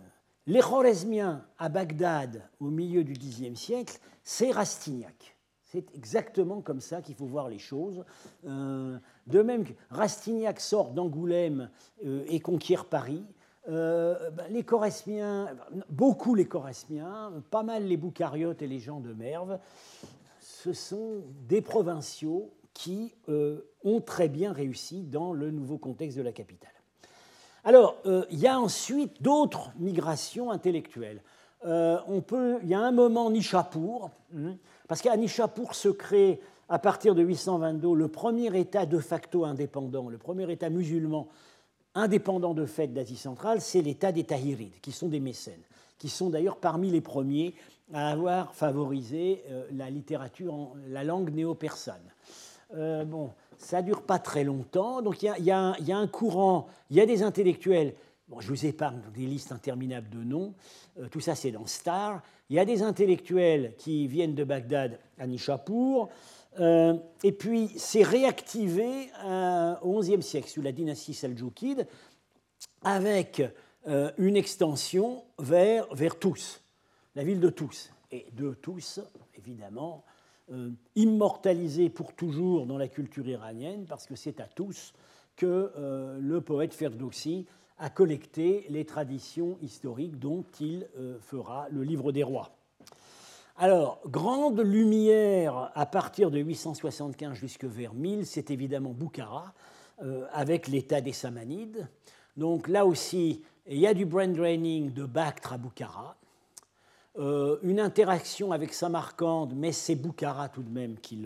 les 0.48 0.62
Khorezmiens 0.62 1.46
à 1.58 1.70
Bagdad 1.70 2.44
au 2.60 2.70
milieu 2.70 3.04
du 3.04 3.14
Xe 3.14 3.54
siècle, 3.56 4.00
c'est 4.24 4.52
Rastignac. 4.52 5.38
C'est 5.64 5.96
exactement 5.96 6.62
comme 6.62 6.82
ça 6.82 7.02
qu'il 7.02 7.16
faut 7.16 7.26
voir 7.26 7.48
les 7.48 7.60
choses. 7.60 8.04
Euh, 8.46 8.98
de 9.28 9.42
même 9.42 9.64
que 9.64 9.74
Rastignac 9.90 10.60
sort 10.60 10.92
d'Angoulême 10.92 11.70
euh, 12.06 12.26
et 12.28 12.40
conquiert 12.40 12.86
Paris, 12.86 13.24
ben, 13.68 14.18
les 14.50 14.64
Khorezmiens, 14.64 15.56
beaucoup 15.88 16.34
les 16.34 16.48
Khorezmiens, 16.48 17.44
pas 17.52 17.62
mal 17.62 17.86
les 17.86 17.96
Boucariotes 17.96 18.64
et 18.64 18.68
les 18.68 18.80
gens 18.80 19.00
de 19.00 19.14
Merve, 19.14 19.60
ce 20.42 20.74
sont 20.74 21.24
des 21.48 21.62
provinciaux 21.62 22.52
qui 22.74 23.14
euh, 23.30 23.62
ont 23.84 24.02
très 24.02 24.30
bien 24.30 24.54
réussi 24.54 25.04
dans 25.04 25.34
le 25.34 25.52
nouveau 25.52 25.78
contexte 25.78 26.18
de 26.18 26.24
la 26.24 26.32
capitale. 26.32 26.72
Alors, 27.64 27.98
euh, 28.06 28.26
il 28.32 28.40
y 28.40 28.48
a 28.48 28.60
ensuite 28.60 29.22
d'autres 29.22 29.72
migrations 29.78 30.52
intellectuelles. 30.52 31.22
Euh, 31.66 32.00
on 32.08 32.22
peut, 32.22 32.58
il 32.64 32.70
y 32.70 32.74
a 32.74 32.80
un 32.80 32.92
moment 32.92 33.30
Nishapur, 33.30 34.10
hein, 34.36 34.56
parce 34.88 35.02
qu'à 35.02 35.16
Nishapur 35.16 35.76
se 35.76 35.90
crée 35.90 36.42
à 36.70 36.80
partir 36.80 37.14
de 37.14 37.22
822 37.22 37.94
le 37.94 38.08
premier 38.08 38.58
État 38.58 38.88
de 38.88 38.98
facto 38.98 39.46
indépendant, 39.46 40.10
le 40.10 40.18
premier 40.18 40.52
État 40.52 40.70
musulman 40.70 41.28
indépendant 41.94 42.54
de 42.54 42.66
fait 42.66 42.88
d'Asie 42.88 43.18
centrale, 43.18 43.62
c'est 43.62 43.82
l'État 43.82 44.12
des 44.12 44.24
Tahirides, 44.24 44.80
qui 44.82 44.92
sont 44.92 45.10
des 45.10 45.20
mécènes, 45.20 45.62
qui 46.00 46.10
sont 46.10 46.30
d'ailleurs 46.30 46.56
parmi 46.56 46.90
les 46.90 47.02
premiers 47.02 47.54
à 47.94 48.10
avoir 48.10 48.56
favorisé 48.56 49.44
euh, 49.52 49.68
la 49.74 49.90
littérature, 49.90 50.70
la 50.88 51.04
langue 51.04 51.32
néo-persane. 51.32 52.02
Bon, 53.06 53.32
ça 53.62 53.82
dure 53.82 54.02
pas 54.02 54.20
très 54.20 54.44
longtemps, 54.44 55.02
donc 55.02 55.22
il 55.22 55.44
y, 55.44 55.52
a 55.52 55.76
un 55.76 56.08
courant, 56.08 56.68
il 56.90 56.98
y 56.98 57.02
a 57.02 57.06
des 57.06 57.24
intellectuels, 57.24 57.94
bon, 58.28 58.40
je 58.40 58.48
vous 58.48 58.66
épargne 58.66 59.02
des 59.14 59.26
listes 59.26 59.52
interminables 59.52 60.10
de 60.10 60.24
noms, 60.24 60.54
euh, 61.00 61.08
tout 61.10 61.20
ça 61.20 61.36
c'est 61.36 61.52
dans 61.52 61.66
Star, 61.66 62.22
il 62.50 62.56
y 62.56 62.60
a 62.60 62.66
des 62.66 62.82
intellectuels 62.82 63.76
qui 63.78 64.08
viennent 64.08 64.36
de 64.36 64.44
Bagdad 64.44 65.00
à 65.20 65.28
Nishapur, 65.28 66.10
euh, 66.60 66.96
et 67.24 67.32
puis 67.32 67.70
c'est 67.78 68.04
réactivé 68.04 69.10
euh, 69.24 69.76
au 69.84 70.02
XIe 70.02 70.22
siècle 70.22 70.50
sous 70.50 70.62
la 70.62 70.72
dynastie 70.72 71.14
seljoukide 71.14 71.88
avec 72.84 73.44
une 74.18 74.36
extension 74.36 75.24
vers, 75.40 75.92
vers 75.94 76.20
Tous, 76.20 76.62
la 77.16 77.24
ville 77.24 77.40
de 77.40 77.50
Tous. 77.50 77.92
Et 78.12 78.28
de 78.34 78.54
Tous, 78.54 79.00
évidemment, 79.36 80.04
immortalisé 80.96 81.90
pour 81.90 82.14
toujours 82.14 82.66
dans 82.66 82.78
la 82.78 82.88
culture 82.88 83.28
iranienne, 83.28 83.86
parce 83.88 84.06
que 84.06 84.16
c'est 84.16 84.40
à 84.40 84.48
Tous 84.48 84.94
que 85.38 85.72
le 86.20 86.42
poète 86.42 86.74
Ferdowsi 86.74 87.46
a 87.80 87.90
collecté 87.90 88.66
les 88.70 88.86
traditions 88.86 89.58
historiques 89.62 90.20
dont 90.20 90.44
il 90.60 90.88
fera 91.22 91.68
le 91.70 91.84
livre 91.84 92.12
des 92.12 92.24
rois. 92.24 92.52
Alors, 93.58 94.00
grande 94.08 94.60
lumière 94.60 95.72
à 95.76 95.86
partir 95.86 96.32
de 96.32 96.40
875 96.40 97.36
jusque 97.36 97.66
vers 97.66 97.94
1000, 97.94 98.26
c'est 98.26 98.50
évidemment 98.50 98.90
Boukhara, 98.90 99.54
euh, 100.02 100.26
avec 100.34 100.68
l'état 100.68 101.00
des 101.00 101.12
Samanides. 101.12 101.88
Donc 102.36 102.68
là 102.68 102.88
aussi, 102.88 103.44
il 103.68 103.78
y 103.78 103.86
a 103.86 103.94
du 103.94 104.06
brain 104.06 104.30
draining 104.30 104.92
de 104.92 105.06
Bactre 105.06 105.54
à 105.54 105.58
Boukhara, 105.60 106.16
euh, 107.20 107.58
une 107.62 107.80
interaction 107.80 108.52
avec 108.52 108.74
Samarcande, 108.74 109.54
mais 109.56 109.72
c'est 109.72 109.96
Boukhara 109.96 110.50
tout 110.50 110.64
de 110.64 110.70
même 110.70 110.98
qui, 111.00 111.20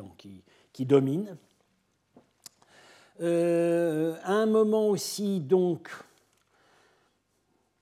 qui, 0.74 0.86
domine. 0.86 1.38
Euh, 3.22 4.16
un 4.24 4.46
moment 4.46 4.88
aussi, 4.88 5.40
donc, 5.40 5.90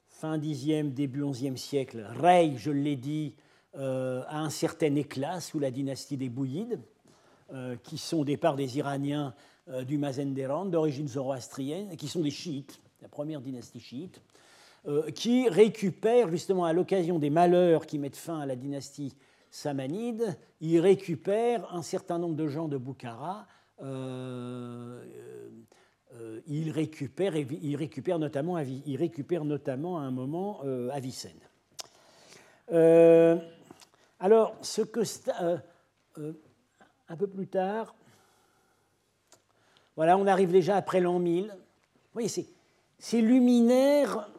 fin 0.10 0.38
10e, 0.38 0.94
début 0.94 1.22
11e 1.22 1.56
siècle, 1.56 2.06
Rey, 2.20 2.54
je 2.58 2.72
l'ai 2.72 2.98
dit, 2.98 3.36
euh, 3.76 4.24
à 4.28 4.40
un 4.40 4.50
certain 4.50 4.94
éclat 4.96 5.40
sous 5.40 5.60
la 5.60 5.72
dynastie 5.72 6.18
des 6.18 6.30
Bouyides, 6.30 6.80
euh, 7.54 7.78
qui 7.84 7.98
sont 7.98 8.18
au 8.18 8.26
départ 8.26 8.56
des 8.56 8.78
Iraniens 8.78 9.34
du 9.88 9.98
Mazendéran, 9.98 10.66
d'origine 10.66 11.08
zoroastrienne, 11.08 11.96
qui 11.96 12.10
sont 12.10 12.20
des 12.20 12.32
chiites, 12.32 12.82
la 13.02 13.08
première 13.08 13.40
dynastie 13.40 13.80
chiite, 13.80 14.22
qui 15.16 15.48
récupèrent 15.48 16.30
justement 16.30 16.66
à 16.66 16.74
l'occasion 16.74 17.18
des 17.18 17.30
malheurs 17.30 17.86
qui 17.86 18.00
mettent 18.00 18.18
fin 18.18 18.40
à 18.40 18.46
la 18.46 18.58
dynastie 18.58 19.16
samanide, 19.50 20.38
ils 20.60 20.80
récupèrent 20.80 21.74
un 21.74 21.82
certain 21.82 22.20
nombre 22.20 22.36
de 22.36 22.48
gens 22.48 22.68
de 22.68 22.78
Boukhara. 22.78 23.48
ils 26.48 26.72
récupèrent, 26.72 27.36
ils 27.38 27.76
récupèrent 27.78 28.20
notamment, 28.20 28.60
ils 28.60 28.98
récupèrent 28.98 29.46
notamment 29.46 30.00
à 30.00 30.02
un 30.02 30.12
moment 30.12 30.62
Avicenne. 30.92 31.40
Euh, 32.72 33.38
alors, 34.20 34.56
ce 34.62 34.82
que 34.82 35.02
euh, 35.42 35.58
euh, 36.18 36.34
un 37.10 37.16
peu 37.18 37.28
plus 37.28 37.48
tard, 37.48 37.96
voilà, 39.96 40.18
on 40.18 40.26
arrive 40.28 40.52
déjà 40.52 40.78
après 40.78 41.02
l'an 41.02 41.20
1000. 41.20 41.48
Vous 41.48 41.54
voyez, 42.14 42.30
ces 43.00 43.22
luminaires 43.22 44.30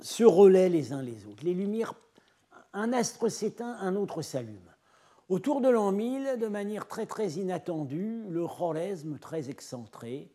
se 0.00 0.24
relaient 0.24 0.68
les 0.68 0.92
uns 0.92 1.02
les 1.02 1.26
autres. 1.26 1.44
Les 1.44 1.54
lumières, 1.54 1.94
un 2.72 2.92
astre 2.92 3.30
s'éteint, 3.30 3.76
un 3.80 3.96
autre 3.96 4.22
s'allume. 4.22 4.70
Autour 5.28 5.60
de 5.60 5.68
l'an 5.68 5.90
1000, 5.92 6.38
de 6.38 6.46
manière 6.46 6.86
très 6.86 7.06
très 7.06 7.30
inattendue, 7.32 8.24
le 8.28 8.46
Khwarezm, 8.46 9.18
très 9.18 9.50
excentré, 9.50 10.30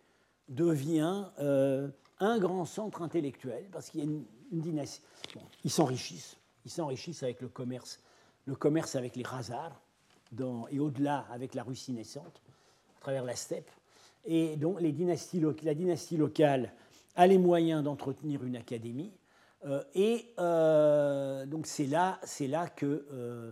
devient 0.50 1.26
euh, 1.40 1.88
un 2.20 2.40
grand 2.40 2.66
centre 2.66 3.02
intellectuel 3.02 3.70
parce 3.72 3.90
qu'il 3.90 4.02
y 4.02 4.04
a 4.04 4.06
une, 4.06 4.26
dynastie. 4.52 5.02
ils 5.64 5.72
s'enrichissent, 5.72 6.36
ils 6.66 6.72
s'enrichissent 6.72 7.24
avec 7.24 7.40
le 7.40 7.48
commerce 7.48 8.00
le 8.46 8.56
commerce 8.56 8.96
avec 8.96 9.16
les 9.16 9.24
Khazars 9.24 9.80
et 10.70 10.80
au-delà 10.80 11.26
avec 11.32 11.56
la 11.56 11.64
Russie 11.64 11.92
naissante, 11.92 12.42
à 12.98 13.02
travers 13.02 13.24
la 13.24 13.36
steppe. 13.36 13.70
Et 14.26 14.56
donc 14.56 14.82
la 14.82 14.92
dynastie 15.74 16.18
locale 16.18 16.74
a 17.16 17.28
les 17.28 17.38
moyens 17.38 17.84
d'entretenir 17.84 18.44
une 18.44 18.56
académie. 18.56 19.12
Euh, 19.66 19.84
et 19.94 20.34
euh, 20.40 21.46
donc 21.46 21.68
c'est 21.68 21.86
là, 21.86 22.20
là 22.42 22.68
que 22.68 23.06
euh, 23.12 23.52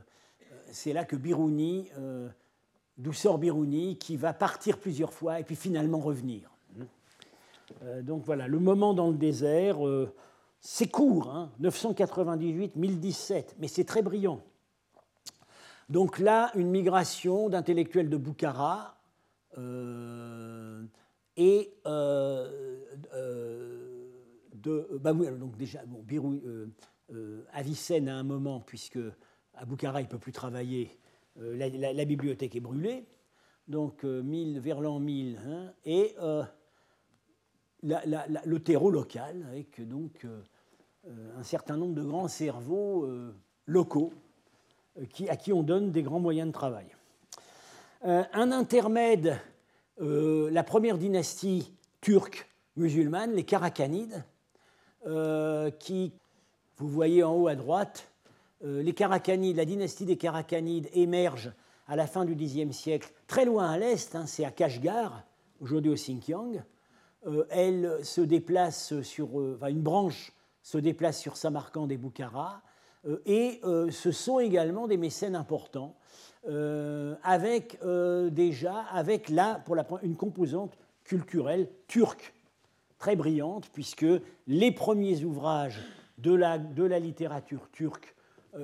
c'est 0.72 0.94
là 0.94 1.06
que 1.06 1.16
Biruni, 1.16 1.90
d'où 2.98 3.14
sort 3.14 3.38
Biruni, 3.38 3.98
qui 3.98 4.18
va 4.18 4.34
partir 4.34 4.80
plusieurs 4.80 5.14
fois 5.14 5.40
et 5.40 5.44
puis 5.44 5.56
finalement 5.56 6.00
revenir. 6.00 6.50
donc 8.02 8.24
voilà, 8.24 8.48
le 8.48 8.60
moment 8.60 8.94
dans 8.94 9.10
le 9.10 9.18
désert, 9.18 9.78
c'est 10.60 10.90
court, 10.90 11.50
998-1017, 11.62 13.34
hein, 13.34 13.44
mais 13.60 13.68
c'est 13.68 13.84
très 13.84 14.04
brillant. 14.04 14.42
Donc 15.90 16.20
là, 16.20 16.52
une 16.54 16.70
migration 16.70 17.50
d'intellectuels 17.50 18.10
de 18.10 18.18
Boukhara 18.18 18.96
et 21.36 21.74
de. 24.62 25.00
Bah 25.02 25.14
donc 25.14 25.58
déjà, 25.58 25.86
bon, 25.86 26.02
Birou, 26.04 26.40
Avicenne 27.52 28.08
à 28.10 28.16
un 28.16 28.24
moment, 28.24 28.60
puisque 28.60 29.00
à 29.56 29.66
Boukhara, 29.66 30.02
il 30.02 30.06
ne 30.06 30.10
peut 30.10 30.20
plus 30.20 30.32
travailler, 30.32 31.00
la, 31.36 32.06
bibliothèque 32.06 32.56
est 32.56 32.60
brûlée, 32.60 33.06
donc 33.68 34.06
vers 34.06 34.80
l'an 34.80 35.00
1000, 35.00 35.40
hein, 35.46 35.74
et 35.86 36.16
le 37.82 38.58
terreau 38.58 38.92
local, 38.92 39.46
avec 39.50 39.82
donc 39.88 40.28
un 41.08 41.44
certain 41.44 41.78
nombre 41.78 41.96
de 41.96 42.04
grands 42.04 42.28
cerveaux 42.28 43.10
locaux 43.66 44.14
à 45.28 45.36
qui 45.36 45.54
on 45.54 45.64
donne 45.64 45.92
des 45.92 46.04
grands 46.04 46.20
moyens 46.20 46.48
de 46.48 46.54
travail. 46.54 46.96
Euh, 48.06 48.24
un 48.32 48.52
intermède, 48.52 49.38
euh, 50.00 50.50
la 50.52 50.64
première 50.64 50.98
dynastie 50.98 51.74
turque 52.00 52.50
musulmane, 52.78 53.34
les 53.34 53.44
Karakanides, 53.44 54.24
euh, 55.06 55.72
qui, 55.72 56.14
vous 56.78 56.88
voyez 56.88 57.24
en 57.24 57.36
haut 57.36 57.48
à 57.48 57.56
droite, 57.56 58.12
les 58.62 58.94
Karakanides, 58.94 59.56
la 59.56 59.64
dynastie 59.64 60.06
des 60.06 60.18
Karakanides 60.18 60.90
émerge 60.92 61.54
à 61.88 61.96
la 61.96 62.08
fin 62.08 62.26
du 62.26 62.36
Xe 62.36 62.70
siècle, 62.76 63.14
très 63.26 63.46
loin 63.46 63.70
à 63.70 63.78
l'est, 63.78 64.14
hein, 64.16 64.26
c'est 64.28 64.44
à 64.44 64.52
Kashgar, 64.52 65.24
aujourd'hui 65.62 65.92
au 65.92 65.96
Xinjiang. 65.96 66.62
elle 67.52 68.00
se 68.04 68.20
déplace 68.20 69.02
sur, 69.02 69.30
une 69.66 69.82
branche 69.82 70.34
se 70.70 70.78
déplace 70.78 71.20
sur 71.20 71.38
Samarcande 71.38 71.92
et 71.92 71.98
Boukhara. 71.98 72.62
Euh, 73.08 73.22
et 73.26 73.60
euh, 73.64 73.90
ce 73.92 74.12
sont 74.12 74.40
également 74.40 74.88
des 74.88 74.98
mécènes 74.98 75.36
importants, 75.36 75.96
euh, 76.48 77.16
avec 77.24 77.80
déjà 78.32 78.82
avec 78.92 79.30
là, 79.30 79.62
pour 79.66 79.76
la, 79.76 79.86
une 80.04 80.16
composante 80.16 80.78
culturelle 81.04 81.70
turque 81.88 82.34
très 83.00 83.16
brillante, 83.16 83.70
puisque 83.74 84.06
les 84.48 84.72
premiers 84.72 85.24
ouvrages 85.24 85.80
de 86.20 86.34
la, 86.34 86.58
de 86.60 86.84
la 86.84 87.00
littérature 87.00 87.70
turque 87.72 88.16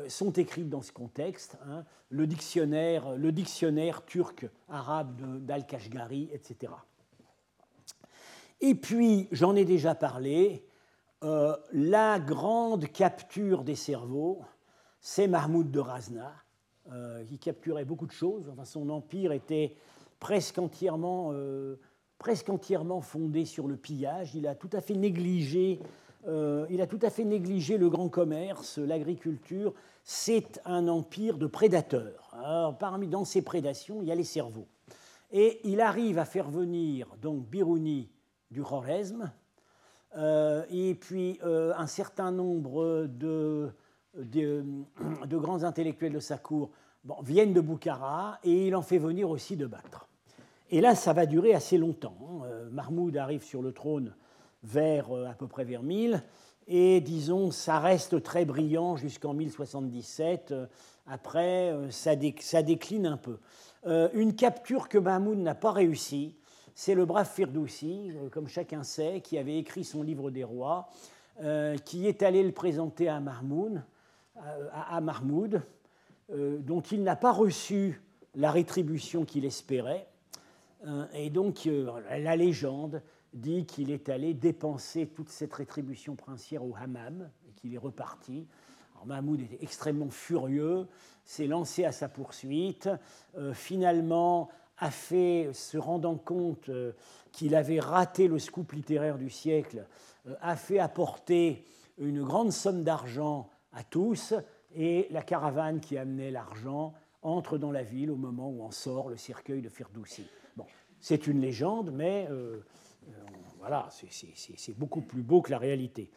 sont 0.08 0.32
écrits 0.32 0.64
dans 0.64 0.82
ce 0.82 0.92
contexte. 0.92 1.58
Hein, 1.68 1.86
le, 2.10 2.28
dictionnaire, 2.28 4.06
turc-arabe 4.06 5.46
d'Al-Kashgari, 5.46 6.30
etc. 6.32 6.74
Et 8.62 8.76
puis, 8.76 9.28
j'en 9.32 9.56
ai 9.56 9.66
déjà 9.66 9.96
parlé, 9.96 10.66
euh, 11.24 11.56
la 11.72 12.20
grande 12.20 12.92
capture 12.92 13.64
des 13.64 13.76
cerveaux, 13.76 14.42
c'est 15.00 15.28
Mahmoud 15.28 15.72
de 15.72 15.80
Razna, 15.80 16.34
euh, 16.92 17.24
qui 17.26 17.38
capturait 17.38 17.86
beaucoup 17.86 18.08
de 18.08 18.12
choses. 18.12 18.50
Enfin, 18.50 18.66
son 18.66 18.90
empire 18.90 19.32
était 19.32 19.76
presque 20.20 20.58
entièrement, 20.58 21.32
euh, 21.34 21.80
presque 22.18 22.50
entièrement 22.50 23.02
fondé 23.02 23.46
sur 23.46 23.68
le 23.68 23.78
pillage. 23.78 24.36
Il 24.36 24.48
a 24.48 24.56
tout 24.56 24.70
à 24.74 24.82
fait 24.82 24.96
négligé, 24.96 25.80
il 26.28 26.82
a 26.82 26.88
tout 26.88 27.00
à 27.04 27.10
fait 27.10 27.24
négligé 27.24 27.78
le 27.78 27.90
grand 27.90 28.10
commerce, 28.10 28.80
l'agriculture. 28.80 29.74
C'est 30.04 30.60
un 30.66 30.88
empire 30.88 31.38
de 31.38 31.46
prédateurs. 31.46 32.36
Parmi 32.80 33.08
dans 33.08 33.26
ces 33.26 33.44
prédations, 33.44 34.02
il 34.02 34.08
y 34.08 34.12
a 34.12 34.16
les 34.16 34.24
cerveaux. 34.24 34.68
Et 35.32 35.60
il 35.64 35.82
arrive 35.82 36.18
à 36.18 36.26
faire 36.26 36.50
venir 36.50 37.08
donc 37.22 37.48
Biruni 37.48 38.10
du 38.52 38.64
Khorezm, 38.64 39.32
euh, 40.18 40.64
et 40.70 40.96
puis 40.96 41.40
euh, 41.44 41.74
un 41.78 41.88
certain 41.88 42.32
nombre 42.32 43.08
de, 43.08 43.74
grands 45.28 45.64
intellectuels 45.64 46.14
de 46.14 46.20
sa 46.20 46.38
cour 46.38 46.72
viennent 47.22 47.54
de 47.54 47.62
Boukhara 47.62 48.40
et 48.44 48.68
il 48.68 48.76
en 48.76 48.82
fait 48.82 48.98
venir 48.98 49.30
aussi 49.30 49.58
de 49.58 49.66
Bactre. 49.66 50.05
Et 50.76 50.82
là, 50.82 50.94
ça 50.94 51.14
va 51.14 51.26
durer 51.26 51.54
assez 51.54 51.78
longtemps. 51.78 52.18
Hein. 52.20 52.48
Euh, 52.48 52.70
Mahmoud 52.70 53.16
arrive 53.16 53.46
sur 53.46 53.62
le 53.62 53.72
trône 53.72 54.14
vers 54.62 55.10
à 55.10 55.34
peu 55.34 55.48
près 55.48 55.64
vers 55.64 55.82
1000. 55.82 56.22
Et 56.68 57.00
disons, 57.00 57.50
ça 57.50 57.80
reste 57.80 58.22
très 58.22 58.44
brillant 58.44 58.98
jusqu'en 58.98 59.34
1077. 59.34 60.54
Après, 61.08 61.74
ça, 61.92 62.14
décline 62.18 63.06
un 63.06 63.16
peu. 63.16 63.38
une 63.86 64.36
capture 64.36 64.90
que 64.90 64.98
Mahmoud 64.98 65.38
n'a 65.38 65.56
pas 65.56 65.72
réussi, 65.72 66.36
c'est 66.74 66.94
le 66.94 67.06
brave 67.06 67.32
Firdoussi, 67.32 68.12
comme 68.34 68.50
chacun 68.50 68.84
sait, 68.84 69.22
qui 69.22 69.38
avait 69.38 69.58
écrit 69.58 69.86
son 69.86 70.04
livre 70.04 70.30
des 70.30 70.44
rois, 70.44 70.90
qui 71.86 72.08
est 72.08 72.22
allé 72.22 72.44
le 72.44 72.52
présenter 72.52 73.08
à 73.08 73.22
Mahmoud, 73.22 73.82
à, 74.74 75.00
Mahmoud 75.00 75.62
dont 76.34 76.82
il 76.82 77.04
n'a 77.04 77.16
pas 77.16 77.32
reçu 77.32 78.02
la 78.34 78.52
rétribution 78.52 79.24
qu'il 79.24 79.46
espérait. 79.46 80.08
Euh, 80.86 81.06
et 81.14 81.30
donc, 81.30 81.66
euh, 81.68 81.92
la 82.10 82.36
légende 82.36 83.02
dit 83.34 83.66
qu'il 83.66 83.92
est 83.92 84.10
allé 84.10 84.34
dépenser 84.34 85.08
toute 85.08 85.30
cette 85.30 85.54
rétribution 85.54 86.16
princière 86.16 86.64
au 86.64 86.74
hammam 86.76 87.30
et 87.48 87.52
qu'il 87.54 87.74
est 87.74 87.80
reparti. 87.80 88.48
Mahmoud 89.06 89.40
était 89.42 89.60
extrêmement 89.62 90.10
furieux, 90.10 90.88
s'est 91.26 91.46
lancé 91.46 91.86
à 91.86 91.92
sa 91.92 92.10
poursuite, 92.10 92.90
euh, 93.38 93.54
finalement 93.54 94.50
a 94.80 94.90
fait, 94.90 95.52
se 95.54 95.78
rendant 95.78 96.16
compte 96.16 96.70
qu'il 97.32 97.56
avait 97.56 97.80
raté 97.80 98.28
le 98.28 98.40
scoop 98.40 98.74
littéraire 98.74 99.18
du 99.18 99.30
siècle, 99.30 99.86
a 100.42 100.58
fait 100.58 100.80
apporter 100.80 101.64
une 101.98 102.24
grande 102.24 102.52
somme 102.52 102.84
d'argent 102.84 103.50
à 103.72 103.84
tous 103.84 104.34
et 104.74 105.08
la 105.12 105.22
caravane 105.22 105.80
qui 105.80 105.98
amenait 105.98 106.32
l'argent 106.32 106.94
entre 107.22 107.58
dans 107.58 107.72
la 107.72 107.84
ville 107.84 108.12
au 108.12 108.18
moment 108.18 108.50
où 108.50 108.64
en 108.64 108.72
sort 108.72 109.08
le 109.08 109.16
cercueil 109.16 109.62
de 109.62 109.70
Firdoussi. 109.70 110.26
C'est 111.08 111.28
une 111.28 111.40
légende, 111.40 111.92
mais 111.94 112.28
euh, 112.32 112.58
euh, 113.10 113.12
voilà, 113.60 113.88
c'est 113.92 114.76
beaucoup 114.76 115.02
plus 115.02 115.22
beau 115.22 115.44
que 115.44 115.52
la 115.52 115.60
réalité. 115.60 116.10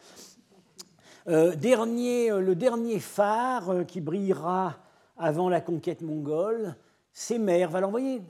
Euh, 1.27 1.55
dernier, 1.55 2.31
le 2.31 2.55
dernier 2.55 2.99
phare 2.99 3.85
qui 3.87 4.01
brillera 4.01 4.79
avant 5.19 5.51
la 5.51 5.61
conquête 5.61 6.01
mongole, 6.01 6.75
c'est 7.13 7.39
Merv. 7.39 7.77
Alors 7.77 7.91
vous 7.91 7.99
voyez, 7.99 8.23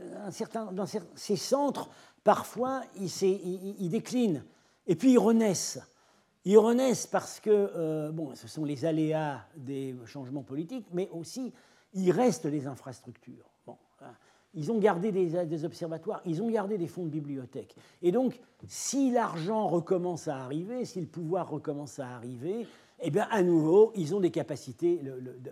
dans 0.73 0.85
ces 1.15 1.37
centres, 1.37 1.91
parfois, 2.25 2.83
ils, 2.97 3.89
déclinent, 3.89 4.43
et 4.89 4.97
puis 4.97 5.13
ils 5.13 5.19
renaissent. 5.19 5.79
Ils 6.45 6.59
renaissent 6.59 7.07
parce 7.07 7.39
que, 7.39 8.11
bon, 8.11 8.35
ce 8.35 8.49
sont 8.49 8.65
les 8.65 8.85
aléas 8.85 9.45
des 9.55 9.95
changements 10.07 10.43
politiques, 10.43 10.89
mais 10.93 11.09
aussi 11.13 11.53
il 11.95 12.11
reste 12.11 12.49
des 12.49 12.67
infrastructures. 12.67 13.49
Hein. 14.01 14.13
Ils 14.55 14.73
ont 14.73 14.79
gardé 14.79 15.13
des, 15.13 15.65
observatoires, 15.65 16.23
ils 16.25 16.43
ont 16.43 16.51
gardé 16.51 16.79
des 16.79 16.87
fonds 16.87 17.05
de 17.05 17.11
bibliothèque. 17.11 17.77
Et 18.03 18.13
donc, 18.13 18.41
si 18.67 19.11
l'argent 19.11 19.69
recommence 19.69 20.27
à 20.27 20.37
arriver, 20.37 20.85
si 20.85 21.01
le 21.01 21.07
pouvoir 21.07 21.51
recommence 21.51 21.99
à 21.99 22.09
arriver, 22.09 22.67
eh 23.01 23.11
bien, 23.11 23.29
à 23.31 23.43
nouveau, 23.43 23.93
ils 23.95 24.15
ont 24.15 24.21
des 24.21 24.31
capacités 24.31 25.01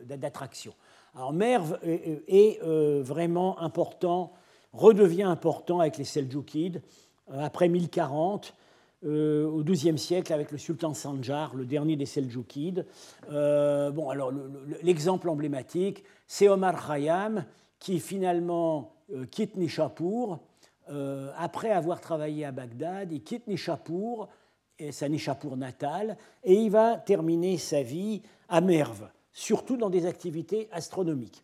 d'attraction. 0.05 0.73
Alors, 1.15 1.33
Merv 1.33 1.79
est, 1.83 2.61
euh, 2.63 3.03
vraiment 3.03 3.59
important, 3.61 4.33
redevient 4.73 5.23
important 5.23 5.81
avec 5.81 5.99
les 5.99 6.05
Seljoukides, 6.05 6.83
euh, 7.31 7.45
après 7.45 7.69
1040. 7.69 8.55
Euh, 9.05 9.47
au 9.47 9.63
XIIe 9.63 9.99
siècle 9.99 10.33
avec 10.33 10.51
le 10.51 10.57
sultan 10.57 10.95
Sanjar, 10.95 11.55
le 11.55 11.67
dernier 11.67 11.97
des 11.97 12.07
Seljoukides. 12.07 12.87
bon, 13.29 14.09
alors 14.09 14.33
l'exemple 14.83 15.29
emblématique, 15.29 16.03
c'est 16.27 16.49
Omar 16.49 16.87
Khayyam 16.87 17.45
qui 17.79 18.01
finalement 18.01 18.93
euh, 19.13 19.25
quitte 19.27 19.57
Nishapur. 19.57 20.39
Euh, 20.89 21.31
après 21.37 21.71
avoir 21.71 22.01
travaillé 22.01 22.45
à 22.45 22.53
Bagdad, 22.53 23.13
il 23.13 23.23
quitte 23.23 23.47
Nishapur, 23.47 24.29
sa 24.91 25.09
Nishapur 25.09 25.57
natale, 25.57 26.17
et 26.45 26.55
il 26.55 26.71
va 26.71 26.97
terminer 26.99 27.57
sa 27.57 27.83
vie 27.83 28.23
à 28.49 28.61
Merv, 28.61 29.09
surtout 29.33 29.77
dans 29.77 29.91
des 29.91 30.05
activités 30.07 30.69
astronomiques. 30.71 31.43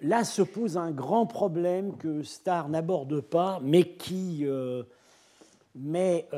Là 0.00 0.24
se 0.24 0.42
pose 0.42 0.76
un 0.76 0.90
grand 0.90 1.26
problème 1.26 1.96
que 1.96 2.22
Starr 2.22 2.68
n'aborde 2.68 3.20
pas, 3.20 3.60
mais 3.62 3.94
qui, 3.94 4.44
euh, 4.44 4.82
mais, 5.74 6.28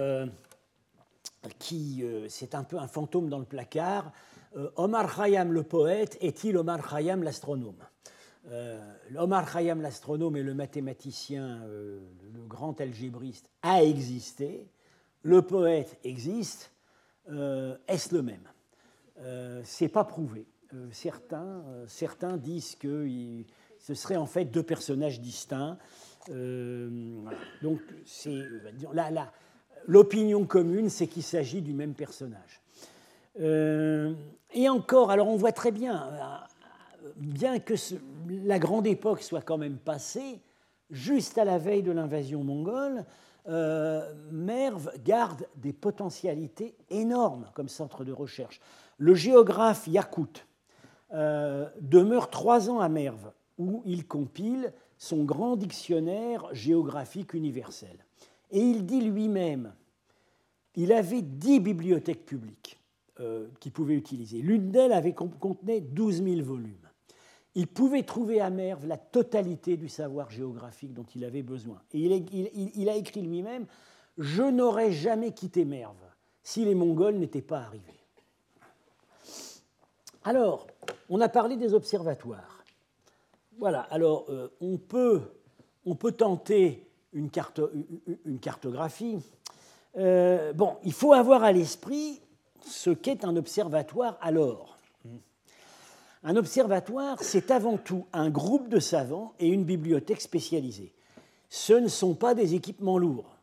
qui 1.58 2.04
c'est 2.28 2.54
un 2.54 2.64
peu 2.64 2.78
un 2.78 2.86
fantôme 2.86 3.28
dans 3.28 3.38
le 3.38 3.44
placard. 3.46 4.12
Omar 4.76 5.14
Khayyam 5.16 5.52
le 5.52 5.62
poète 5.62 6.18
est-il 6.20 6.56
Omar 6.56 6.86
Khayyam 6.86 7.22
l'astronome? 7.22 7.82
Omar 9.16 9.51
Khayyam 9.51 9.80
l'astronome 9.80 10.36
et 10.36 10.42
le 10.42 10.55
mathématicien, 10.55 11.62
euh, 11.64 12.01
le 12.32 12.42
grand 12.46 12.80
algébriste, 12.80 13.48
a 13.62 13.82
existé. 13.82 14.66
Le 15.22 15.42
poète 15.42 15.98
existe. 16.05 16.72
Est-ce 17.28 18.14
le 18.14 18.22
même? 18.22 18.42
C'est 19.62 19.88
pas 19.88 20.03
prouvé. 20.03 20.46
certains, 20.90 21.62
certains 21.86 22.38
disent 22.38 22.74
que 22.74 23.07
ce 23.78 23.94
seraient 23.94 24.16
en 24.16 24.26
fait 24.26 24.46
deux 24.46 24.62
personnages 24.62 25.20
distincts. 25.20 25.76
Donc, 26.26 27.80
l'opinion 29.86 30.46
commune, 30.46 30.88
c'est 30.88 31.07
qu'il 31.07 31.22
s'agit 31.22 31.61
du 31.61 31.74
même 31.74 31.94
personnage. 31.94 32.61
Euh, 33.38 34.12
et 34.53 34.68
encore, 34.68 35.11
alors 35.11 35.28
on 35.28 35.36
voit 35.36 35.53
très 35.53 35.70
bien, 35.70 36.09
euh, 36.12 36.18
bien 37.16 37.59
que 37.59 37.74
la 38.28 38.59
grande 38.59 38.86
époque 38.86 39.22
soit 39.22 39.42
quand 39.42 39.59
même 39.59 39.78
passée, 39.78 40.40
juste 40.90 41.38
à 41.38 41.44
la 41.44 41.59
veille 41.59 41.82
de 41.82 41.92
l'invasion 41.92 42.42
mongole, 42.44 43.05
euh, 43.48 44.12
Merv 44.30 44.90
garde 45.05 45.46
des 45.57 45.72
potentialités 45.72 46.74
énormes 46.90 47.46
comme 47.55 47.68
centre 47.68 48.05
de 48.05 48.12
recherche. 48.12 48.61
Le 48.98 49.14
géographe 49.14 49.86
Yakout 49.86 50.46
demeure 51.12 52.30
trois 52.30 52.70
ans 52.70 52.78
à 52.78 52.88
Merv, 52.88 53.32
où 53.59 53.82
il 53.84 54.07
compile 54.07 54.72
son 54.96 55.24
grand 55.24 55.57
dictionnaire 55.57 56.46
géographique 56.53 57.34
universel. 57.34 58.05
Et 58.53 58.61
il 58.61 58.86
dit 58.86 59.01
lui-même, 59.01 59.72
il 60.76 60.92
avait 60.92 61.22
dix 61.22 61.59
bibliothèques 61.59 62.24
publiques. 62.24 62.80
Euh, 63.20 63.48
qu'il 63.61 63.70
pouvait 63.70 63.96
utiliser. 63.96 64.40
L'une 64.40 64.70
d'elles 64.70 64.92
avait 64.92 65.12
contenait 65.12 65.82
12 65.82 66.22
000 66.24 66.42
volumes. 66.42 66.88
Il 67.55 67.66
pouvait 67.66 68.05
trouver 68.05 68.40
à 68.40 68.51
Merv 68.51 68.86
la 68.86 68.96
totalité 68.96 69.76
du 69.76 69.88
savoir 69.88 70.30
géographique 70.30 70.94
dont 70.94 71.07
il 71.14 71.24
avait 71.24 71.42
besoin. 71.42 71.80
Et 71.92 72.01
il, 72.01 72.88
a 72.88 72.94
écrit 72.94 73.22
lui-même 73.22 73.66
Je 74.18 74.42
n'aurais 74.42 74.92
jamais 74.92 75.32
quitté 75.32 75.64
Merv 75.64 75.96
si 76.42 76.64
les 76.64 76.74
Mongols 76.74 77.16
n'étaient 77.16 77.42
pas 77.42 77.59
arrivés. 77.59 77.82
Alors, 80.24 80.66
on 81.09 81.20
a 81.20 81.28
parlé 81.28 81.57
des 81.57 81.74
observatoires. 81.74 82.64
Voilà, 83.59 83.80
alors 83.90 84.26
euh, 84.30 84.48
on, 84.61 84.76
peut, 84.78 85.22
tenter 86.12 86.86
une 87.12 87.30
cartographie. 88.40 89.18
Euh, 89.96 90.53
bon, 90.53 90.76
il 90.84 90.92
faut 90.92 91.12
avoir 91.12 91.42
à 91.42 91.53
l'esprit 91.53 92.20
ce 92.64 92.90
qu'est 92.90 93.24
un 93.24 93.36
observatoire 93.36 94.18
alors. 94.20 94.78
Un 96.22 96.36
observatoire, 96.36 97.22
c'est 97.22 97.50
avant 97.50 97.78
tout 97.78 98.06
un 98.12 98.28
groupe 98.28 98.68
de 98.68 98.78
savants 98.78 99.32
et 99.38 99.48
une 99.48 99.64
bibliothèque 99.64 100.20
spécialisée. 100.20 100.92
Ce 101.48 101.72
ne 101.72 101.88
sont 101.88 102.14
pas 102.14 102.34
des 102.34 102.54
équipements 102.54 102.98
lourds, 102.98 103.38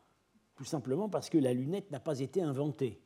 tout 0.56 0.64
simplement 0.64 1.08
parce 1.08 1.28
que 1.28 1.38
la 1.38 1.52
lunette 1.52 1.90
n'a 1.90 1.98
pas 1.98 2.20
été 2.20 2.40
inventée. 2.40 3.00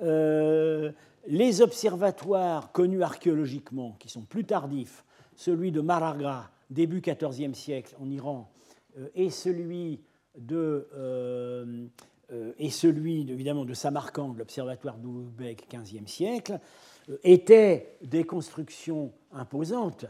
Euh, 0.00 0.90
les 1.26 1.60
observatoires 1.60 2.72
connus 2.72 3.02
archéologiquement, 3.02 3.96
qui 3.98 4.08
sont 4.08 4.22
plus 4.22 4.44
tardifs, 4.44 5.04
celui 5.36 5.70
de 5.70 5.80
Maragra, 5.80 6.50
début 6.70 7.02
XIVe 7.02 7.54
siècle 7.54 7.94
en 8.00 8.10
Iran, 8.10 8.50
euh, 8.98 9.08
et 9.14 9.30
celui 9.30 10.00
de 10.36 10.88
euh, 10.94 11.86
évidemment 12.30 13.66
de 13.66 13.74
Samarcande, 13.74 14.38
l'observatoire 14.38 14.96
d'Ouzbek, 14.96 15.68
15e 15.70 16.06
siècle, 16.06 16.58
étaient 17.24 17.96
des 18.02 18.24
constructions 18.24 19.12
imposantes, 19.32 20.06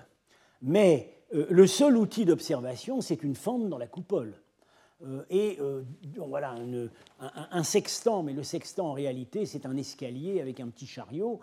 mais 0.61 1.15
euh, 1.35 1.47
le 1.51 1.67
seul 1.67 1.97
outil 1.97 2.25
d'observation, 2.25 3.01
c'est 3.01 3.23
une 3.23 3.35
fente 3.35 3.69
dans 3.69 3.79
la 3.79 3.87
coupole. 3.87 4.35
Et 5.31 5.59
voilà, 6.17 6.55
un, 7.19 7.63
sextant, 7.65 8.23
mais 8.23 8.33
le 8.33 8.45
sextant 8.45 8.91
en 8.91 8.93
réalité, 8.93 9.47
c'est 9.47 9.67
un 9.67 9.77
escalier 9.77 10.41
avec 10.41 10.61
un 10.61 10.69
petit 10.69 10.87
chariot, 10.87 11.41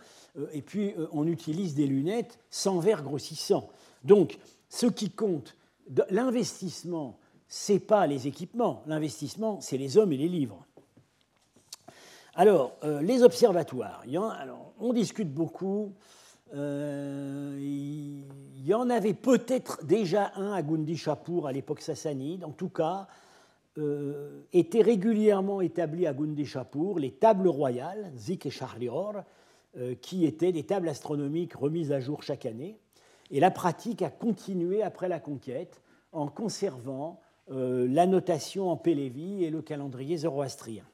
et 0.53 0.61
puis 0.61 0.93
on 1.11 1.27
utilise 1.27 1.75
des 1.75 1.85
lunettes 1.85 2.39
sans 2.49 2.79
verre 2.79 3.03
grossissant. 3.03 3.69
Donc, 4.05 4.39
ce 4.69 4.85
qui 4.85 5.09
compte, 5.09 5.57
l'investissement, 6.09 7.19
ce 7.47 7.73
n'est 7.73 7.79
pas 7.79 8.05
les 8.07 8.27
équipements, 8.27 8.83
l'investissement, 8.85 9.59
c'est 9.59 9.77
les 9.77 9.97
hommes 9.97 10.13
et 10.13 10.17
les 10.17 10.29
livres. 10.29 10.65
Alors, 12.39 12.77
euh, 12.85 13.01
les 13.01 13.21
observatoires, 13.23 14.01
on 14.79 14.93
discute 14.93 15.29
beaucoup. 15.29 15.91
Euh, 16.55 17.57
il 17.59 18.65
y 18.65 18.73
en 18.73 18.89
avait 18.89 19.13
peut-être 19.13 19.83
déjà 19.83 20.31
un 20.37 20.53
à 20.53 20.61
Gundishapur 20.61 21.47
à 21.47 21.51
l'époque 21.51 21.81
sassanide. 21.81 22.45
En 22.45 22.51
tout 22.51 22.69
cas, 22.69 23.07
étaient 24.53 24.81
régulièrement 24.81 25.59
établies 25.59 26.07
à 26.07 26.13
Gundishapur 26.13 26.97
les 26.97 27.11
tables 27.11 27.49
royales, 27.49 28.09
Zik 28.15 28.45
et 28.45 28.51
Shahrior, 28.51 29.15
qui 30.01 30.25
étaient 30.25 30.53
des 30.53 30.63
tables 30.63 30.87
astronomiques 30.87 31.55
remises 31.55 31.91
à 31.91 31.99
jour 31.99 32.23
chaque 32.23 32.45
année. 32.45 32.77
Et 33.31 33.41
la 33.41 33.51
pratique 33.51 34.01
a 34.01 34.09
continué 34.09 34.81
après 34.81 35.09
la 35.09 35.19
conquête 35.19 35.81
en 36.13 36.27
conservant 36.27 37.19
la 37.49 38.05
notation 38.05 38.69
en 38.69 38.77
Pélévi 38.77 39.43
et 39.43 39.49
le 39.49 39.61
calendrier 39.61 40.15
zoroastrien. 40.15 40.85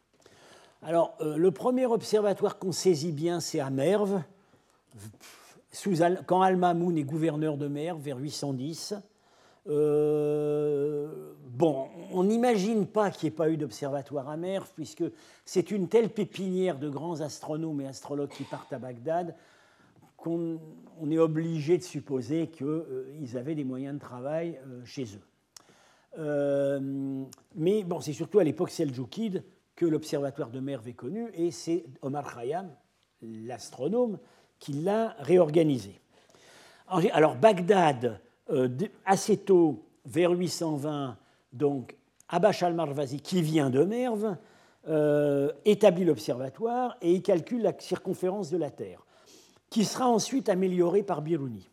Alors, 0.88 1.18
le 1.20 1.50
premier 1.50 1.88
observatoire 1.88 2.60
qu'on 2.60 2.72
saisit 2.72 3.12
bien, 3.12 3.40
c'est 3.40 3.60
à 3.60 3.72
Merve, 3.72 4.22
quand 6.28 6.44
Al-Mamoun 6.44 6.96
est 6.96 7.04
gouverneur 7.04 7.58
de 7.58 7.68
Merv 7.68 8.00
vers 8.00 8.20
810, 8.20 8.94
euh, 9.68 11.34
bon, 11.50 11.88
on 12.12 12.26
n'imagine 12.26 12.86
pas 12.86 13.10
qu'il 13.10 13.28
n'y 13.28 13.34
ait 13.34 13.36
pas 13.36 13.50
eu 13.50 13.58
d'observatoire 13.58 14.30
à 14.30 14.38
Merv, 14.38 14.68
puisque 14.76 15.06
c'est 15.44 15.72
une 15.72 15.88
telle 15.88 16.10
pépinière 16.10 16.78
de 16.78 16.88
grands 16.88 17.22
astronomes 17.22 17.82
et 17.82 17.88
astrologues 17.88 18.30
qui 18.30 18.44
partent 18.44 18.72
à 18.72 18.78
Bagdad 18.78 19.34
qu'on 20.18 20.60
est 21.10 21.18
obligé 21.18 21.80
de 21.80 21.84
supposer 21.84 22.46
qu'ils 22.46 22.68
euh, 22.68 23.40
avaient 23.40 23.56
des 23.56 23.64
moyens 23.64 23.96
de 23.96 24.00
travail 24.00 24.60
euh, 24.68 24.86
chez 24.86 25.08
eux. 25.16 25.22
mais 27.56 27.84
bon, 27.84 28.02
c'est 28.02 28.14
surtout 28.14 28.38
à 28.38 28.44
l'époque 28.44 28.70
seljoukide 28.70 29.44
que 29.76 29.86
l'observatoire 29.86 30.50
de 30.50 30.60
Merv 30.60 30.88
est 30.88 30.94
connu, 30.94 31.30
et 31.34 31.52
c'est 31.52 31.86
Omar 32.02 32.34
Khayyam, 32.34 32.70
l'astronome, 33.22 34.18
qui 34.60 34.74
l'a 34.74 35.16
réorganisé. 35.20 36.00
Alors 36.88 37.36
Bagdad, 37.36 38.20
euh, 38.50 38.70
assez 39.06 39.38
tôt, 39.38 39.84
vers 40.06 40.32
820, 40.32 41.18
donc 41.52 41.96
Abash 42.30 42.64
al-Marvazi, 42.64 43.20
qui 43.20 43.42
vient 43.42 43.70
de 43.70 43.84
Merv, 43.84 44.38
euh, 44.88 45.52
établit 45.66 46.06
l'observatoire 46.06 46.96
et 47.02 47.12
il 47.12 47.24
calcule 47.24 47.64
la 47.64 47.74
circonférence 47.78 48.52
de 48.52 48.58
la 48.58 48.70
Terre, 48.70 49.06
qui 49.70 49.84
sera 49.84 50.08
ensuite 50.08 50.48
améliorée 50.48 51.04
par 51.04 51.22
Biruni. 51.22 51.70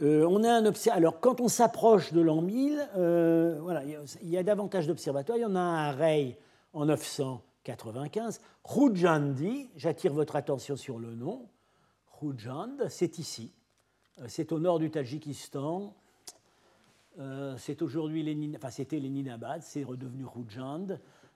Euh, 0.00 0.26
on 0.28 0.42
a 0.42 0.50
un 0.50 0.72
Alors, 0.90 1.20
quand 1.20 1.40
on 1.40 1.48
s'approche 1.48 2.12
de 2.12 2.20
l'an 2.20 2.40
1000, 2.40 2.88
voilà, 3.60 3.82
il 3.84 4.28
y 4.28 4.38
a 4.38 4.42
davantage 4.42 4.86
d'observatoires. 4.86 5.38
Il 5.38 5.42
y 5.42 5.46
en 5.46 5.56
a 5.56 5.60
un 5.60 5.74
à 5.74 5.92
Rey 5.92 6.38
en 6.72 6.86
900 6.86 7.42
95. 7.64 8.40
Rujandi, 8.64 9.70
j'attire 9.76 10.12
votre 10.12 10.36
attention 10.36 10.76
sur 10.76 10.98
le 10.98 11.14
nom. 11.14 11.48
Rujand, 12.20 12.88
c'est 12.88 13.18
ici. 13.18 13.52
Euh, 14.20 14.26
c'est 14.28 14.52
au 14.52 14.58
nord 14.58 14.78
du 14.78 14.90
Tadjikistan. 14.90 15.94
Euh, 17.18 17.56
c'est 17.58 17.82
aujourd'hui 17.82 18.24
c'était 18.70 18.98
Léninabad, 18.98 19.62
c'est 19.62 19.84
redevenu 19.84 20.24
Rujand. 20.24 20.86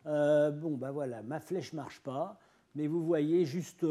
Euh, 0.07 0.51
bon, 0.51 0.77
ben 0.77 0.91
voilà, 0.91 1.23
ma 1.23 1.41
flèche 1.41 1.73
marche 1.73 2.01
pas, 2.01 2.39
mais 2.75 2.87
vous 2.87 3.05
voyez 3.05 3.45
juste, 3.45 3.85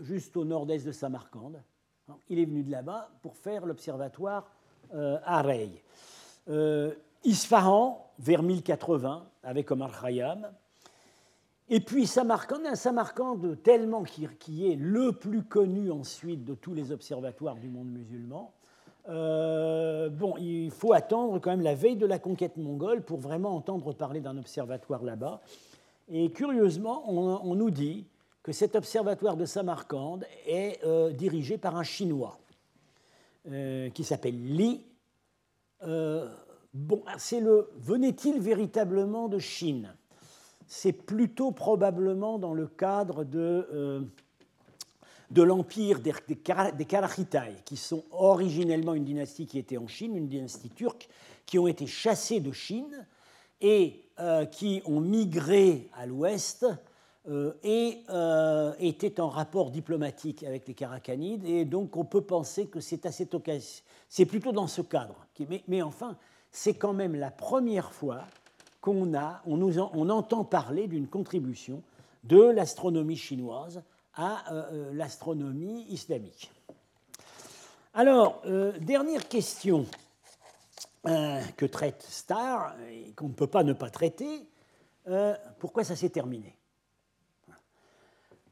juste 0.00 0.36
au 0.36 0.44
nord-est 0.44 0.86
de 0.86 0.92
Samarcande. 0.92 1.62
Il 2.28 2.38
est 2.38 2.44
venu 2.44 2.62
de 2.62 2.70
là-bas 2.70 3.10
pour 3.22 3.36
faire 3.36 3.64
l'observatoire 3.66 4.50
à 4.92 5.42
Rey. 5.42 5.70
Isfahan, 7.24 8.04
vers 8.18 8.42
1080, 8.42 9.24
avec 9.44 9.70
Omar 9.70 10.00
Khayyam. 10.00 10.50
Et 11.68 11.80
puis 11.80 12.06
Samarcande, 12.06 12.66
un 12.66 12.74
Samarcande 12.74 13.62
tellement 13.62 14.02
qui, 14.02 14.70
est 14.70 14.76
le 14.76 15.12
plus 15.12 15.42
connu 15.42 15.90
ensuite 15.90 16.44
de 16.44 16.54
tous 16.54 16.74
les 16.74 16.92
observatoires 16.92 17.56
du 17.56 17.68
monde 17.68 17.88
musulman. 17.88 18.52
Euh, 19.08 20.08
bon, 20.10 20.34
il 20.38 20.70
faut 20.70 20.92
attendre 20.92 21.38
quand 21.38 21.50
même 21.50 21.62
la 21.62 21.74
veille 21.74 21.96
de 21.96 22.06
la 22.06 22.18
conquête 22.18 22.56
mongole 22.56 23.02
pour 23.02 23.18
vraiment 23.18 23.56
entendre 23.56 23.92
parler 23.92 24.20
d'un 24.20 24.36
observatoire 24.36 25.02
là-bas. 25.02 25.40
Et 26.10 26.30
curieusement, 26.30 27.04
on, 27.08 27.54
nous 27.54 27.70
dit 27.70 28.06
que 28.42 28.52
cet 28.52 28.76
observatoire 28.76 29.36
de 29.36 29.44
Samarcande 29.44 30.26
est 30.46 30.82
euh, 30.84 31.12
dirigé 31.12 31.58
par 31.58 31.76
un 31.76 31.84
Chinois 31.84 32.38
euh, 33.50 33.90
qui 33.90 34.04
s'appelle 34.04 34.40
Li. 34.56 34.84
bon, 35.80 37.02
c'est 37.18 37.40
le 37.40 37.70
venait-il 37.76 38.40
véritablement 38.40 39.28
de 39.28 39.38
Chine? 39.38 39.94
C'est 40.66 40.92
plutôt 40.92 41.50
probablement 41.50 42.38
dans 42.38 42.54
le 42.54 42.66
cadre 42.66 43.24
de, 43.24 43.68
euh, 43.72 44.00
de 45.30 45.42
l'empire 45.42 46.00
des, 46.00 46.14
des, 46.26 46.86
qui 47.64 47.76
sont 47.76 48.04
originellement 48.10 48.94
une 48.94 49.04
dynastie 49.04 49.46
qui 49.46 49.58
était 49.58 49.76
en 49.76 49.86
Chine, 49.86 50.16
une 50.16 50.28
dynastie 50.28 50.70
turque, 50.70 51.08
qui 51.44 51.58
ont 51.58 51.66
été 51.66 51.86
chassés 51.86 52.40
de 52.40 52.52
Chine 52.52 53.06
et 53.60 54.04
euh, 54.18 54.46
qui 54.46 54.82
ont 54.86 55.00
migré 55.00 55.90
à 55.94 56.06
l'ouest 56.06 56.66
euh, 57.28 57.52
et 57.62 58.02
étaient 58.80 59.20
en 59.20 59.28
rapport 59.28 59.70
diplomatique 59.70 60.42
avec 60.42 60.66
les 60.66 60.74
Karakhanides. 60.74 61.44
Et 61.44 61.64
donc 61.64 61.96
on 61.96 62.04
peut 62.04 62.22
penser 62.22 62.66
que 62.66 62.80
c'est 62.80 63.06
à 63.06 63.12
cette 63.12 63.34
occasion, 63.34 63.82
c'est 64.08 64.26
plutôt 64.26 64.52
dans 64.52 64.66
ce 64.66 64.82
cadre. 64.82 65.26
Mais, 65.68 65.82
enfin, 65.82 66.16
c'est 66.50 66.74
quand 66.74 66.92
même 66.92 67.14
la 67.14 67.30
première 67.30 67.92
fois 67.92 68.24
qu'on 68.80 69.14
a, 69.14 69.40
on, 69.46 69.56
nous 69.56 69.78
on 69.78 70.08
entend 70.10 70.44
parler 70.44 70.88
d'une 70.88 71.06
contribution 71.06 71.82
de 72.24 72.40
l'astronomie 72.40 73.16
chinoise 73.16 73.82
à 74.14 74.52
euh, 74.52 74.64
euh, 74.72 74.92
l'astronomie 74.94 75.86
islamique. 75.88 76.50
Alors, 77.94 78.42
euh, 78.46 78.72
dernière 78.78 79.28
question 79.28 79.86
que 81.04 81.66
traite 81.66 82.00
Starr, 82.08 82.76
et 82.88 83.10
qu'on 83.14 83.26
ne 83.26 83.32
peut 83.32 83.48
pas 83.48 83.64
ne 83.64 83.72
pas 83.72 83.90
traiter, 83.90 84.46
pourquoi 85.58 85.82
ça 85.82 85.96
s'est 85.96 86.10
terminé? 86.10 86.56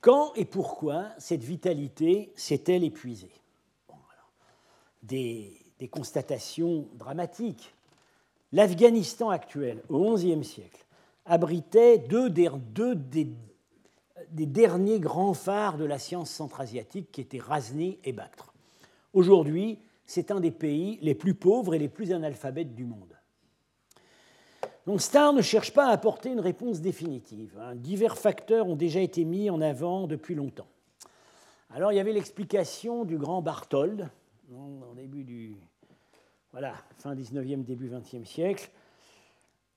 Quand 0.01 0.32
et 0.34 0.46
pourquoi 0.46 1.09
cette 1.18 1.44
vitalité 1.44 2.32
s'est-elle 2.34 2.84
épuisée? 2.84 3.32
Des, 5.03 5.57
constatations 5.90 6.86
dramatiques 6.94 7.74
l'Afghanistan 8.53 9.30
actuel, 9.30 9.82
au 9.88 10.14
XIe 10.14 10.44
siècle, 10.44 10.84
abritait 11.24 11.98
deux, 11.98 12.28
des, 12.28 13.26
derniers 14.30 15.01
grands 15.01 15.34
phares 15.34 15.78
de 15.78 15.84
la 15.84 15.98
science 15.98 16.30
centra-asiatique 16.30 17.11
qui 17.12 17.20
étaient 17.20 17.38
Razni 17.38 17.98
et 18.05 18.12
Bactre. 18.12 18.53
Aujourd'hui, 19.12 19.78
c'est 20.07 20.30
un 20.30 20.40
des 20.40 20.51
pays 20.51 20.98
les 21.03 21.14
plus 21.14 21.34
pauvres 21.34 21.74
et 21.74 21.78
les 21.78 21.88
plus 21.88 22.12
analphabètes 22.12 22.74
du 22.74 22.84
monde. 22.84 23.09
Donc 24.86 25.00
Starr 25.00 25.32
ne 25.32 25.42
cherche 25.42 25.72
pas 25.72 25.88
à 25.88 25.92
apporter 25.92 26.30
une 26.30 26.40
réponse 26.40 26.80
définitive. 26.80 27.56
Hein. 27.60 27.74
Divers 27.74 28.18
facteurs 28.18 28.66
ont 28.66 28.76
déjà 28.76 29.00
été 29.00 29.24
mis 29.24 29.50
en 29.50 29.60
avant 29.60 30.06
depuis 30.06 30.34
longtemps. 30.34 30.68
Alors 31.70 31.92
il 31.92 31.96
y 31.96 32.00
avait 32.00 32.12
l'explication 32.12 33.04
du 33.04 33.18
grand 33.18 33.42
Barthold, 33.42 34.08
au 34.52 34.94
début 34.94 35.24
du 35.24 35.56
voilà, 36.52 36.74
fin 36.98 37.14
19e, 37.14 37.62
début 37.62 37.88
20e 37.88 38.24
siècle, 38.24 38.70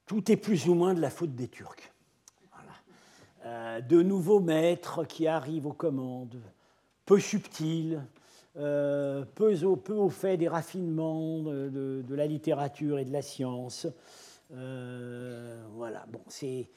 tout 0.06 0.32
est 0.32 0.38
plus 0.38 0.68
ou 0.68 0.74
moins 0.74 0.94
de 0.94 1.02
la 1.02 1.10
faute 1.10 1.36
des 1.36 1.48
Turcs. 1.48 1.94
Euh, 3.46 3.82
de 3.82 4.02
nouveaux 4.02 4.40
maîtres 4.40 5.04
qui 5.04 5.28
arrivent 5.28 5.68
aux 5.68 5.74
commandes, 5.74 6.40
peu 7.06 7.20
subtils, 7.20 8.02
euh, 8.56 9.26
peu, 9.36 9.54
au, 9.66 10.10
fait 10.10 10.38
des 10.38 10.48
raffinements 10.48 11.40
de, 11.44 12.04
la 12.10 12.26
littérature 12.26 13.00
et 13.00 13.06
de 13.06 13.12
la 13.12 13.22
science. 13.22 13.86
Euh, 14.54 15.64
voilà, 15.72 16.06
bon, 16.10 16.22
c'est 16.30 16.68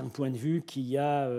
un 0.00 0.08
point 0.08 0.30
de 0.30 0.36
vue 0.36 0.62
qui 0.62 0.96
a, 0.98 1.30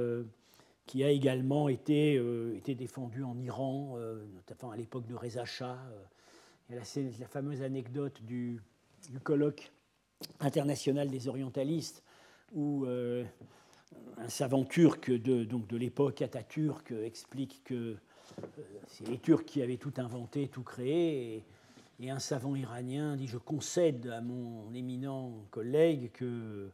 qui 0.85 1.03
a 1.03 1.09
également 1.09 1.69
été, 1.69 2.21
été 2.55 2.75
défendu 2.75 3.23
en 3.23 3.37
Iran, 3.39 3.97
notamment 4.33 4.71
à 4.71 4.77
l'époque 4.77 5.07
de 5.07 5.15
Reza 5.15 5.45
Shah. 5.45 5.77
Il 6.69 6.75
y 6.75 6.77
a 6.77 6.81
la, 7.19 7.27
fameuse 7.27 7.61
anecdote 7.61 8.21
du, 8.23 8.59
colloque 9.23 9.71
international 10.41 11.09
des 11.09 11.29
orientalistes 11.29 12.03
où 12.53 12.85
euh, 12.85 13.23
un 14.17 14.27
savant 14.27 14.65
turc 14.65 15.09
de, 15.09 15.45
donc 15.45 15.67
de 15.67 15.77
l'époque 15.77 16.21
Atatürk 16.21 16.91
explique 16.91 17.61
que 17.63 17.73
euh, 17.73 17.95
c'est 18.87 19.07
les 19.07 19.17
Turcs 19.17 19.45
qui 19.45 19.61
avaient 19.61 19.77
tout 19.77 19.93
inventé, 19.97 20.49
tout 20.49 20.63
créé, 20.63 21.45
un 22.05 22.19
savant 22.19 22.55
iranien 22.55 23.15
dit 23.15 23.27
Je 23.27 23.37
concède 23.37 24.07
à 24.07 24.21
mon 24.21 24.73
éminent 24.73 25.45
collègue 25.51 26.11
que 26.11 26.71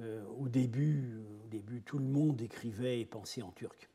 euh, 0.00 0.24
au, 0.38 0.48
début, 0.48 1.20
au 1.44 1.48
début, 1.48 1.82
tout 1.82 1.98
le 1.98 2.04
monde 2.04 2.40
écrivait 2.40 3.00
et 3.00 3.04
pensait 3.04 3.42
en 3.42 3.50
turc. 3.50 3.88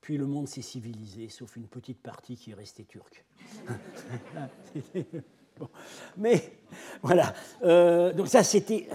Puis 0.00 0.16
le 0.16 0.26
monde 0.26 0.48
s'est 0.48 0.62
civilisé, 0.62 1.28
sauf 1.28 1.56
une 1.56 1.68
petite 1.68 2.00
partie 2.00 2.36
qui 2.36 2.50
est 2.50 2.54
restée 2.54 2.84
turque. 2.84 3.24
Mais 6.16 6.58
voilà. 7.02 7.34
Euh, 7.62 8.12
donc 8.12 8.28
ça, 8.28 8.42
c'était. 8.42 8.88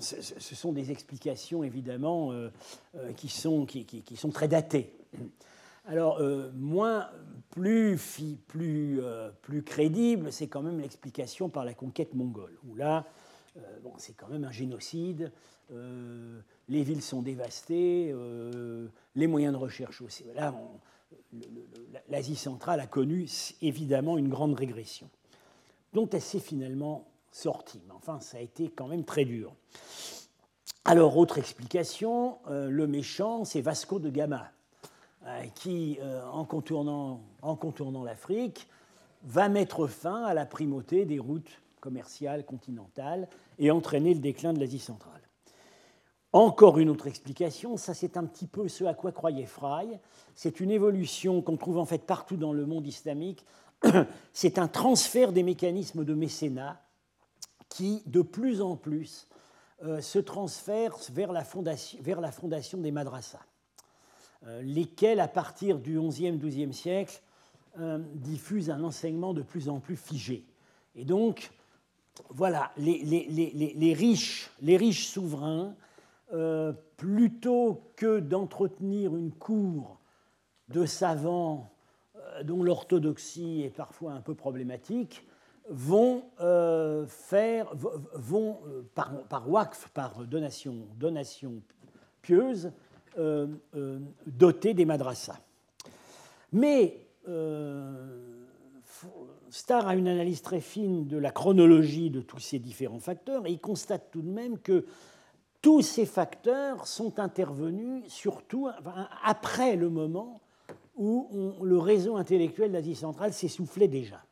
Ce 0.00 0.54
sont 0.54 0.72
des 0.72 0.90
explications 0.90 1.62
évidemment 1.62 2.32
euh, 2.32 2.50
qui, 3.16 3.28
sont, 3.28 3.64
qui, 3.64 4.16
sont 4.16 4.30
très 4.30 4.48
datées. 4.48 4.92
Alors, 5.86 6.20
moins, 6.54 7.08
plus, 7.50 7.98
plus, 8.46 9.00
plus 9.42 9.62
crédible, 9.62 10.32
c'est 10.32 10.46
quand 10.46 10.62
même 10.62 10.78
l'explication 10.78 11.48
par 11.48 11.64
la 11.64 11.74
conquête 11.74 12.14
mongole, 12.14 12.56
où 12.68 12.76
là, 12.76 13.06
bon, 13.82 13.92
c'est 13.96 14.12
quand 14.12 14.28
même 14.28 14.44
un 14.44 14.52
génocide. 14.52 15.32
les 16.68 16.82
villes 16.82 17.02
sont 17.02 17.22
dévastées, 17.22 18.14
les 19.14 19.26
moyens 19.26 19.54
de 19.54 19.58
recherche 19.58 20.02
aussi. 20.02 20.24
Là, 20.34 20.54
l'Asie 22.08 22.36
centrale 22.36 22.80
a 22.80 22.86
connu 22.86 23.28
évidemment 23.62 24.18
une 24.18 24.28
grande 24.28 24.54
régression, 24.54 25.08
dont 25.92 26.08
elle 26.10 26.20
s'est 26.20 26.40
finalement 26.40 27.08
sortie. 27.30 27.80
Mais 27.86 27.94
enfin, 27.94 28.20
ça 28.20 28.38
a 28.38 28.40
été 28.40 28.70
quand 28.70 28.88
même 28.88 29.04
très 29.04 29.24
dur. 29.24 29.54
Alors, 30.84 31.16
autre 31.16 31.38
explication, 31.38 32.38
euh, 32.48 32.68
le 32.68 32.86
méchant, 32.86 33.44
c'est 33.44 33.60
Vasco 33.60 33.98
de 33.98 34.10
Gama, 34.10 34.44
euh, 34.46 34.59
qui, 35.54 35.98
euh, 36.00 36.22
en 36.30 36.44
contournant, 36.44 38.04
l'Afrique, 38.04 38.68
va 39.24 39.48
mettre 39.48 39.86
fin 39.86 40.24
à 40.24 40.34
la 40.34 40.46
primauté 40.46 41.04
des 41.04 41.18
routes 41.18 41.60
commerciales 41.80 42.44
continentales 42.44 43.28
et 43.58 43.70
entraîner 43.70 44.14
le 44.14 44.20
déclin 44.20 44.52
de 44.52 44.60
l'Asie 44.60 44.78
centrale. 44.78 45.20
Encore 46.32 46.78
une 46.78 46.90
autre 46.90 47.08
explication, 47.08 47.76
ça 47.76 47.92
c'est 47.92 48.16
un 48.16 48.24
petit 48.24 48.46
peu 48.46 48.68
ce 48.68 48.84
à 48.84 48.94
quoi 48.94 49.10
croyait 49.10 49.46
Fry, 49.46 49.98
c'est 50.34 50.60
une 50.60 50.70
évolution 50.70 51.42
qu'on 51.42 51.56
trouve 51.56 51.78
en 51.78 51.84
fait 51.84 52.06
partout 52.06 52.36
dans 52.36 52.52
le 52.52 52.66
monde 52.66 52.86
islamique, 52.86 53.44
c'est 54.32 54.58
un 54.58 54.68
transfert 54.68 55.32
des 55.32 55.42
mécanismes 55.42 56.04
de 56.04 56.14
mécénat 56.14 56.80
qui, 57.68 58.02
de 58.06 58.22
plus 58.22 58.60
en 58.60 58.76
plus, 58.76 59.26
euh, 59.82 60.00
se 60.00 60.18
transfèrent 60.18 60.98
vers 61.10 61.32
la 61.32 61.42
fondation, 61.42 61.98
vers 62.02 62.20
la 62.20 62.30
fondation 62.30 62.78
des 62.78 62.92
madrasas, 62.92 63.38
euh, 63.38 63.49
lesquels, 64.62 65.20
à 65.20 65.28
partir 65.28 65.78
du 65.78 66.00
XIe, 66.00 66.32
XIIe 66.32 66.72
siècle, 66.72 67.20
euh, 67.78 67.98
diffusent 68.14 68.70
un 68.70 68.82
enseignement 68.82 69.32
de 69.32 69.42
plus 69.42 69.68
en 69.68 69.78
plus 69.78 69.96
figé. 69.96 70.44
Et 70.96 71.04
donc, 71.04 71.52
voilà, 72.28 72.72
les, 72.76 73.94
riches, 73.96 74.50
les 74.60 74.76
riches 74.76 75.06
souverains 75.06 75.74
euh, 76.32 76.72
plutôt 76.96 77.80
que 77.96 78.18
d'entretenir 78.18 79.16
une 79.16 79.30
cour 79.30 80.00
de 80.68 80.84
savants 80.84 81.70
euh, 82.16 82.42
dont 82.42 82.62
l'orthodoxie 82.62 83.62
est 83.62 83.70
parfois 83.70 84.12
un 84.12 84.20
peu 84.20 84.34
problématique, 84.34 85.24
vont 85.68 86.24
euh, 86.40 87.06
faire, 87.06 87.68
vont 88.14 88.58
par, 88.96 89.22
par 89.28 89.46
par 89.94 90.24
donation, 90.24 90.88
donation 90.96 91.62
pieuse, 92.20 92.72
doter 94.26 94.74
des 94.74 94.84
madrassas. 94.84 95.40
Mais 96.52 97.06
Starr 99.50 99.88
a 99.88 99.94
une 99.94 100.08
analyse 100.08 100.42
très 100.42 100.60
fine 100.60 101.06
de 101.06 101.16
la 101.16 101.30
chronologie 101.30 102.10
de 102.10 102.20
tous 102.20 102.38
ces 102.38 102.58
différents 102.58 103.00
facteurs 103.00 103.46
et 103.46 103.50
il 103.50 103.60
constate 103.60 104.10
tout 104.10 104.22
de 104.22 104.30
même 104.30 104.58
que 104.58 104.86
tous 105.60 105.82
ces 105.82 106.06
facteurs 106.06 106.86
sont 106.86 107.18
intervenus 107.18 108.04
surtout 108.06 108.68
après 109.22 109.76
le 109.76 109.90
moment 109.90 110.40
où 110.96 111.54
le 111.62 111.78
réseau 111.78 112.16
intellectuel 112.16 112.72
d'Asie 112.72 112.94
centrale 112.94 113.32
s'essoufflait 113.32 113.88
déjà. 113.88 114.22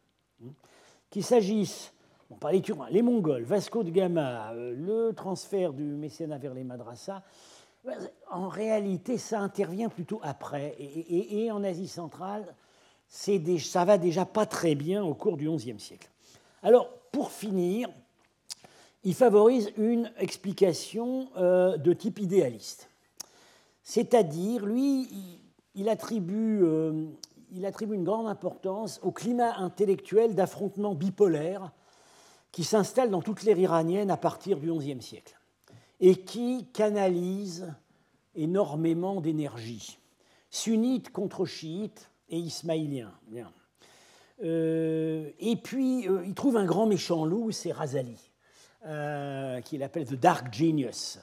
Qu'il 1.11 1.25
s'agisse, 1.25 1.93
bon, 2.29 2.37
par 2.37 2.53
les 2.53 2.61
Turins, 2.61 2.89
les 2.91 3.03
Mongols, 3.03 3.45
Vasco 3.45 3.83
de 3.83 3.91
Gama, 3.91 4.53
euh, 4.53 4.75
le 4.77 5.15
transfert 5.15 5.73
du 5.73 5.83
mécénat 5.83 6.37
vers 6.37 6.53
les 6.53 6.65
madrasas, 6.65 7.23
en 8.31 8.49
réalité, 8.49 9.19
ça 9.19 9.41
intervient 9.41 9.89
plutôt 9.89 10.21
après. 10.23 10.77
Et, 10.79 11.51
en 11.51 11.65
Asie 11.65 11.89
centrale, 11.89 12.45
des, 13.27 13.59
ça 13.59 13.85
va 13.85 13.99
déjà 13.99 14.25
pas 14.25 14.47
très 14.47 14.75
bien 14.75 15.03
au 15.03 15.15
cours 15.15 15.37
du 15.37 15.49
XIe 15.49 15.79
siècle. 15.79 16.09
Alors, 16.63 16.91
pour 17.13 17.31
finir, 17.31 17.89
il 19.05 19.15
favorise 19.15 19.73
une 19.77 20.11
explication 20.19 21.29
euh, 21.37 21.77
de 21.77 21.93
type 21.93 22.19
idéaliste. 22.19 22.91
C'est-à-dire, 23.83 24.67
lui, 24.67 25.09
il 25.75 25.89
attribue, 25.89 26.61
euh, 26.63 27.07
il 27.53 27.65
attribue 27.65 27.95
une 27.95 28.05
grande 28.05 28.27
importance 28.27 29.01
au 29.03 29.13
climat 29.13 29.57
intellectuel 29.57 30.35
d'affrontement 30.35 30.95
bipolaire 30.95 31.71
qui 32.53 32.65
s'installe 32.65 33.11
dans 33.11 33.23
toute 33.23 33.45
l'ère 33.45 33.59
iranienne 33.59 34.11
à 34.11 34.17
partir 34.17 34.59
du 34.59 34.71
XIe 34.73 35.01
siècle 35.01 35.38
et 36.01 36.17
qui 36.17 36.67
canalise 36.73 37.73
énormément 38.35 39.21
d'énergie. 39.21 39.99
Sunnite 40.51 41.11
contre 41.11 41.45
chiite 41.45 42.11
et 42.29 42.39
ismaïlien. 42.39 43.13
Bien. 43.29 43.53
Euh, 44.45 45.31
et 45.41 45.57
puis, 45.57 46.07
il 46.25 46.35
trouve 46.35 46.57
un 46.57 46.65
grand 46.65 46.87
méchant 46.87 47.25
loup, 47.25 47.51
c'est 47.51 47.73
Razali. 47.73 48.17
Euh, 48.87 49.61
qu'il 49.61 49.83
appelle 49.83 50.07
The 50.07 50.15
Dark 50.15 50.55
Genius. 50.55 51.19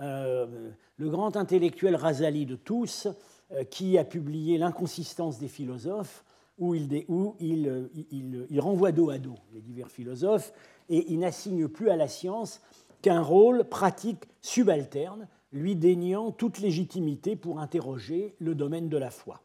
Euh, 0.00 0.70
le 0.96 1.10
grand 1.10 1.36
intellectuel 1.36 1.96
Razali 1.96 2.46
de 2.46 2.54
tous, 2.54 3.08
euh, 3.50 3.64
qui 3.64 3.98
a 3.98 4.04
publié 4.04 4.58
L'inconsistance 4.58 5.40
des 5.40 5.48
philosophes, 5.48 6.24
où, 6.56 6.76
il, 6.76 7.04
où 7.08 7.34
il, 7.40 7.90
il, 8.12 8.60
renvoie 8.60 8.92
dos 8.92 9.10
à 9.10 9.18
dos 9.18 9.34
les 9.52 9.60
divers 9.60 9.90
philosophes 9.90 10.52
et 10.88 11.12
il 11.12 11.18
n'assigne 11.18 11.66
plus 11.66 11.90
à 11.90 11.96
la 11.96 12.06
science 12.06 12.60
qu'un 13.02 13.22
rôle 13.22 13.64
pratique 13.64 14.24
subalterne, 14.40 15.28
lui 15.52 15.74
déniant 15.76 16.30
toute 16.30 16.58
légitimité 16.58 17.36
pour 17.36 17.58
interroger 17.58 18.34
le 18.38 18.54
domaine 18.54 18.88
de 18.88 18.96
la 18.96 19.10
foi. 19.10 19.42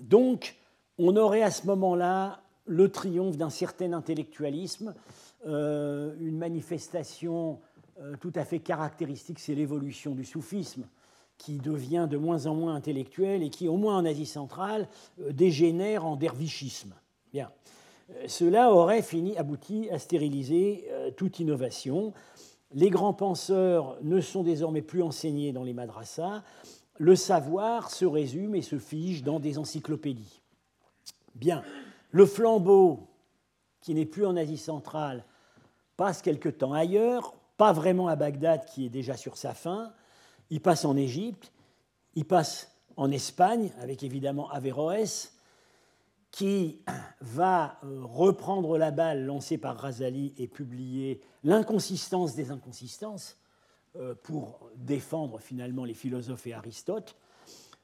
donc, 0.00 0.56
on 0.98 1.16
aurait 1.16 1.42
à 1.42 1.52
ce 1.52 1.66
moment-là 1.68 2.40
le 2.66 2.90
triomphe 2.90 3.36
d'un 3.36 3.50
certain 3.50 3.92
intellectualisme 3.92 4.94
euh, 5.46 6.14
une 6.20 6.36
manifestation 6.36 7.60
euh, 8.00 8.16
tout 8.20 8.32
à 8.34 8.44
fait 8.44 8.58
caractéristique, 8.58 9.38
c'est 9.38 9.54
l'évolution 9.54 10.14
du 10.14 10.24
soufisme, 10.24 10.84
qui 11.36 11.58
devient 11.58 12.08
de 12.10 12.16
moins 12.16 12.46
en 12.46 12.54
moins 12.54 12.74
intellectuel 12.74 13.44
et 13.44 13.50
qui, 13.50 13.68
au 13.68 13.76
moins 13.76 13.96
en 13.96 14.04
Asie 14.04 14.26
centrale, 14.26 14.88
euh, 15.20 15.32
dégénère 15.32 16.04
en 16.04 16.16
dervichisme. 16.16 16.92
Bien. 17.32 17.50
Cela 18.26 18.72
aurait 18.72 19.02
fini, 19.02 19.36
abouti 19.36 19.88
à 19.90 19.98
stériliser 19.98 20.88
toute 21.16 21.40
innovation. 21.40 22.14
Les 22.72 22.90
grands 22.90 23.14
penseurs 23.14 23.98
ne 24.02 24.20
sont 24.20 24.42
désormais 24.42 24.82
plus 24.82 25.02
enseignés 25.02 25.52
dans 25.52 25.64
les 25.64 25.74
madrassas. 25.74 26.42
Le 26.98 27.14
savoir 27.16 27.90
se 27.90 28.04
résume 28.04 28.54
et 28.54 28.62
se 28.62 28.78
fige 28.78 29.22
dans 29.22 29.40
des 29.40 29.58
encyclopédies. 29.58 30.40
Bien, 31.34 31.62
le 32.10 32.26
flambeau 32.26 33.08
qui 33.80 33.94
n'est 33.94 34.06
plus 34.06 34.26
en 34.26 34.36
Asie 34.36 34.58
centrale, 34.58 35.24
passe 35.96 36.22
quelque 36.22 36.48
temps 36.48 36.72
ailleurs, 36.72 37.34
pas 37.56 37.72
vraiment 37.72 38.08
à 38.08 38.16
Bagdad 38.16 38.64
qui 38.66 38.86
est 38.86 38.90
déjà 38.90 39.16
sur 39.16 39.36
sa 39.36 39.54
fin, 39.54 39.92
il 40.50 40.60
passe 40.60 40.84
en 40.84 40.96
Égypte, 40.96 41.52
il 42.14 42.24
passe 42.24 42.72
en 42.96 43.10
Espagne 43.10 43.70
avec 43.80 44.02
évidemment 44.02 44.50
Averroès, 44.50 45.37
qui 46.30 46.80
va 47.20 47.78
euh, 47.84 48.00
reprendre 48.02 48.78
la 48.78 48.90
balle 48.90 49.24
lancée 49.24 49.58
par 49.58 49.78
Razali 49.78 50.34
et 50.38 50.48
publier 50.48 51.20
L'inconsistance 51.44 52.34
des 52.34 52.50
inconsistances 52.50 53.38
euh, 53.96 54.14
pour 54.22 54.70
défendre 54.76 55.40
finalement 55.40 55.84
les 55.84 55.94
philosophes 55.94 56.46
et 56.46 56.52
Aristote. 56.52 57.16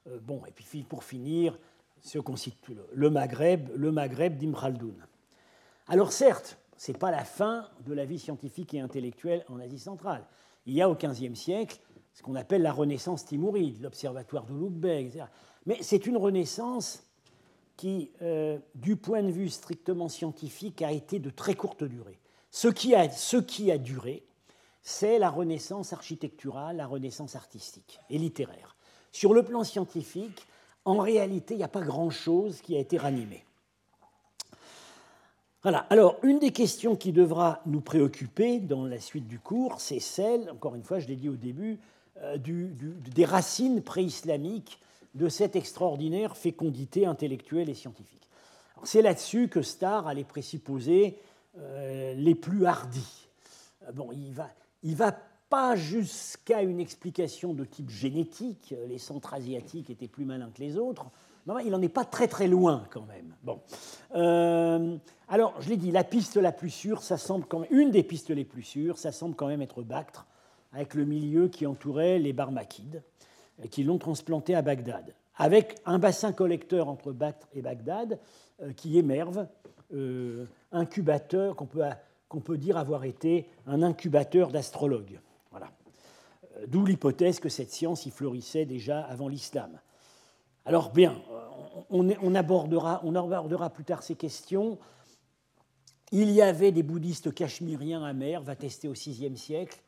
Euh, 0.07 0.19
bon, 0.21 0.41
et 0.45 0.51
puis 0.51 0.83
pour 0.83 1.03
finir, 1.03 1.57
ce 2.01 2.19
constitue 2.19 2.75
le 2.93 3.09
Maghreb, 3.09 3.69
le 3.75 3.91
Maghreb 3.91 4.37
d'Ibn 4.37 4.55
alors 5.87 6.11
certes, 6.11 6.57
ce 6.77 6.91
n'est 6.91 6.97
pas 6.97 7.11
la 7.11 7.23
fin 7.23 7.69
de 7.85 7.93
la 7.93 8.05
vie 8.05 8.17
scientifique 8.17 8.73
et 8.73 8.79
intellectuelle 8.79 9.45
en 9.49 9.59
Asie 9.59 9.79
centrale. 9.79 10.25
Il 10.65 10.73
y 10.73 10.81
a 10.81 10.89
au 10.89 10.95
XVe 10.95 11.35
siècle 11.35 11.79
ce 12.13 12.23
qu'on 12.23 12.35
appelle 12.35 12.61
la 12.61 12.71
Renaissance 12.71 13.25
timouride, 13.25 13.81
l'observatoire 13.81 14.45
de 14.45 14.87
etc. 14.87 15.25
Mais 15.65 15.77
c'est 15.81 16.07
une 16.07 16.17
Renaissance 16.17 17.03
qui, 17.77 18.11
euh, 18.21 18.57
du 18.75 18.95
point 18.95 19.23
de 19.23 19.31
vue 19.31 19.49
strictement 19.49 20.09
scientifique, 20.09 20.81
a 20.81 20.91
été 20.91 21.19
de 21.19 21.29
très 21.29 21.55
courte 21.55 21.83
durée. 21.83 22.19
Ce 22.51 22.67
qui 22.67 22.95
a, 22.95 23.77
duré, 23.77 24.23
c'est 24.81 25.19
la 25.19 25.29
Renaissance 25.29 25.91
architecturale, 25.91 26.77
la 26.77 26.87
Renaissance 26.87 27.35
artistique 27.35 27.99
et 28.09 28.17
littéraire. 28.17 28.77
Sur 29.11 29.33
le 29.33 29.43
plan 29.43 29.63
scientifique, 29.63 30.47
en 30.85 30.99
réalité, 30.99 31.55
il 31.55 31.57
n'y 31.57 31.63
a 31.63 31.69
pas 31.69 31.81
grand-chose 31.81 32.61
qui 32.61 32.75
a 32.75 32.79
été 32.79 32.97
ranimé. 32.97 33.43
Voilà. 35.63 35.79
Alors, 35.89 36.17
une 36.21 36.39
des 36.39 36.51
questions 36.51 36.95
qui 36.95 37.11
devra 37.11 37.61
nous 37.65 37.81
préoccuper 37.81 38.59
dans 38.59 38.85
la 38.85 38.99
suite 38.99 39.27
du 39.27 39.39
cours, 39.39 39.81
c'est 39.81 39.99
celle, 39.99 40.49
encore 40.51 40.75
une 40.75 40.83
fois, 40.83 40.99
je 40.99 41.07
l'ai 41.07 41.15
dit 41.15 41.27
au 41.27 41.35
début, 41.35 41.79
euh, 42.21 42.37
des 42.37 43.25
racines 43.25 43.81
préislamiques 43.81 44.79
de 45.15 45.29
cette 45.29 45.55
extraordinaire 45.55 46.37
fécondité 46.37 47.05
intellectuelle 47.05 47.69
et 47.69 47.73
scientifique. 47.73 48.29
C'est 48.83 49.01
là-dessus 49.01 49.47
que 49.47 49.61
Starr 49.61 50.07
a 50.07 50.13
les 50.13 50.25
présupposés 50.25 51.17
euh, 51.57 52.13
les 52.13 52.35
plus 52.35 52.65
hardis. 52.65 53.27
Euh, 53.87 53.91
bon, 53.93 54.11
il 54.11 54.33
va, 54.33 54.49
il 54.83 54.95
va 54.95 55.17
pas 55.49 55.75
jusqu'à 55.75 56.61
une 56.61 56.79
explication 56.79 57.53
de 57.53 57.63
type 57.63 57.89
génétique, 57.89 58.73
les 58.87 58.97
centres 58.97 59.33
asiatiques 59.33 59.89
étaient 59.89 60.07
plus 60.07 60.25
malins 60.25 60.51
que 60.53 60.61
les 60.61 60.77
autres, 60.77 61.05
non, 61.47 61.59
il 61.59 61.69
n'en 61.69 61.81
est 61.81 61.89
pas 61.89 62.03
très 62.03 62.27
très 62.27 62.47
loin 62.47 62.83
quand 62.89 63.05
même. 63.05 63.35
Bon. 63.43 63.59
alors, 65.29 65.53
je 65.61 65.69
l'ai 65.69 65.77
dit, 65.77 65.91
la 65.91 66.03
piste 66.03 66.37
la 66.37 66.51
plus 66.51 66.71
sûre, 66.71 67.03
ça 67.03 67.17
semble 67.17 67.45
quand 67.45 67.59
même, 67.59 67.69
une 67.69 67.91
des 67.91 68.01
pistes 68.01 68.31
les 68.31 68.43
plus 68.43 68.63
sûres, 68.63 68.97
ça 68.97 69.11
semble 69.11 69.35
quand 69.35 69.47
même 69.47 69.61
être 69.61 69.83
Bactre, 69.83 70.25
avec 70.73 70.95
le 70.95 71.05
milieu 71.05 71.47
qui 71.47 71.67
entourait 71.67 72.17
les 72.17 72.33
Barmakides, 72.33 73.03
qui 73.69 73.83
l'ont 73.83 73.97
transplanté 73.97 74.55
à 74.55 74.61
Bagdad, 74.61 75.13
avec 75.35 75.75
un 75.85 75.99
bassin 75.99 76.31
collecteur 76.31 76.87
entre 76.89 77.11
Bactre 77.11 77.47
et 77.53 77.61
Bagdad 77.61 78.19
qui 78.75 78.97
émerve, 78.97 79.47
incubateur 80.71 81.55
qu'on 81.55 81.65
peut 81.65 81.81
peut 82.41 82.57
dire 82.57 82.77
avoir 82.77 83.03
été 83.03 83.47
un 83.65 83.81
incubateur 83.81 84.51
d'astrologues. 84.51 85.19
Voilà. 85.51 85.71
Euh, 86.57 86.65
d'où 86.67 86.85
l'hypothèse 86.85 87.39
que 87.39 87.49
cette 87.49 87.71
science 87.71 88.05
y 88.05 88.11
florissait 88.11 88.65
déjà 88.65 89.01
avant 89.01 89.27
l'islam. 89.27 89.79
Alors 90.65 90.91
bien, 90.91 91.21
on, 91.91 92.35
abordera, 92.35 93.01
on 93.03 93.13
abordera 93.13 93.69
plus 93.69 93.83
tard 93.83 94.01
ces 94.01 94.15
questions. 94.15 94.79
Il 96.11 96.31
y 96.31 96.41
avait 96.41 96.71
des 96.71 96.81
bouddhistes 96.81 97.31
cachemiriens 97.31 98.03
à 98.03 98.13
va 98.39 98.55
tester 98.55 98.87
au 98.87 98.93
VIe 98.93 99.37
siècle. 99.37 99.79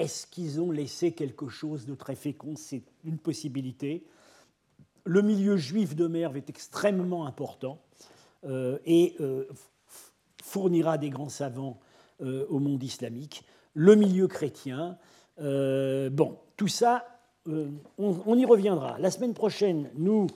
Est-ce 0.00 0.26
qu'ils 0.26 0.62
ont 0.62 0.70
laissé 0.70 1.12
quelque 1.12 1.50
chose 1.50 1.84
de 1.84 1.94
très 1.94 2.14
fécond? 2.14 2.54
C'est 2.56 2.82
une 3.04 3.18
possibilité. 3.18 4.02
Le 5.04 5.20
milieu 5.20 5.58
juif 5.58 5.94
de 5.94 6.06
Merve 6.06 6.38
est 6.38 6.48
extrêmement 6.48 7.26
important 7.26 7.82
euh, 8.44 8.78
et 8.86 9.14
euh, 9.20 9.46
fournira 10.42 10.96
des 10.96 11.10
grands 11.10 11.28
savants 11.28 11.78
euh, 12.22 12.46
au 12.48 12.60
monde 12.60 12.82
islamique, 12.82 13.44
le 13.74 13.94
milieu 13.94 14.26
chrétien. 14.26 14.96
Bon, 15.38 16.38
tout 16.56 16.68
ça, 16.68 17.04
on, 17.98 18.38
y 18.38 18.44
reviendra. 18.46 18.98
La 18.98 19.10
semaine 19.10 19.34
prochaine, 19.34 19.90
nous 19.96 20.28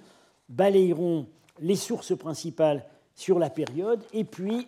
balayerons 0.50 1.26
les 1.60 1.76
sources 1.76 2.16
principales 2.16 2.84
sur 3.14 3.38
la 3.38 3.48
période, 3.48 4.02
et 4.12 4.24
puis 4.24 4.66